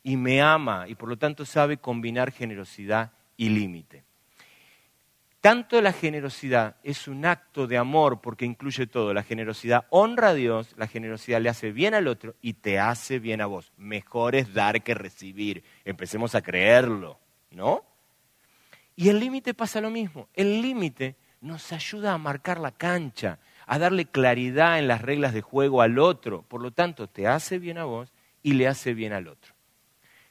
y 0.04 0.18
me 0.18 0.42
ama 0.42 0.86
y 0.88 0.96
por 0.96 1.10
lo 1.10 1.18
tanto 1.18 1.46
sabe 1.46 1.78
combinar 1.78 2.32
generosidad 2.32 3.12
y 3.38 3.50
límite. 3.50 4.04
Tanto 5.44 5.82
la 5.82 5.92
generosidad 5.92 6.78
es 6.86 7.10
un 7.10 7.26
acto 7.26 7.68
de 7.68 7.78
amor 7.78 8.22
porque 8.22 8.46
incluye 8.46 8.88
todo. 8.88 9.14
La 9.14 9.24
generosidad 9.24 9.88
honra 9.90 10.30
a 10.30 10.34
Dios, 10.34 10.74
la 10.78 10.88
generosidad 10.88 11.42
le 11.42 11.50
hace 11.50 11.74
bien 11.74 11.94
al 11.94 12.08
otro 12.08 12.36
y 12.42 12.54
te 12.54 12.80
hace 12.80 13.20
bien 13.20 13.42
a 13.42 13.46
vos. 13.46 13.74
Mejor 13.76 14.36
es 14.36 14.54
dar 14.54 14.82
que 14.84 14.94
recibir. 14.94 15.62
Empecemos 15.84 16.34
a 16.34 16.42
creerlo, 16.42 17.20
¿no? 17.52 17.84
Y 18.96 19.10
el 19.10 19.20
límite 19.20 19.54
pasa 19.54 19.82
lo 19.82 19.90
mismo. 19.90 20.30
El 20.34 20.62
límite 20.62 21.18
nos 21.42 21.74
ayuda 21.74 22.14
a 22.14 22.18
marcar 22.18 22.62
la 22.62 22.72
cancha, 22.72 23.38
a 23.68 23.78
darle 23.78 24.06
claridad 24.06 24.80
en 24.80 24.88
las 24.88 25.02
reglas 25.02 25.34
de 25.34 25.42
juego 25.42 25.82
al 25.82 26.00
otro. 26.00 26.44
Por 26.44 26.62
lo 26.62 26.72
tanto, 26.72 27.08
te 27.08 27.28
hace 27.28 27.60
bien 27.60 27.80
a 27.80 27.84
vos 27.84 28.14
y 28.44 28.54
le 28.54 28.70
hace 28.70 28.94
bien 28.94 29.12
al 29.12 29.28
otro. 29.28 29.54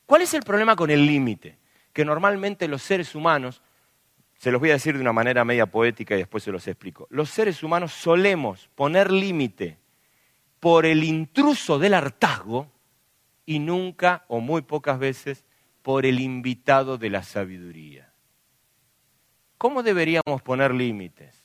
¿Cuál 0.06 0.22
es 0.22 0.32
el 0.32 0.42
problema 0.42 0.74
con 0.74 0.90
el 0.90 1.04
límite? 1.04 1.58
Que 1.92 2.06
normalmente 2.06 2.66
los 2.66 2.80
seres 2.80 3.14
humanos 3.14 3.60
Se 4.42 4.50
los 4.50 4.60
voy 4.60 4.70
a 4.70 4.72
decir 4.72 4.96
de 4.96 5.00
una 5.00 5.12
manera 5.12 5.44
media 5.44 5.66
poética 5.66 6.16
y 6.16 6.18
después 6.18 6.42
se 6.42 6.50
los 6.50 6.66
explico. 6.66 7.06
Los 7.10 7.30
seres 7.30 7.62
humanos 7.62 7.92
solemos 7.92 8.68
poner 8.74 9.12
límite 9.12 9.78
por 10.58 10.84
el 10.84 11.04
intruso 11.04 11.78
del 11.78 11.94
hartazgo 11.94 12.68
y 13.46 13.60
nunca 13.60 14.24
o 14.26 14.40
muy 14.40 14.62
pocas 14.62 14.98
veces 14.98 15.44
por 15.80 16.06
el 16.06 16.18
invitado 16.18 16.98
de 16.98 17.10
la 17.10 17.22
sabiduría. 17.22 18.12
¿Cómo 19.58 19.84
deberíamos 19.84 20.42
poner 20.42 20.74
límites? 20.74 21.40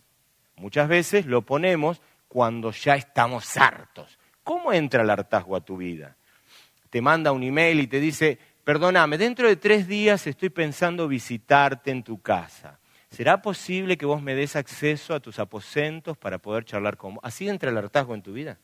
Muchas 0.56 0.90
veces 0.90 1.28
lo 1.28 1.44
ponemos 1.44 2.02
cuando 2.28 2.72
ya 2.72 2.96
estamos 2.96 3.58
hartos. 3.58 4.18
¿Cómo 4.44 4.74
entra 4.74 5.04
el 5.04 5.10
hartazgo 5.12 5.56
a 5.56 5.62
tu 5.62 5.78
vida? 5.78 6.18
Te 6.90 7.00
manda 7.04 7.32
un 7.32 7.44
email 7.44 7.80
y 7.80 7.86
te 7.86 8.00
dice, 8.00 8.40
perdóname, 8.64 9.20
dentro 9.20 9.48
de 9.48 9.58
tres 9.58 9.88
días 9.88 10.26
estoy 10.26 10.50
pensando 10.50 11.08
visitarte 11.08 11.92
en 11.92 12.02
tu 12.02 12.20
casa. 12.24 12.80
¿Será 13.10 13.42
posible 13.42 13.98
que 13.98 14.06
vos 14.06 14.22
me 14.22 14.36
des 14.36 14.56
acceso 14.56 15.14
a 15.14 15.20
tus 15.20 15.40
aposentos 15.40 16.18
para 16.18 16.38
poder 16.40 16.66
charlar 16.66 16.98
con 16.98 17.16
vos? 17.16 17.24
¿Así 17.24 17.48
entra 17.48 17.70
el 17.70 17.78
hartazgo 17.78 18.14
en 18.14 18.22
tu 18.22 18.34
vida? 18.34 18.58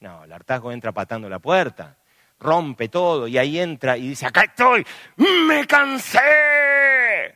No, 0.00 0.24
el 0.24 0.32
hartazgo 0.32 0.72
entra 0.72 0.92
patando 0.92 1.28
la 1.28 1.38
puerta, 1.38 1.98
rompe 2.38 2.88
todo 2.88 3.28
y 3.28 3.36
ahí 3.36 3.58
entra 3.58 3.98
y 3.98 4.08
dice, 4.08 4.26
acá 4.26 4.42
estoy, 4.44 4.84
me 5.16 5.66
cansé. 5.66 7.34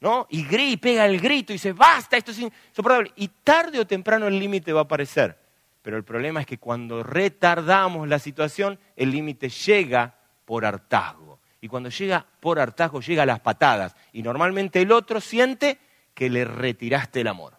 ¿No? 0.00 0.26
Y, 0.30 0.46
y 0.54 0.76
pega 0.78 1.04
el 1.06 1.20
grito 1.20 1.52
y 1.52 1.56
dice, 1.56 1.72
basta, 1.72 2.16
esto 2.16 2.30
es 2.30 2.38
insoportable. 2.38 3.12
Y 3.16 3.28
tarde 3.28 3.80
o 3.80 3.86
temprano 3.86 4.26
el 4.26 4.38
límite 4.38 4.72
va 4.72 4.80
a 4.80 4.84
aparecer. 4.84 5.38
Pero 5.82 5.98
el 5.98 6.04
problema 6.04 6.40
es 6.40 6.46
que 6.46 6.58
cuando 6.58 7.02
retardamos 7.02 8.08
la 8.08 8.18
situación, 8.18 8.78
el 8.96 9.10
límite 9.10 9.50
llega 9.50 10.14
por 10.46 10.64
hartazgo 10.64 11.33
y 11.64 11.68
cuando 11.68 11.88
llega 11.88 12.26
por 12.40 12.60
hartazgo 12.60 13.00
llega 13.00 13.22
a 13.22 13.26
las 13.26 13.40
patadas 13.40 13.96
y 14.12 14.22
normalmente 14.22 14.82
el 14.82 14.92
otro 14.92 15.18
siente 15.18 15.78
que 16.12 16.28
le 16.28 16.44
retiraste 16.44 17.22
el 17.22 17.26
amor. 17.26 17.56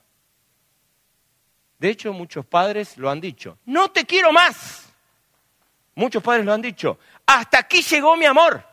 De 1.79 1.89
hecho, 1.89 2.13
muchos 2.13 2.45
padres 2.45 2.99
lo 2.99 3.09
han 3.09 3.19
dicho, 3.19 3.57
no 3.65 3.89
te 3.89 4.05
quiero 4.05 4.31
más. 4.31 4.93
Muchos 5.95 6.21
padres 6.21 6.45
lo 6.45 6.53
han 6.53 6.61
dicho, 6.61 6.99
hasta 7.25 7.57
aquí 7.57 7.81
llegó 7.81 8.15
mi 8.15 8.25
amor. 8.25 8.63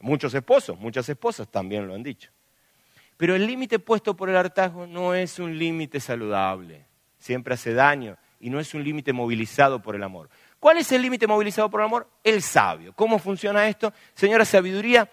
Muchos 0.00 0.32
esposos, 0.32 0.78
muchas 0.78 1.06
esposas 1.06 1.46
también 1.46 1.86
lo 1.86 1.94
han 1.94 2.02
dicho. 2.02 2.30
Pero 3.18 3.34
el 3.34 3.46
límite 3.46 3.78
puesto 3.78 4.16
por 4.16 4.30
el 4.30 4.36
hartazgo 4.38 4.86
no 4.86 5.14
es 5.14 5.38
un 5.38 5.58
límite 5.58 6.00
saludable, 6.00 6.86
siempre 7.18 7.52
hace 7.52 7.74
daño 7.74 8.16
y 8.40 8.48
no 8.48 8.60
es 8.60 8.72
un 8.72 8.82
límite 8.82 9.12
movilizado 9.12 9.82
por 9.82 9.94
el 9.94 10.02
amor. 10.02 10.30
¿Cuál 10.66 10.78
es 10.78 10.90
el 10.90 11.00
límite 11.00 11.28
movilizado 11.28 11.70
por 11.70 11.80
el 11.80 11.84
amor? 11.84 12.10
El 12.24 12.42
sabio. 12.42 12.92
¿Cómo 12.92 13.20
funciona 13.20 13.68
esto? 13.68 13.92
Señora 14.14 14.44
Sabiduría, 14.44 15.08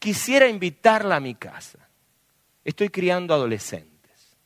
quisiera 0.00 0.48
invitarla 0.48 1.14
a 1.14 1.20
mi 1.20 1.36
casa. 1.36 1.78
Estoy 2.64 2.88
criando 2.88 3.32
adolescentes. 3.32 4.36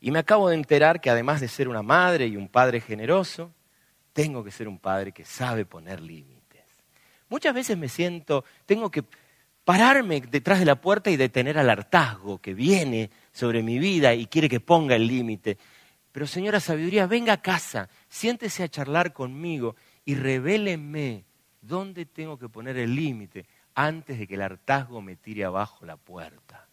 Y 0.00 0.12
me 0.12 0.20
acabo 0.20 0.48
de 0.48 0.54
enterar 0.54 1.00
que 1.00 1.10
además 1.10 1.40
de 1.40 1.48
ser 1.48 1.68
una 1.68 1.82
madre 1.82 2.28
y 2.28 2.36
un 2.36 2.46
padre 2.46 2.80
generoso, 2.80 3.52
tengo 4.12 4.44
que 4.44 4.52
ser 4.52 4.68
un 4.68 4.78
padre 4.78 5.10
que 5.10 5.24
sabe 5.24 5.64
poner 5.64 6.00
límites. 6.00 6.62
Muchas 7.28 7.54
veces 7.54 7.76
me 7.76 7.88
siento, 7.88 8.44
tengo 8.66 8.88
que 8.88 9.02
pararme 9.64 10.20
detrás 10.20 10.60
de 10.60 10.64
la 10.64 10.80
puerta 10.80 11.10
y 11.10 11.16
detener 11.16 11.58
al 11.58 11.70
hartazgo 11.70 12.38
que 12.38 12.54
viene 12.54 13.10
sobre 13.32 13.64
mi 13.64 13.80
vida 13.80 14.14
y 14.14 14.26
quiere 14.26 14.48
que 14.48 14.60
ponga 14.60 14.94
el 14.94 15.08
límite. 15.08 15.58
Pero 16.18 16.26
señora 16.26 16.58
sabiduría, 16.58 17.06
venga 17.06 17.34
a 17.34 17.40
casa, 17.40 17.88
siéntese 18.08 18.64
a 18.64 18.68
charlar 18.68 19.12
conmigo 19.12 19.76
y 20.04 20.16
revéleme 20.16 21.24
dónde 21.60 22.06
tengo 22.06 22.36
que 22.36 22.48
poner 22.48 22.76
el 22.76 22.92
límite 22.92 23.46
antes 23.76 24.18
de 24.18 24.26
que 24.26 24.34
el 24.34 24.42
hartazgo 24.42 25.00
me 25.00 25.14
tire 25.14 25.44
abajo 25.44 25.86
la 25.86 25.96
puerta. 25.96 26.66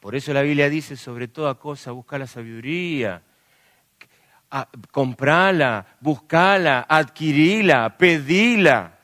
Por 0.00 0.16
eso 0.16 0.32
la 0.32 0.42
Biblia 0.42 0.68
dice, 0.68 0.96
sobre 0.96 1.28
toda 1.28 1.54
cosa, 1.54 1.92
busca 1.92 2.18
la 2.18 2.26
sabiduría, 2.26 3.22
comprala, 4.90 5.86
buscala, 6.00 6.86
adquirila, 6.88 7.96
pedila, 7.96 8.98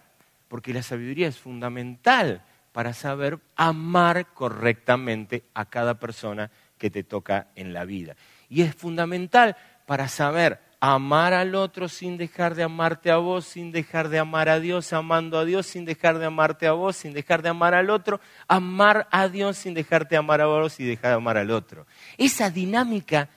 porque 0.48 0.74
la 0.74 0.82
sabiduría 0.82 1.28
es 1.28 1.38
fundamental 1.38 2.42
para 2.72 2.94
saber 2.94 3.38
amar 3.54 4.26
correctamente 4.34 5.44
a 5.54 5.66
cada 5.66 6.00
persona 6.00 6.50
que 6.78 6.90
te 6.90 7.04
toca 7.04 7.48
en 7.54 7.72
la 7.72 7.84
vida. 7.84 8.16
Y 8.48 8.62
es 8.62 8.74
fundamental 8.74 9.56
para 9.86 10.08
saber 10.08 10.60
amar 10.80 11.32
al 11.32 11.54
otro 11.54 11.88
sin 11.88 12.18
dejar 12.18 12.54
de 12.54 12.62
amarte 12.62 13.10
a 13.10 13.16
vos, 13.16 13.46
sin 13.46 13.72
dejar 13.72 14.10
de 14.10 14.18
amar 14.18 14.50
a 14.50 14.60
Dios, 14.60 14.92
amando 14.92 15.38
a 15.38 15.44
Dios, 15.46 15.66
sin 15.66 15.86
dejar 15.86 16.18
de 16.18 16.26
amarte 16.26 16.66
a 16.66 16.72
vos, 16.72 16.96
sin 16.96 17.14
dejar 17.14 17.40
de 17.40 17.48
amar 17.48 17.74
al 17.74 17.88
otro, 17.88 18.20
amar 18.48 19.08
a 19.10 19.28
Dios 19.28 19.56
sin 19.56 19.72
dejarte 19.72 20.10
de 20.10 20.18
amar 20.18 20.42
a 20.42 20.46
vos 20.46 20.78
y 20.80 20.84
dejar 20.84 21.12
de 21.12 21.16
amar 21.16 21.38
al 21.38 21.50
otro. 21.50 21.86
Esa 22.18 22.50
dinámica 22.50 23.30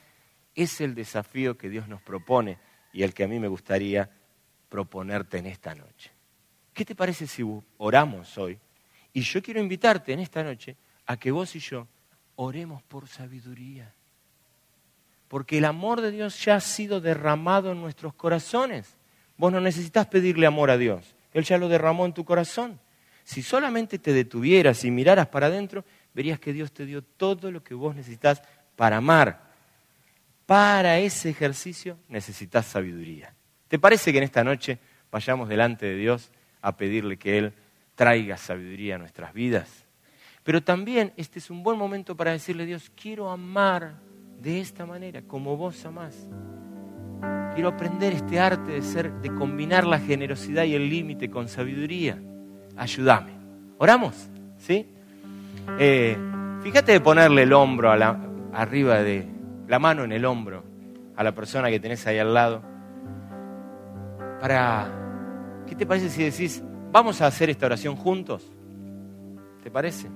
es 0.53 0.81
el 0.81 0.93
desafío 0.93 1.57
que 1.57 1.69
Dios 1.69 1.87
nos 1.87 2.01
propone 2.01 2.57
y 2.91 3.03
el 3.03 3.13
que 3.13 3.23
a 3.23 3.27
mí 3.29 3.39
me 3.39 3.47
gustaría 3.47 4.09
proponerte 4.67 5.37
en 5.37 5.45
esta 5.45 5.73
noche. 5.73 6.11
¿Qué 6.73 6.83
te 6.83 6.95
parece 6.95 7.27
si 7.27 7.43
oramos 7.77 8.37
hoy? 8.37 8.59
Y 9.13 9.21
yo 9.21 9.41
quiero 9.41 9.61
invitarte 9.61 10.11
en 10.11 10.19
esta 10.19 10.43
noche 10.43 10.75
a 11.05 11.15
que 11.17 11.31
vos 11.31 11.55
y 11.55 11.59
yo 11.59 11.87
oremos 12.37 12.81
por 12.83 13.07
sabiduría. 13.07 13.93
Porque 15.27 15.57
el 15.57 15.65
amor 15.65 15.99
de 15.99 16.11
Dios 16.11 16.43
ya 16.43 16.55
ha 16.55 16.61
sido 16.61 17.01
derramado 17.01 17.73
en 17.73 17.81
nuestros 17.81 18.13
corazones. 18.13 18.95
Vos 19.35 19.51
no 19.51 19.59
necesitas 19.59 20.07
pedirle 20.07 20.47
amor 20.47 20.71
a 20.71 20.77
Dios. 20.77 21.15
Él 21.33 21.43
ya 21.43 21.57
lo 21.57 21.67
derramó 21.67 22.05
en 22.05 22.13
tu 22.13 22.23
corazón. 22.23 22.79
Si 23.25 23.43
solamente 23.43 23.99
te 23.99 24.13
detuvieras 24.13 24.85
y 24.85 24.91
miraras 24.91 25.27
para 25.27 25.47
adentro, 25.47 25.83
verías 26.13 26.39
que 26.39 26.53
Dios 26.53 26.71
te 26.71 26.85
dio 26.85 27.01
todo 27.01 27.51
lo 27.51 27.61
que 27.61 27.73
vos 27.73 27.93
necesitas 27.93 28.41
para 28.77 28.97
amar. 28.97 29.51
Para 30.45 30.97
ese 30.99 31.29
ejercicio 31.29 31.97
necesitas 32.07 32.65
sabiduría. 32.67 33.33
¿Te 33.67 33.77
parece 33.79 34.13
que 34.13 34.19
en 34.19 34.23
esta 34.23 34.45
noche 34.45 34.79
vayamos 35.11 35.49
delante 35.49 35.85
de 35.87 35.95
Dios 35.95 36.31
a 36.61 36.77
pedirle 36.77 37.17
que 37.17 37.37
Él 37.37 37.53
traiga 37.95 38.37
sabiduría 38.37 38.95
a 38.95 38.99
nuestras 38.99 39.33
vidas? 39.33 39.86
Pero 40.47 40.63
también 40.63 41.11
este 41.17 41.39
es 41.39 41.49
un 41.49 41.61
buen 41.61 41.77
momento 41.77 42.15
para 42.15 42.31
decirle 42.31 42.65
Dios, 42.65 42.89
quiero 42.95 43.29
amar 43.29 43.95
de 44.41 44.61
esta 44.61 44.85
manera, 44.85 45.21
como 45.23 45.57
vos 45.57 45.85
amás. 45.85 46.15
Quiero 47.53 47.67
aprender 47.67 48.13
este 48.13 48.39
arte 48.39 48.71
de 48.71 48.81
ser, 48.81 49.11
de 49.15 49.35
combinar 49.35 49.85
la 49.85 49.99
generosidad 49.99 50.63
y 50.63 50.73
el 50.73 50.89
límite 50.89 51.29
con 51.29 51.49
sabiduría. 51.49 52.17
Ayúdame. 52.77 53.33
¿Oramos? 53.77 54.29
¿Sí? 54.57 54.87
Eh, 55.79 56.17
fíjate 56.63 56.93
de 56.93 57.01
ponerle 57.01 57.43
el 57.43 57.51
hombro 57.51 57.91
a 57.91 57.97
la, 57.97 58.17
arriba 58.53 59.03
de 59.03 59.27
la 59.67 59.79
mano 59.79 60.05
en 60.05 60.13
el 60.13 60.23
hombro 60.23 60.63
a 61.17 61.25
la 61.25 61.35
persona 61.35 61.69
que 61.69 61.81
tenés 61.81 62.07
ahí 62.07 62.19
al 62.19 62.33
lado. 62.33 62.61
Para, 64.39 64.87
¿qué 65.67 65.75
te 65.75 65.85
parece 65.85 66.09
si 66.09 66.23
decís, 66.23 66.63
vamos 66.93 67.19
a 67.21 67.27
hacer 67.27 67.49
esta 67.49 67.65
oración 67.65 67.97
juntos? 67.97 68.49
¿Te 69.61 69.69
parece? 69.69 70.07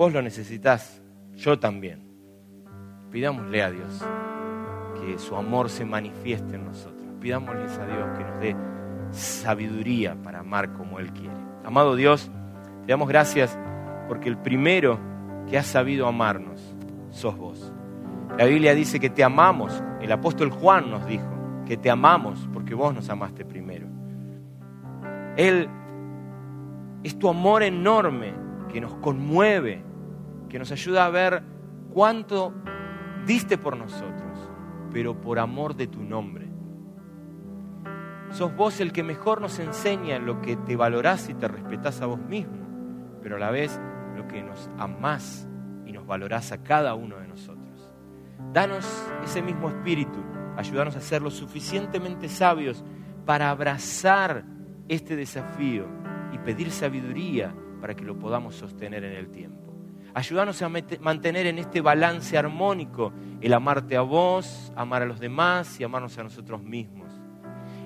Vos 0.00 0.14
lo 0.14 0.22
necesitas, 0.22 1.02
yo 1.34 1.58
también. 1.58 2.00
Pidámosle 3.10 3.62
a 3.62 3.70
Dios 3.70 4.02
que 4.98 5.18
su 5.18 5.36
amor 5.36 5.68
se 5.68 5.84
manifieste 5.84 6.54
en 6.54 6.64
nosotros. 6.64 7.06
Pidámosle 7.20 7.64
a 7.64 7.86
Dios 7.86 8.16
que 8.16 8.24
nos 8.24 8.40
dé 8.40 8.56
sabiduría 9.10 10.14
para 10.22 10.38
amar 10.38 10.72
como 10.72 11.00
Él 11.00 11.12
quiere. 11.12 11.36
Amado 11.66 11.96
Dios, 11.96 12.30
te 12.86 12.92
damos 12.92 13.10
gracias 13.10 13.58
porque 14.08 14.30
el 14.30 14.38
primero 14.38 14.98
que 15.50 15.58
ha 15.58 15.62
sabido 15.62 16.06
amarnos 16.06 16.74
sos 17.10 17.36
vos. 17.36 17.70
La 18.38 18.46
Biblia 18.46 18.74
dice 18.74 19.00
que 19.00 19.10
te 19.10 19.22
amamos. 19.22 19.82
El 20.00 20.12
apóstol 20.12 20.48
Juan 20.48 20.90
nos 20.90 21.04
dijo 21.04 21.28
que 21.66 21.76
te 21.76 21.90
amamos 21.90 22.48
porque 22.54 22.74
vos 22.74 22.94
nos 22.94 23.10
amaste 23.10 23.44
primero. 23.44 23.86
Él 25.36 25.68
es 27.02 27.18
tu 27.18 27.28
amor 27.28 27.62
enorme 27.62 28.32
que 28.72 28.80
nos 28.80 28.94
conmueve, 28.94 29.89
que 30.50 30.58
nos 30.58 30.70
ayuda 30.72 31.06
a 31.06 31.10
ver 31.10 31.42
cuánto 31.94 32.52
diste 33.24 33.56
por 33.56 33.76
nosotros, 33.76 34.50
pero 34.92 35.18
por 35.18 35.38
amor 35.38 35.74
de 35.74 35.86
tu 35.86 36.02
nombre. 36.02 36.50
Sos 38.30 38.54
vos 38.54 38.80
el 38.80 38.92
que 38.92 39.02
mejor 39.02 39.40
nos 39.40 39.58
enseña 39.58 40.18
lo 40.18 40.42
que 40.42 40.56
te 40.56 40.76
valorás 40.76 41.28
y 41.30 41.34
te 41.34 41.48
respetás 41.48 42.02
a 42.02 42.06
vos 42.06 42.20
mismo, 42.20 43.18
pero 43.22 43.36
a 43.36 43.38
la 43.38 43.50
vez 43.50 43.80
lo 44.16 44.28
que 44.28 44.42
nos 44.42 44.68
amás 44.78 45.48
y 45.86 45.92
nos 45.92 46.06
valorás 46.06 46.52
a 46.52 46.62
cada 46.62 46.94
uno 46.94 47.16
de 47.16 47.26
nosotros. 47.26 47.90
Danos 48.52 48.86
ese 49.24 49.42
mismo 49.42 49.68
espíritu, 49.68 50.18
ayúdanos 50.56 50.96
a 50.96 51.00
ser 51.00 51.22
lo 51.22 51.30
suficientemente 51.30 52.28
sabios 52.28 52.84
para 53.24 53.50
abrazar 53.50 54.44
este 54.88 55.16
desafío 55.16 55.86
y 56.32 56.38
pedir 56.38 56.70
sabiduría 56.70 57.54
para 57.80 57.94
que 57.94 58.04
lo 58.04 58.18
podamos 58.18 58.56
sostener 58.56 59.04
en 59.04 59.12
el 59.12 59.30
tiempo. 59.30 59.69
Ayúdanos 60.14 60.60
a 60.62 60.68
mantener 60.68 61.46
en 61.46 61.58
este 61.58 61.80
balance 61.80 62.36
armónico 62.36 63.12
el 63.40 63.52
amarte 63.52 63.96
a 63.96 64.00
vos, 64.00 64.72
amar 64.76 65.02
a 65.02 65.06
los 65.06 65.20
demás 65.20 65.78
y 65.80 65.84
amarnos 65.84 66.18
a 66.18 66.22
nosotros 66.22 66.62
mismos. 66.62 67.08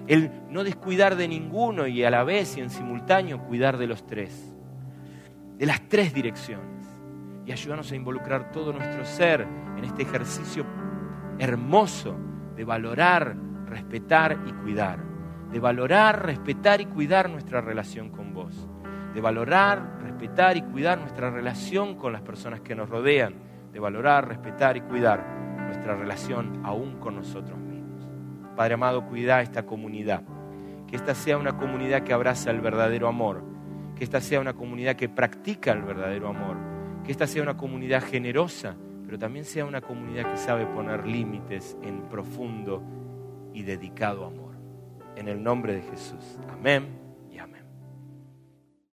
el 0.07 0.31
no 0.51 0.65
descuidar 0.65 1.17
de 1.17 1.29
ninguno 1.29 1.87
y 1.87 2.05
a 2.05 2.11
la 2.11 2.25
vez 2.25 2.57
y 2.57 2.61
en 2.61 2.69
simultáneo 2.69 3.39
cuidar 3.39 3.79
de 3.79 3.87
los 3.87 4.07
tres, 4.07 4.55
de 5.57 5.67
las 5.67 5.89
tres 5.89 6.13
direcciones. 6.13 6.87
Y 7.47 7.53
ayúdanos 7.53 7.91
a 7.91 7.97
involucrar 7.97 8.53
todo 8.53 8.73
nuestro 8.73 9.05
ser 9.05 9.47
en 9.77 9.85
este 9.85 10.03
ejercicio 10.03 10.65
hermoso 11.39 12.17
de 12.57 12.65
valorar, 12.65 13.37
respetar 13.67 14.39
y 14.47 14.53
cuidar. 14.53 14.99
De 15.51 15.61
valorar, 15.61 16.27
respetar 16.27 16.81
y 16.81 16.87
cuidar 16.87 17.31
nuestra 17.31 17.61
relación 17.61 18.11
con 18.11 18.33
vos. 18.35 18.69
De 19.15 19.21
valorar, 19.21 19.99
respetar 20.15 20.57
y 20.57 20.63
cuidar 20.63 20.99
nuestra 20.99 21.29
relación 21.29 21.97
con 21.97 22.13
las 22.13 22.23
personas 22.23 22.61
que 22.61 22.75
nos 22.75 22.89
rodean. 22.89 23.35
De 23.73 23.81
valorar, 23.81 24.29
respetar 24.29 24.77
y 24.77 24.81
cuidar 24.83 25.27
nuestra 25.67 25.97
relación 25.97 26.61
aún 26.65 27.01
con 27.01 27.17
nosotros 27.17 27.59
mismos. 27.59 28.07
Padre 28.55 28.75
amado, 28.75 29.05
cuida 29.09 29.43
esta 29.43 29.67
comunidad. 29.67 30.23
Que 30.87 30.95
esta 30.95 31.17
sea 31.17 31.37
una 31.37 31.57
comunidad 31.57 32.05
que 32.05 32.13
abraza 32.13 32.53
el 32.53 32.61
verdadero 32.61 33.09
amor. 33.09 33.43
Que 33.97 34.05
esta 34.05 34.21
sea 34.21 34.41
una 34.41 34.53
comunidad 34.53 34.95
que 34.95 35.09
practica 35.09 35.73
el 35.73 35.83
verdadero 35.83 36.29
amor. 36.29 36.57
Que 37.05 37.11
esta 37.11 37.27
sea 37.27 37.43
una 37.43 37.57
comunidad 37.57 38.05
generosa, 38.05 38.77
pero 39.05 39.19
también 39.19 39.45
sea 39.45 39.65
una 39.65 39.81
comunidad 39.81 40.31
que 40.31 40.37
sabe 40.37 40.67
poner 40.67 41.07
límites 41.07 41.77
en 41.83 42.03
profundo 42.03 42.83
y 43.53 43.65
dedicado 43.65 44.25
amor. 44.25 44.55
En 45.17 45.27
el 45.27 45.43
nombre 45.43 45.75
de 45.75 45.83
Jesús. 45.83 46.39
Amén. 46.53 47.04